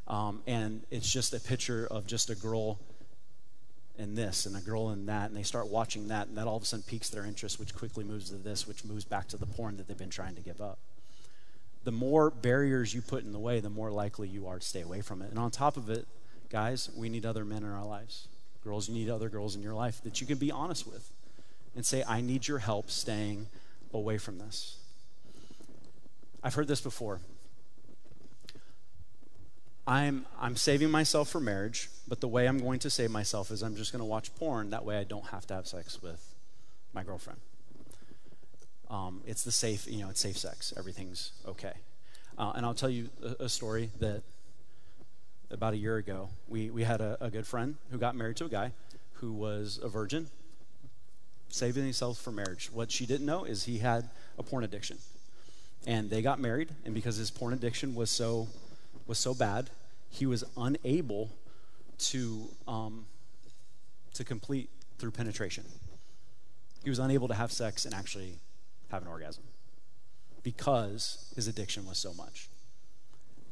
um, 0.08 0.42
and 0.46 0.82
it's 0.90 1.10
just 1.10 1.32
a 1.32 1.40
picture 1.40 1.86
of 1.90 2.06
just 2.06 2.30
a 2.30 2.34
girl 2.34 2.80
in 3.98 4.14
this 4.14 4.46
and 4.46 4.56
a 4.56 4.60
girl 4.60 4.90
in 4.90 5.06
that, 5.06 5.28
and 5.28 5.36
they 5.36 5.42
start 5.44 5.68
watching 5.68 6.08
that, 6.08 6.26
and 6.26 6.36
that 6.36 6.46
all 6.46 6.56
of 6.56 6.62
a 6.62 6.66
sudden 6.66 6.82
piques 6.88 7.10
their 7.10 7.24
interest, 7.24 7.60
which 7.60 7.74
quickly 7.74 8.02
moves 8.02 8.30
to 8.30 8.36
this, 8.36 8.66
which 8.66 8.84
moves 8.84 9.04
back 9.04 9.28
to 9.28 9.36
the 9.36 9.46
porn 9.46 9.76
that 9.76 9.86
they've 9.86 9.98
been 9.98 10.10
trying 10.10 10.34
to 10.34 10.40
give 10.40 10.60
up 10.60 10.78
the 11.84 11.92
more 11.92 12.30
barriers 12.30 12.94
you 12.94 13.02
put 13.02 13.24
in 13.24 13.32
the 13.32 13.38
way, 13.38 13.60
the 13.60 13.70
more 13.70 13.90
likely 13.90 14.28
you 14.28 14.46
are 14.46 14.58
to 14.58 14.64
stay 14.64 14.82
away 14.82 15.00
from 15.00 15.22
it. 15.22 15.30
And 15.30 15.38
on 15.38 15.50
top 15.50 15.76
of 15.76 15.90
it, 15.90 16.06
guys, 16.48 16.90
we 16.96 17.08
need 17.08 17.26
other 17.26 17.44
men 17.44 17.64
in 17.64 17.70
our 17.70 17.84
lives. 17.84 18.28
Girls, 18.62 18.88
you 18.88 18.94
need 18.94 19.10
other 19.10 19.28
girls 19.28 19.56
in 19.56 19.62
your 19.62 19.74
life 19.74 20.00
that 20.04 20.20
you 20.20 20.26
can 20.26 20.38
be 20.38 20.50
honest 20.50 20.86
with 20.86 21.10
and 21.74 21.84
say, 21.84 22.04
I 22.06 22.20
need 22.20 22.48
your 22.48 22.58
help 22.58 22.90
staying 22.90 23.48
away 23.92 24.18
from 24.18 24.38
this. 24.38 24.76
I've 26.42 26.54
heard 26.54 26.68
this 26.68 26.80
before. 26.80 27.20
I'm, 29.86 30.26
I'm 30.40 30.56
saving 30.56 30.90
myself 30.90 31.28
for 31.28 31.40
marriage, 31.40 31.88
but 32.06 32.20
the 32.20 32.28
way 32.28 32.46
I'm 32.46 32.58
going 32.58 32.78
to 32.80 32.90
save 32.90 33.10
myself 33.10 33.50
is 33.50 33.62
I'm 33.62 33.76
just 33.76 33.92
going 33.92 34.00
to 34.00 34.06
watch 34.06 34.34
porn. 34.36 34.70
That 34.70 34.84
way 34.84 34.98
I 34.98 35.04
don't 35.04 35.26
have 35.26 35.46
to 35.48 35.54
have 35.54 35.66
sex 35.66 36.00
with 36.00 36.34
my 36.92 37.02
girlfriend. 37.02 37.40
Um, 38.88 39.22
it's 39.26 39.42
the 39.42 39.52
safe, 39.52 39.90
you 39.90 40.00
know, 40.00 40.10
it's 40.10 40.20
safe 40.20 40.38
sex. 40.38 40.72
Everything's 40.76 41.32
okay. 41.48 41.72
Uh, 42.36 42.52
and 42.54 42.64
I'll 42.64 42.74
tell 42.74 42.90
you 42.90 43.08
a, 43.24 43.44
a, 43.44 43.48
story 43.48 43.90
that 44.00 44.22
about 45.50 45.74
a 45.74 45.76
year 45.76 45.96
ago, 45.96 46.28
we, 46.48 46.70
we 46.70 46.84
had 46.84 47.00
a, 47.00 47.16
a, 47.20 47.30
good 47.30 47.46
friend 47.46 47.76
who 47.90 47.98
got 47.98 48.14
married 48.14 48.36
to 48.36 48.46
a 48.46 48.48
guy 48.48 48.72
who 49.14 49.32
was 49.32 49.78
a 49.82 49.88
virgin, 49.88 50.28
saving 51.52 51.84
himself 51.84 52.18
for 52.18 52.32
marriage. 52.32 52.70
What 52.72 52.90
she 52.90 53.06
didn't 53.06 53.26
know 53.26 53.44
is 53.44 53.64
he 53.64 53.78
had 53.78 54.08
a 54.38 54.42
porn 54.42 54.64
addiction. 54.64 54.98
And 55.86 56.10
they 56.10 56.22
got 56.22 56.40
married, 56.40 56.70
and 56.84 56.94
because 56.94 57.16
his 57.16 57.30
porn 57.30 57.52
addiction 57.52 57.94
was 57.94 58.10
so 58.10 58.48
was 59.06 59.18
so 59.18 59.34
bad, 59.34 59.70
he 60.10 60.26
was 60.26 60.44
unable 60.56 61.30
to, 61.98 62.48
um, 62.68 63.06
to 64.14 64.24
complete 64.24 64.70
through 64.98 65.10
penetration. 65.10 65.64
He 66.84 66.90
was 66.90 66.98
unable 66.98 67.28
to 67.28 67.34
have 67.34 67.50
sex 67.50 67.84
and 67.84 67.94
actually 67.94 68.34
have 68.90 69.02
an 69.02 69.08
orgasm 69.08 69.42
because 70.42 71.32
his 71.34 71.48
addiction 71.48 71.86
was 71.86 71.98
so 71.98 72.12
much. 72.14 72.48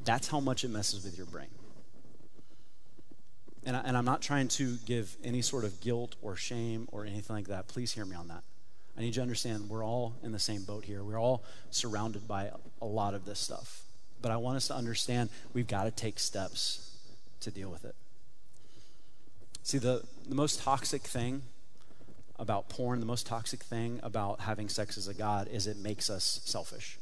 That's 0.05 0.29
how 0.29 0.41
much 0.41 0.65
it 0.65 0.69
messes 0.69 1.05
with 1.05 1.17
your 1.17 1.27
brain. 1.27 1.49
And, 3.65 3.77
I, 3.77 3.81
and 3.81 3.97
I'm 3.97 4.05
not 4.05 4.23
trying 4.23 4.49
to 4.49 4.77
give 4.87 5.17
any 5.23 5.43
sort 5.43 5.65
of 5.65 5.81
guilt 5.81 6.17
or 6.23 6.37
shame 6.37 6.89
or 6.93 7.05
anything 7.05 7.37
like 7.37 7.49
that. 7.49 7.69
Please 7.69 7.93
hear 7.93 8.05
me 8.05 8.17
on 8.17 8.29
that. 8.29 8.43
I 8.97 9.03
need 9.03 9.09
you 9.09 9.13
to 9.15 9.23
understand 9.23 9.69
we're 9.69 9.85
all 9.85 10.15
in 10.23 10.33
the 10.33 10.39
same 10.39 10.63
boat 10.63 10.85
here. 10.85 11.03
We're 11.03 11.21
all 11.21 11.45
surrounded 11.71 12.27
by 12.27 12.51
a 12.81 12.87
lot 12.87 13.15
of 13.15 13.25
this 13.25 13.39
stuff. 13.39 13.83
But 14.21 14.33
I 14.33 14.37
want 14.37 14.57
us 14.57 14.69
to 14.69 14.75
understand 14.75 15.31
we've 15.53 15.67
got 15.67 15.85
to 15.85 15.91
take 15.91 16.19
steps 16.19 16.99
to 17.41 17.51
deal 17.51 17.71
with 17.71 17.85
it. 17.85 17.95
See, 19.63 19.79
the, 19.79 20.03
the 20.29 20.35
most 20.35 20.61
toxic 20.61 21.03
thing 21.03 21.43
about 22.39 22.69
porn, 22.69 23.01
the 23.01 23.07
most 23.07 23.27
toxic 23.27 23.63
thing 23.63 24.01
about 24.03 24.41
having 24.41 24.69
sex 24.69 24.97
as 24.97 25.09
a 25.09 25.15
God 25.15 25.49
is 25.49 25.67
it 25.67 25.77
makes 25.77 26.09
us 26.09 26.41
selfish. 26.45 26.99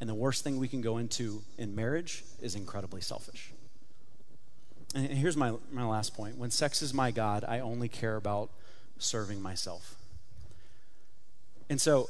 And 0.00 0.08
the 0.08 0.14
worst 0.14 0.44
thing 0.44 0.58
we 0.58 0.68
can 0.68 0.80
go 0.80 0.98
into 0.98 1.42
in 1.56 1.74
marriage 1.74 2.24
is 2.40 2.54
incredibly 2.54 3.00
selfish. 3.00 3.52
And 4.94 5.06
here's 5.06 5.36
my, 5.36 5.54
my 5.70 5.84
last 5.84 6.14
point. 6.14 6.38
When 6.38 6.50
sex 6.50 6.82
is 6.82 6.94
my 6.94 7.10
God, 7.10 7.44
I 7.46 7.60
only 7.60 7.88
care 7.88 8.16
about 8.16 8.50
serving 8.98 9.42
myself. 9.42 9.94
And 11.68 11.80
so 11.80 12.08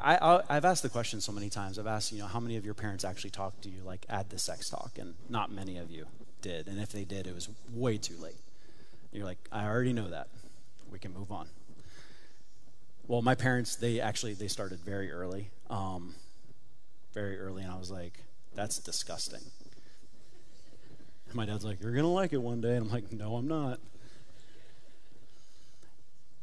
I, 0.00 0.42
have 0.48 0.64
asked 0.64 0.82
the 0.82 0.88
question 0.88 1.20
so 1.20 1.32
many 1.32 1.48
times. 1.48 1.78
I've 1.78 1.86
asked, 1.86 2.12
you 2.12 2.18
know, 2.18 2.26
how 2.26 2.40
many 2.40 2.56
of 2.56 2.64
your 2.64 2.74
parents 2.74 3.04
actually 3.04 3.30
talked 3.30 3.62
to 3.62 3.70
you, 3.70 3.82
like, 3.84 4.06
add 4.08 4.30
the 4.30 4.38
sex 4.38 4.68
talk? 4.70 4.92
And 4.98 5.14
not 5.28 5.50
many 5.50 5.78
of 5.78 5.90
you 5.90 6.06
did. 6.42 6.68
And 6.68 6.78
if 6.80 6.92
they 6.92 7.04
did, 7.04 7.26
it 7.26 7.34
was 7.34 7.48
way 7.72 7.96
too 7.96 8.16
late. 8.16 8.36
You're 9.12 9.24
like, 9.24 9.38
I 9.50 9.66
already 9.66 9.92
know 9.92 10.08
that. 10.08 10.28
We 10.90 10.98
can 10.98 11.12
move 11.12 11.32
on. 11.32 11.48
Well, 13.06 13.22
my 13.22 13.34
parents, 13.34 13.76
they 13.76 14.00
actually, 14.00 14.34
they 14.34 14.48
started 14.48 14.80
very 14.80 15.10
early. 15.10 15.50
Um, 15.70 16.14
very 17.12 17.40
early. 17.40 17.62
And 17.62 17.72
I 17.72 17.78
was 17.78 17.90
like, 17.90 18.24
that's 18.54 18.78
disgusting. 18.78 19.40
My 21.34 21.46
dad's 21.46 21.64
like, 21.64 21.80
You're 21.80 21.92
going 21.92 22.04
to 22.04 22.08
like 22.08 22.32
it 22.32 22.42
one 22.42 22.60
day. 22.60 22.76
And 22.76 22.86
I'm 22.86 22.92
like, 22.92 23.12
No, 23.12 23.36
I'm 23.36 23.48
not. 23.48 23.80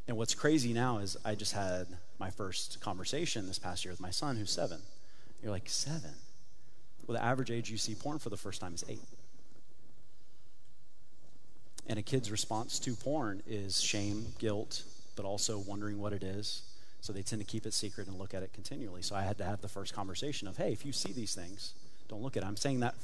And 0.07 0.17
what's 0.17 0.35
crazy 0.35 0.73
now 0.73 0.99
is 0.99 1.17
I 1.25 1.35
just 1.35 1.53
had 1.53 1.87
my 2.19 2.29
first 2.29 2.79
conversation 2.79 3.47
this 3.47 3.57
past 3.57 3.83
year 3.83 3.91
with 3.91 4.01
my 4.01 4.11
son, 4.11 4.35
who's 4.35 4.51
seven. 4.51 4.79
You're 5.41 5.51
like, 5.51 5.67
Seven? 5.67 6.11
Well, 7.07 7.17
the 7.17 7.23
average 7.23 7.51
age 7.51 7.69
you 7.69 7.77
see 7.77 7.95
porn 7.95 8.19
for 8.19 8.29
the 8.29 8.37
first 8.37 8.61
time 8.61 8.73
is 8.73 8.83
eight. 8.89 9.03
And 11.87 11.99
a 11.99 12.01
kid's 12.01 12.31
response 12.31 12.79
to 12.79 12.95
porn 12.95 13.43
is 13.45 13.79
shame, 13.79 14.27
guilt, 14.39 14.83
but 15.15 15.25
also 15.25 15.59
wondering 15.59 15.99
what 15.99 16.13
it 16.13 16.23
is. 16.23 16.63
So 17.01 17.13
they 17.13 17.21
tend 17.21 17.39
to 17.41 17.45
keep 17.45 17.67
it 17.67 17.73
secret 17.73 18.07
and 18.07 18.17
look 18.17 18.33
at 18.33 18.41
it 18.41 18.53
continually. 18.53 19.03
So 19.03 19.15
I 19.15 19.21
had 19.21 19.37
to 19.37 19.43
have 19.43 19.61
the 19.61 19.67
first 19.67 19.93
conversation 19.93 20.47
of, 20.47 20.57
hey, 20.57 20.71
if 20.71 20.83
you 20.83 20.91
see 20.91 21.13
these 21.13 21.35
things, 21.35 21.73
don't 22.07 22.23
look 22.23 22.35
at 22.35 22.41
it. 22.41 22.47
I'm 22.47 22.57
saying 22.57 22.79
that 22.79 22.95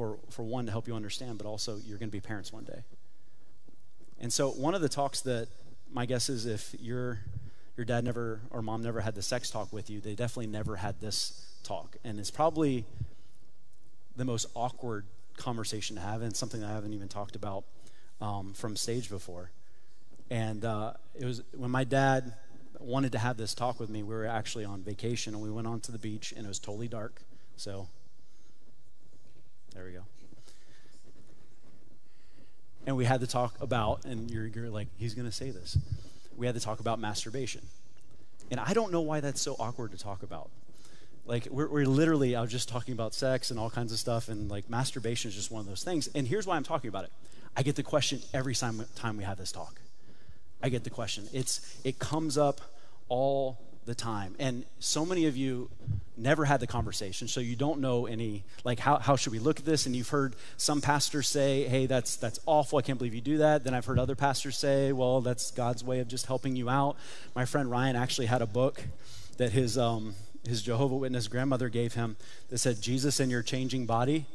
for, 0.00 0.16
for 0.30 0.42
one, 0.44 0.64
to 0.64 0.72
help 0.72 0.88
you 0.88 0.94
understand, 0.94 1.36
but 1.36 1.46
also 1.46 1.76
you're 1.84 1.98
going 1.98 2.08
to 2.08 2.12
be 2.12 2.22
parents 2.22 2.50
one 2.50 2.64
day. 2.64 2.84
And 4.18 4.32
so, 4.32 4.48
one 4.48 4.74
of 4.74 4.80
the 4.80 4.88
talks 4.88 5.20
that 5.20 5.48
my 5.92 6.06
guess 6.06 6.30
is 6.30 6.46
if 6.46 6.74
your, 6.80 7.18
your 7.76 7.84
dad 7.84 8.02
never 8.02 8.40
or 8.48 8.62
mom 8.62 8.82
never 8.82 9.02
had 9.02 9.14
the 9.14 9.20
sex 9.20 9.50
talk 9.50 9.74
with 9.74 9.90
you, 9.90 10.00
they 10.00 10.14
definitely 10.14 10.46
never 10.46 10.76
had 10.76 11.02
this 11.02 11.44
talk. 11.64 11.98
And 12.02 12.18
it's 12.18 12.30
probably 12.30 12.86
the 14.16 14.24
most 14.24 14.46
awkward 14.54 15.04
conversation 15.36 15.96
to 15.96 16.02
have, 16.02 16.22
and 16.22 16.34
something 16.34 16.64
I 16.64 16.72
haven't 16.72 16.94
even 16.94 17.08
talked 17.08 17.36
about 17.36 17.64
um, 18.22 18.54
from 18.54 18.76
stage 18.76 19.10
before. 19.10 19.50
And 20.30 20.64
uh, 20.64 20.94
it 21.14 21.26
was 21.26 21.42
when 21.54 21.70
my 21.70 21.84
dad 21.84 22.32
wanted 22.78 23.12
to 23.12 23.18
have 23.18 23.36
this 23.36 23.52
talk 23.52 23.78
with 23.78 23.90
me, 23.90 24.02
we 24.02 24.14
were 24.14 24.24
actually 24.24 24.64
on 24.64 24.80
vacation 24.80 25.34
and 25.34 25.42
we 25.42 25.50
went 25.50 25.66
on 25.66 25.78
to 25.80 25.92
the 25.92 25.98
beach 25.98 26.32
and 26.34 26.46
it 26.46 26.48
was 26.48 26.58
totally 26.58 26.88
dark. 26.88 27.20
So 27.58 27.88
there 29.74 29.84
we 29.84 29.92
go. 29.92 30.02
And 32.86 32.96
we 32.96 33.04
had 33.04 33.20
to 33.20 33.26
talk 33.26 33.54
about, 33.60 34.04
and 34.04 34.30
you're, 34.30 34.46
you're 34.46 34.70
like, 34.70 34.88
he's 34.96 35.14
going 35.14 35.26
to 35.26 35.32
say 35.32 35.50
this. 35.50 35.78
We 36.36 36.46
had 36.46 36.54
to 36.54 36.60
talk 36.60 36.80
about 36.80 36.98
masturbation. 36.98 37.62
And 38.50 38.58
I 38.58 38.72
don't 38.72 38.90
know 38.90 39.02
why 39.02 39.20
that's 39.20 39.40
so 39.40 39.54
awkward 39.58 39.92
to 39.92 39.98
talk 39.98 40.22
about. 40.22 40.50
Like, 41.26 41.46
we're, 41.50 41.68
we're 41.68 41.86
literally, 41.86 42.34
I 42.34 42.40
was 42.40 42.50
just 42.50 42.68
talking 42.68 42.92
about 42.92 43.14
sex 43.14 43.50
and 43.50 43.60
all 43.60 43.70
kinds 43.70 43.92
of 43.92 43.98
stuff, 43.98 44.28
and 44.28 44.50
like 44.50 44.68
masturbation 44.70 45.28
is 45.28 45.34
just 45.34 45.50
one 45.50 45.60
of 45.60 45.66
those 45.66 45.84
things. 45.84 46.08
And 46.14 46.26
here's 46.26 46.46
why 46.46 46.56
I'm 46.56 46.64
talking 46.64 46.88
about 46.88 47.04
it 47.04 47.12
I 47.56 47.62
get 47.62 47.76
the 47.76 47.82
question 47.82 48.20
every 48.32 48.54
time, 48.54 48.84
time 48.96 49.16
we 49.16 49.24
have 49.24 49.38
this 49.38 49.52
talk. 49.52 49.80
I 50.62 50.68
get 50.68 50.84
the 50.84 50.90
question. 50.90 51.28
It's, 51.32 51.78
it 51.84 51.98
comes 51.98 52.36
up 52.36 52.60
all 53.08 53.58
the 53.90 53.94
time. 53.96 54.36
And 54.38 54.64
so 54.78 55.04
many 55.04 55.26
of 55.26 55.36
you 55.36 55.68
never 56.16 56.44
had 56.44 56.60
the 56.60 56.66
conversation, 56.66 57.26
so 57.26 57.40
you 57.40 57.56
don't 57.56 57.80
know 57.80 58.06
any, 58.06 58.44
like, 58.62 58.78
how, 58.78 58.98
how 58.98 59.16
should 59.16 59.32
we 59.32 59.40
look 59.40 59.58
at 59.58 59.64
this? 59.64 59.84
And 59.84 59.96
you've 59.96 60.10
heard 60.10 60.36
some 60.56 60.80
pastors 60.80 61.26
say, 61.28 61.64
hey, 61.64 61.86
that's, 61.86 62.14
that's 62.14 62.38
awful. 62.46 62.78
I 62.78 62.82
can't 62.82 62.98
believe 62.98 63.14
you 63.14 63.20
do 63.20 63.38
that. 63.38 63.64
Then 63.64 63.74
I've 63.74 63.86
heard 63.86 63.98
other 63.98 64.14
pastors 64.14 64.56
say, 64.56 64.92
well, 64.92 65.20
that's 65.20 65.50
God's 65.50 65.82
way 65.82 65.98
of 65.98 66.06
just 66.06 66.26
helping 66.26 66.54
you 66.54 66.68
out. 66.68 66.96
My 67.34 67.44
friend 67.44 67.68
Ryan 67.68 67.96
actually 67.96 68.26
had 68.26 68.42
a 68.42 68.46
book 68.46 68.84
that 69.38 69.50
his, 69.50 69.76
um, 69.76 70.14
his 70.46 70.62
Jehovah 70.62 70.96
Witness 70.96 71.26
grandmother 71.26 71.68
gave 71.68 71.94
him 71.94 72.16
that 72.50 72.58
said, 72.58 72.80
Jesus 72.80 73.18
in 73.18 73.28
your 73.28 73.42
changing 73.42 73.86
body. 73.86 74.26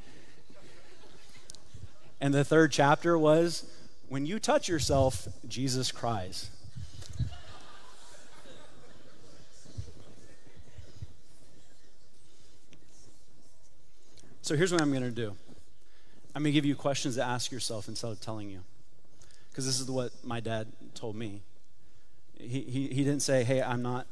And 2.19 2.33
the 2.33 2.43
third 2.43 2.73
chapter 2.73 3.17
was, 3.17 3.71
when 4.09 4.25
you 4.25 4.37
touch 4.37 4.67
yourself, 4.67 5.29
Jesus 5.47 5.93
cries. 5.93 6.49
So 14.45 14.55
here's 14.55 14.71
what 14.71 14.79
I'm 14.79 14.91
going 14.91 15.01
to 15.01 15.09
do 15.09 15.35
I'm 16.35 16.43
going 16.43 16.51
to 16.51 16.51
give 16.51 16.65
you 16.65 16.75
questions 16.75 17.15
to 17.15 17.23
ask 17.23 17.51
yourself 17.51 17.87
instead 17.87 18.11
of 18.11 18.21
telling 18.21 18.47
you. 18.47 18.59
Because 19.49 19.65
this 19.65 19.79
is 19.79 19.89
what 19.89 20.11
my 20.23 20.39
dad 20.39 20.67
told 20.93 21.15
me. 21.15 21.41
He, 22.37 22.61
he, 22.61 22.87
he 22.89 23.03
didn't 23.03 23.21
say, 23.21 23.43
hey, 23.43 23.63
I'm 23.63 23.81
not, 23.81 24.05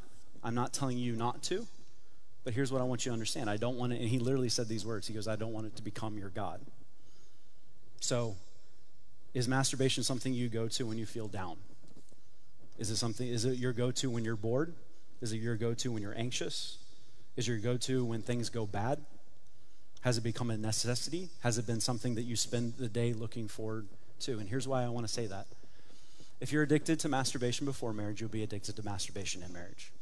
I'm 0.44 0.56
not 0.56 0.74
telling 0.74 0.98
you 0.98 1.16
not 1.16 1.44
to, 1.44 1.68
but 2.44 2.54
here's 2.54 2.72
what 2.72 2.82
I 2.82 2.84
want 2.84 3.06
you 3.06 3.12
to 3.12 3.14
understand. 3.14 3.48
I 3.48 3.58
don't 3.58 3.78
want 3.78 3.94
it, 3.94 4.00
and 4.00 4.10
he 4.10 4.18
literally 4.18 4.50
said 4.50 4.68
these 4.68 4.84
words. 4.84 5.06
He 5.06 5.14
goes, 5.14 5.28
I 5.28 5.36
don't 5.36 5.54
want 5.54 5.68
it 5.68 5.76
to 5.76 5.84
become 5.84 6.18
your 6.18 6.30
God. 6.30 6.62
So, 8.00 8.36
is 9.36 9.48
masturbation 9.48 10.02
something 10.02 10.34
you 10.34 10.50
go 10.50 10.68
to 10.68 10.88
when 10.88 10.98
you 10.98 11.06
feel 11.06 11.28
down? 11.28 11.58
Is 12.80 12.90
it 12.90 12.96
something, 12.96 13.28
is 13.28 13.46
it 13.46 13.60
your 13.60 13.74
go 13.74 13.92
to 13.92 14.10
when 14.10 14.26
you're 14.26 14.36
bored? 14.36 14.74
Is 15.22 15.32
it 15.32 15.38
your 15.38 15.58
go 15.58 15.76
to 15.76 15.92
when 15.92 16.02
you're 16.02 16.18
anxious? 16.18 16.80
Is 17.36 17.48
it 17.48 17.52
your 17.52 17.60
go 17.60 17.78
to 17.78 18.04
when 18.04 18.24
things 18.24 18.50
go 18.50 18.66
bad? 18.66 19.00
Has 20.04 20.18
it 20.18 20.22
become 20.22 20.52
a 20.52 20.58
necessity? 20.58 21.30
Has 21.42 21.58
it 21.58 21.66
been 21.66 21.80
something 21.80 22.16
that 22.16 22.24
you 22.24 22.36
spend 22.36 22.74
the 22.78 22.90
day 22.90 23.14
looking 23.14 23.48
forward 23.48 23.88
to? 24.20 24.38
And 24.38 24.50
here's 24.50 24.68
why 24.68 24.84
I 24.84 24.90
want 24.90 25.08
to 25.08 25.14
say 25.14 25.28
that. 25.28 25.48
If 26.42 26.52
you're 26.52 26.64
addicted 26.64 27.00
to 27.00 27.10
masturbation 27.10 27.66
before 27.66 27.94
marriage, 27.94 28.20
you'll 28.20 28.30
be 28.30 28.44
addicted 28.44 28.76
to 28.76 28.84
masturbation 28.84 29.42
in 29.42 29.54
marriage. 29.54 29.94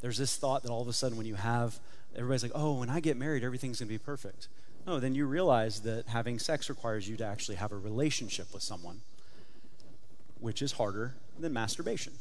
There's 0.00 0.18
this 0.18 0.36
thought 0.36 0.64
that 0.64 0.70
all 0.70 0.82
of 0.82 0.88
a 0.88 0.92
sudden, 0.92 1.16
when 1.16 1.26
you 1.26 1.36
have, 1.36 1.78
everybody's 2.16 2.42
like, 2.42 2.52
oh, 2.54 2.80
when 2.80 2.90
I 2.90 2.98
get 2.98 3.16
married, 3.16 3.44
everything's 3.44 3.78
going 3.78 3.88
to 3.88 3.94
be 3.94 3.98
perfect. 3.98 4.48
No, 4.88 4.98
then 4.98 5.14
you 5.14 5.24
realize 5.26 5.82
that 5.82 6.08
having 6.08 6.40
sex 6.40 6.68
requires 6.68 7.08
you 7.08 7.16
to 7.18 7.24
actually 7.24 7.56
have 7.56 7.70
a 7.70 7.76
relationship 7.76 8.52
with 8.52 8.64
someone, 8.64 9.02
which 10.40 10.62
is 10.62 10.72
harder 10.72 11.14
than 11.38 11.52
masturbation. 11.52 12.14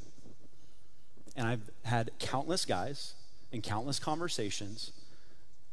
And 1.36 1.48
I've 1.48 1.70
had 1.84 2.12
countless 2.20 2.64
guys 2.64 3.14
and 3.52 3.64
countless 3.64 3.98
conversations 3.98 4.92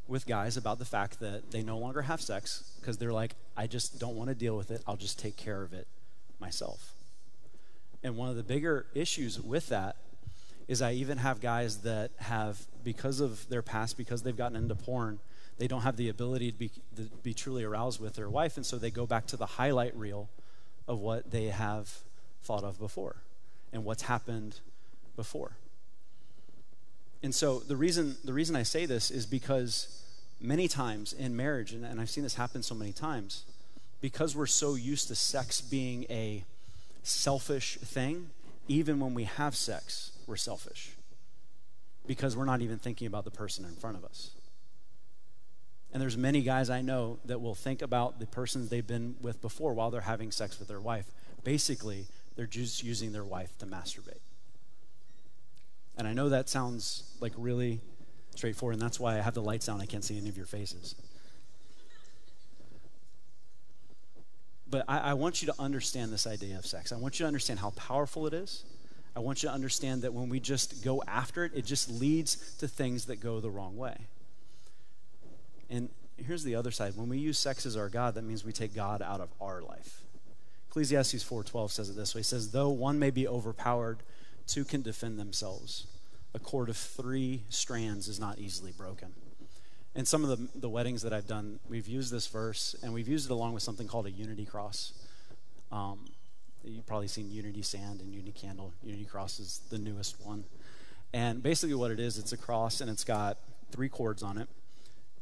with 0.06 0.26
guys 0.26 0.56
about 0.56 0.78
the 0.78 0.84
fact 0.84 1.20
that 1.20 1.50
they 1.50 1.62
no 1.62 1.78
longer 1.78 2.02
have 2.02 2.20
sex 2.20 2.72
because 2.80 2.98
they're 2.98 3.12
like, 3.12 3.34
I 3.56 3.66
just 3.66 3.98
don't 3.98 4.16
want 4.16 4.28
to 4.28 4.34
deal 4.34 4.56
with 4.56 4.70
it. 4.70 4.82
I'll 4.86 4.96
just 4.96 5.18
take 5.18 5.36
care 5.36 5.62
of 5.62 5.72
it 5.72 5.86
myself. 6.40 6.92
And 8.02 8.16
one 8.16 8.28
of 8.28 8.36
the 8.36 8.42
bigger 8.42 8.86
issues 8.94 9.40
with 9.40 9.68
that 9.68 9.96
is 10.68 10.82
I 10.82 10.92
even 10.92 11.18
have 11.18 11.40
guys 11.40 11.78
that 11.78 12.10
have, 12.18 12.60
because 12.82 13.20
of 13.20 13.48
their 13.48 13.62
past, 13.62 13.96
because 13.96 14.22
they've 14.22 14.36
gotten 14.36 14.56
into 14.56 14.74
porn, 14.74 15.20
they 15.58 15.66
don't 15.66 15.82
have 15.82 15.96
the 15.96 16.08
ability 16.08 16.52
to 16.52 16.58
be, 16.58 16.70
to 16.96 17.02
be 17.22 17.32
truly 17.32 17.64
aroused 17.64 18.00
with 18.00 18.14
their 18.14 18.28
wife. 18.28 18.56
And 18.56 18.66
so 18.66 18.76
they 18.76 18.90
go 18.90 19.06
back 19.06 19.26
to 19.28 19.36
the 19.36 19.46
highlight 19.46 19.96
reel 19.96 20.28
of 20.86 20.98
what 20.98 21.30
they 21.30 21.44
have 21.44 21.98
thought 22.42 22.64
of 22.64 22.78
before 22.78 23.16
and 23.72 23.84
what's 23.84 24.02
happened 24.02 24.60
before. 25.16 25.56
And 27.24 27.34
so 27.34 27.60
the 27.60 27.74
reason, 27.74 28.16
the 28.22 28.34
reason 28.34 28.54
I 28.54 28.64
say 28.64 28.84
this 28.84 29.10
is 29.10 29.24
because 29.24 29.88
many 30.42 30.68
times 30.68 31.14
in 31.14 31.34
marriage, 31.34 31.72
and, 31.72 31.82
and 31.82 31.98
I've 31.98 32.10
seen 32.10 32.22
this 32.22 32.34
happen 32.34 32.62
so 32.62 32.74
many 32.74 32.92
times, 32.92 33.44
because 34.02 34.36
we're 34.36 34.44
so 34.44 34.74
used 34.74 35.08
to 35.08 35.14
sex 35.14 35.62
being 35.62 36.04
a 36.10 36.44
selfish 37.02 37.78
thing, 37.78 38.28
even 38.68 39.00
when 39.00 39.14
we 39.14 39.24
have 39.24 39.56
sex, 39.56 40.12
we're 40.26 40.36
selfish. 40.36 40.90
Because 42.06 42.36
we're 42.36 42.44
not 42.44 42.60
even 42.60 42.78
thinking 42.78 43.06
about 43.06 43.24
the 43.24 43.30
person 43.30 43.64
in 43.64 43.72
front 43.72 43.96
of 43.96 44.04
us. 44.04 44.32
And 45.94 46.02
there's 46.02 46.18
many 46.18 46.42
guys 46.42 46.68
I 46.68 46.82
know 46.82 47.20
that 47.24 47.40
will 47.40 47.54
think 47.54 47.80
about 47.80 48.20
the 48.20 48.26
persons 48.26 48.68
they've 48.68 48.86
been 48.86 49.16
with 49.22 49.40
before 49.40 49.72
while 49.72 49.90
they're 49.90 50.02
having 50.02 50.30
sex 50.30 50.58
with 50.58 50.68
their 50.68 50.80
wife. 50.80 51.06
Basically, 51.42 52.04
they're 52.36 52.44
just 52.44 52.82
using 52.82 53.12
their 53.12 53.24
wife 53.24 53.56
to 53.60 53.66
masturbate. 53.66 54.20
And 55.96 56.08
I 56.08 56.12
know 56.12 56.28
that 56.28 56.48
sounds 56.48 57.04
like 57.20 57.32
really 57.36 57.80
straightforward, 58.34 58.74
and 58.74 58.82
that's 58.82 58.98
why 58.98 59.18
I 59.18 59.20
have 59.20 59.34
the 59.34 59.42
lights 59.42 59.66
down. 59.66 59.80
I 59.80 59.86
can't 59.86 60.04
see 60.04 60.16
any 60.18 60.28
of 60.28 60.36
your 60.36 60.46
faces. 60.46 60.96
But 64.68 64.84
I, 64.88 64.98
I, 64.98 65.14
want 65.14 65.40
you 65.40 65.46
to 65.46 65.54
understand 65.60 66.12
this 66.12 66.26
idea 66.26 66.58
of 66.58 66.66
sex. 66.66 66.90
I 66.90 66.96
want 66.96 67.20
you 67.20 67.24
to 67.24 67.28
understand 67.28 67.60
how 67.60 67.70
powerful 67.70 68.26
it 68.26 68.34
is. 68.34 68.64
I 69.14 69.20
want 69.20 69.42
you 69.42 69.48
to 69.48 69.54
understand 69.54 70.02
that 70.02 70.12
when 70.12 70.28
we 70.28 70.40
just 70.40 70.82
go 70.82 71.00
after 71.06 71.44
it, 71.44 71.52
it 71.54 71.64
just 71.64 71.88
leads 71.88 72.56
to 72.56 72.66
things 72.66 73.04
that 73.04 73.20
go 73.20 73.38
the 73.38 73.50
wrong 73.50 73.76
way. 73.76 73.96
And 75.70 75.90
here's 76.16 76.42
the 76.42 76.56
other 76.56 76.72
side. 76.72 76.96
When 76.96 77.08
we 77.08 77.18
use 77.18 77.38
sex 77.38 77.66
as 77.66 77.76
our 77.76 77.88
God, 77.88 78.14
that 78.14 78.22
means 78.22 78.44
we 78.44 78.52
take 78.52 78.74
God 78.74 79.00
out 79.00 79.20
of 79.20 79.28
our 79.40 79.62
life. 79.62 80.02
Ecclesiastes 80.68 81.22
4:12 81.22 81.70
says 81.70 81.88
it 81.88 81.94
this 81.94 82.16
way. 82.16 82.22
It 82.22 82.24
says, 82.24 82.50
"Though 82.50 82.70
one 82.70 82.98
may 82.98 83.10
be 83.10 83.28
overpowered, 83.28 84.02
two 84.46 84.64
can 84.64 84.82
defend 84.82 85.18
themselves. 85.18 85.86
A 86.34 86.38
cord 86.38 86.68
of 86.68 86.76
three 86.76 87.44
strands 87.48 88.08
is 88.08 88.18
not 88.18 88.38
easily 88.38 88.72
broken." 88.72 89.12
In 89.94 90.04
some 90.04 90.24
of 90.24 90.30
the, 90.30 90.58
the 90.58 90.68
weddings 90.68 91.02
that 91.02 91.12
I've 91.12 91.28
done, 91.28 91.60
we've 91.68 91.86
used 91.86 92.12
this 92.12 92.26
verse, 92.26 92.74
and 92.82 92.92
we've 92.92 93.06
used 93.06 93.30
it 93.30 93.32
along 93.32 93.54
with 93.54 93.62
something 93.62 93.86
called 93.86 94.06
a 94.06 94.10
unity 94.10 94.44
cross. 94.44 94.92
Um, 95.70 96.06
you've 96.64 96.86
probably 96.86 97.06
seen 97.06 97.30
unity 97.30 97.62
sand 97.62 98.00
and 98.00 98.12
unity 98.12 98.32
candle. 98.32 98.72
Unity 98.82 99.04
cross 99.04 99.38
is 99.38 99.60
the 99.70 99.78
newest 99.78 100.20
one. 100.20 100.44
And 101.12 101.42
basically, 101.42 101.76
what 101.76 101.92
it 101.92 102.00
is, 102.00 102.18
it's 102.18 102.32
a 102.32 102.36
cross, 102.36 102.80
and 102.80 102.90
it's 102.90 103.04
got 103.04 103.38
three 103.70 103.88
cords 103.88 104.22
on 104.22 104.36
it. 104.36 104.48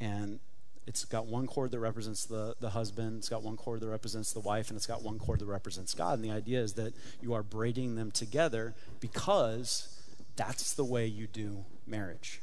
And 0.01 0.41
it's 0.87 1.05
got 1.05 1.27
one 1.27 1.47
cord 1.47 1.71
that 1.71 1.79
represents 1.79 2.25
the, 2.25 2.57
the 2.61 2.71
husband, 2.71 3.19
it's 3.19 3.29
got 3.29 3.43
one 3.43 3.57
cord 3.57 3.81
that 3.81 3.89
represents 3.89 4.33
the 4.33 4.41
wife, 4.41 4.69
and 4.69 4.77
it's 4.77 4.87
got 4.87 5.03
one 5.03 5.19
cord 5.19 5.39
that 5.39 5.47
represents 5.47 5.95
God. 5.95 6.15
And 6.19 6.25
the 6.25 6.33
idea 6.33 6.61
is 6.61 6.73
that 6.75 6.93
you 7.21 7.35
are 7.35 7.43
braiding 7.43 7.95
them 7.95 8.11
together 8.11 8.75
because 9.01 10.01
that's 10.35 10.75
the 10.75 10.85
way 10.85 11.07
you 11.07 11.27
do 11.27 11.65
marriage. 11.87 12.41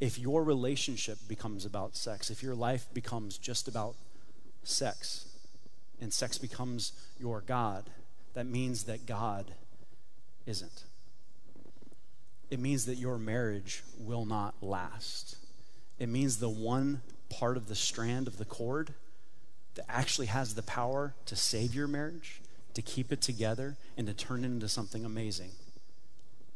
If 0.00 0.18
your 0.18 0.42
relationship 0.42 1.18
becomes 1.28 1.66
about 1.66 1.96
sex, 1.96 2.30
if 2.30 2.42
your 2.42 2.54
life 2.54 2.86
becomes 2.94 3.36
just 3.36 3.68
about 3.68 3.94
sex, 4.62 5.26
and 6.00 6.12
sex 6.12 6.38
becomes 6.38 6.92
your 7.18 7.40
God, 7.40 7.90
that 8.34 8.46
means 8.46 8.84
that 8.84 9.04
God 9.04 9.52
isn't. 10.46 10.84
It 12.50 12.60
means 12.60 12.86
that 12.86 12.96
your 12.96 13.18
marriage 13.18 13.82
will 13.98 14.24
not 14.24 14.54
last 14.62 15.36
it 15.98 16.08
means 16.08 16.38
the 16.38 16.48
one 16.48 17.02
part 17.28 17.56
of 17.56 17.68
the 17.68 17.74
strand 17.74 18.26
of 18.26 18.38
the 18.38 18.44
cord 18.44 18.94
that 19.74 19.84
actually 19.88 20.26
has 20.26 20.54
the 20.54 20.62
power 20.62 21.14
to 21.26 21.36
save 21.36 21.74
your 21.74 21.88
marriage, 21.88 22.40
to 22.74 22.82
keep 22.82 23.12
it 23.12 23.20
together, 23.20 23.76
and 23.96 24.06
to 24.06 24.14
turn 24.14 24.44
it 24.44 24.46
into 24.46 24.68
something 24.68 25.04
amazing 25.04 25.50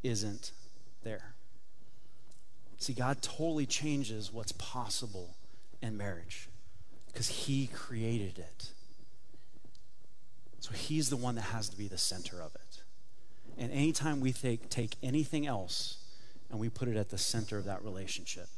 isn't 0.02 0.52
there. 1.04 1.34
See, 2.78 2.92
God 2.92 3.22
totally 3.22 3.66
changes 3.66 4.32
what's 4.32 4.52
possible 4.52 5.36
in 5.80 5.96
marriage 5.96 6.48
because 7.06 7.28
He 7.28 7.68
created 7.68 8.38
it. 8.38 8.70
So 10.58 10.72
He's 10.72 11.08
the 11.08 11.16
one 11.16 11.36
that 11.36 11.42
has 11.42 11.68
to 11.68 11.76
be 11.76 11.86
the 11.86 11.98
center 11.98 12.40
of 12.40 12.54
it. 12.54 12.82
And 13.58 13.70
anytime 13.70 14.20
we 14.20 14.32
take, 14.32 14.68
take 14.68 14.96
anything 15.02 15.46
else 15.46 15.98
and 16.50 16.58
we 16.58 16.68
put 16.68 16.88
it 16.88 16.96
at 16.96 17.10
the 17.10 17.18
center 17.18 17.58
of 17.58 17.64
that 17.66 17.84
relationship, 17.84 18.48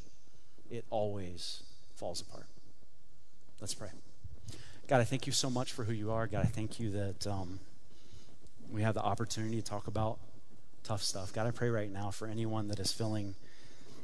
it 0.71 0.85
always 0.91 1.63
falls 1.95 2.21
apart. 2.21 2.47
Let's 3.61 3.75
pray. 3.75 3.89
God, 4.87 5.01
I 5.01 5.05
thank 5.05 5.27
you 5.27 5.33
so 5.33 5.49
much 5.49 5.73
for 5.73 5.85
who 5.85 5.93
you 5.93 6.11
are. 6.11 6.27
God, 6.27 6.45
I 6.45 6.49
thank 6.49 6.79
you 6.79 6.91
that 6.91 7.27
um, 7.27 7.61
we 8.71 8.83
have 8.83 8.95
the 8.95 9.03
opportunity 9.03 9.57
to 9.57 9.63
talk 9.63 9.87
about 9.87 10.19
tough 10.83 11.03
stuff. 11.03 11.33
God, 11.33 11.47
I 11.47 11.51
pray 11.51 11.71
right 11.71 11.91
now 11.91 12.11
for 12.11 12.27
anyone 12.27 12.69
that 12.69 12.79
is 12.79 12.93
feeling 12.93 13.35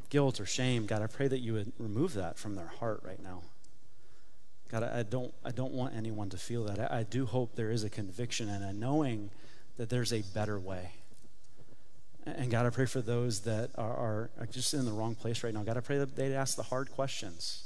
guilt 0.08 0.40
or 0.40 0.46
shame. 0.46 0.86
God, 0.86 1.02
I 1.02 1.06
pray 1.06 1.28
that 1.28 1.40
you 1.40 1.52
would 1.54 1.72
remove 1.78 2.14
that 2.14 2.38
from 2.38 2.54
their 2.54 2.72
heart 2.78 3.02
right 3.04 3.22
now. 3.22 3.42
God, 4.70 4.84
I 4.84 5.02
don't, 5.02 5.34
I 5.44 5.50
don't 5.50 5.72
want 5.72 5.94
anyone 5.96 6.30
to 6.30 6.36
feel 6.36 6.64
that. 6.64 6.92
I, 6.92 7.00
I 7.00 7.02
do 7.02 7.26
hope 7.26 7.56
there 7.56 7.70
is 7.70 7.84
a 7.84 7.90
conviction 7.90 8.48
and 8.48 8.64
a 8.64 8.72
knowing 8.72 9.30
that 9.76 9.90
there's 9.90 10.12
a 10.12 10.22
better 10.34 10.58
way. 10.58 10.92
And 12.26 12.50
God, 12.50 12.66
I 12.66 12.70
pray 12.70 12.86
for 12.86 13.00
those 13.00 13.40
that 13.40 13.70
are, 13.76 14.30
are, 14.38 14.48
just 14.50 14.74
in 14.74 14.84
the 14.84 14.92
wrong 14.92 15.14
place 15.14 15.42
right 15.42 15.54
now. 15.54 15.62
God, 15.62 15.76
I 15.76 15.80
pray 15.80 15.98
that 15.98 16.16
they'd 16.16 16.34
ask 16.34 16.56
the 16.56 16.64
hard 16.64 16.90
questions. 16.90 17.64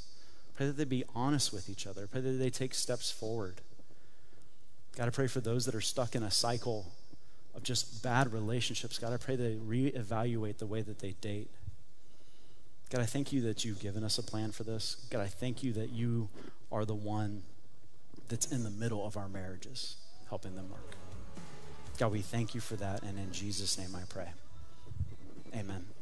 Pray 0.54 0.66
that 0.66 0.76
they 0.76 0.84
be 0.84 1.04
honest 1.14 1.52
with 1.52 1.68
each 1.68 1.86
other. 1.86 2.06
Pray 2.06 2.20
that 2.20 2.30
they 2.30 2.50
take 2.50 2.74
steps 2.74 3.10
forward. 3.10 3.60
God, 4.96 5.08
I 5.08 5.10
pray 5.10 5.26
for 5.26 5.40
those 5.40 5.64
that 5.66 5.74
are 5.74 5.80
stuck 5.80 6.14
in 6.14 6.22
a 6.22 6.30
cycle 6.30 6.92
of 7.54 7.64
just 7.64 8.02
bad 8.02 8.32
relationships. 8.32 8.98
God, 8.98 9.12
I 9.12 9.16
pray 9.16 9.34
they 9.34 9.56
reevaluate 9.56 10.58
the 10.58 10.66
way 10.66 10.82
that 10.82 11.00
they 11.00 11.12
date. 11.20 11.50
God, 12.90 13.00
I 13.00 13.06
thank 13.06 13.32
you 13.32 13.40
that 13.42 13.64
you've 13.64 13.80
given 13.80 14.04
us 14.04 14.18
a 14.18 14.22
plan 14.22 14.52
for 14.52 14.62
this. 14.62 15.06
God, 15.10 15.20
I 15.20 15.26
thank 15.26 15.64
you 15.64 15.72
that 15.72 15.90
you 15.90 16.28
are 16.70 16.84
the 16.84 16.94
one 16.94 17.42
that's 18.28 18.52
in 18.52 18.62
the 18.62 18.70
middle 18.70 19.04
of 19.04 19.16
our 19.16 19.28
marriages, 19.28 19.96
helping 20.28 20.54
them 20.54 20.70
work. 20.70 20.94
God, 21.98 22.12
we 22.12 22.20
thank 22.20 22.54
you 22.54 22.60
for 22.60 22.76
that. 22.76 23.02
And 23.02 23.18
in 23.18 23.32
Jesus' 23.32 23.76
name 23.78 23.96
I 23.96 24.02
pray. 24.08 24.28
Amen. 25.54 25.93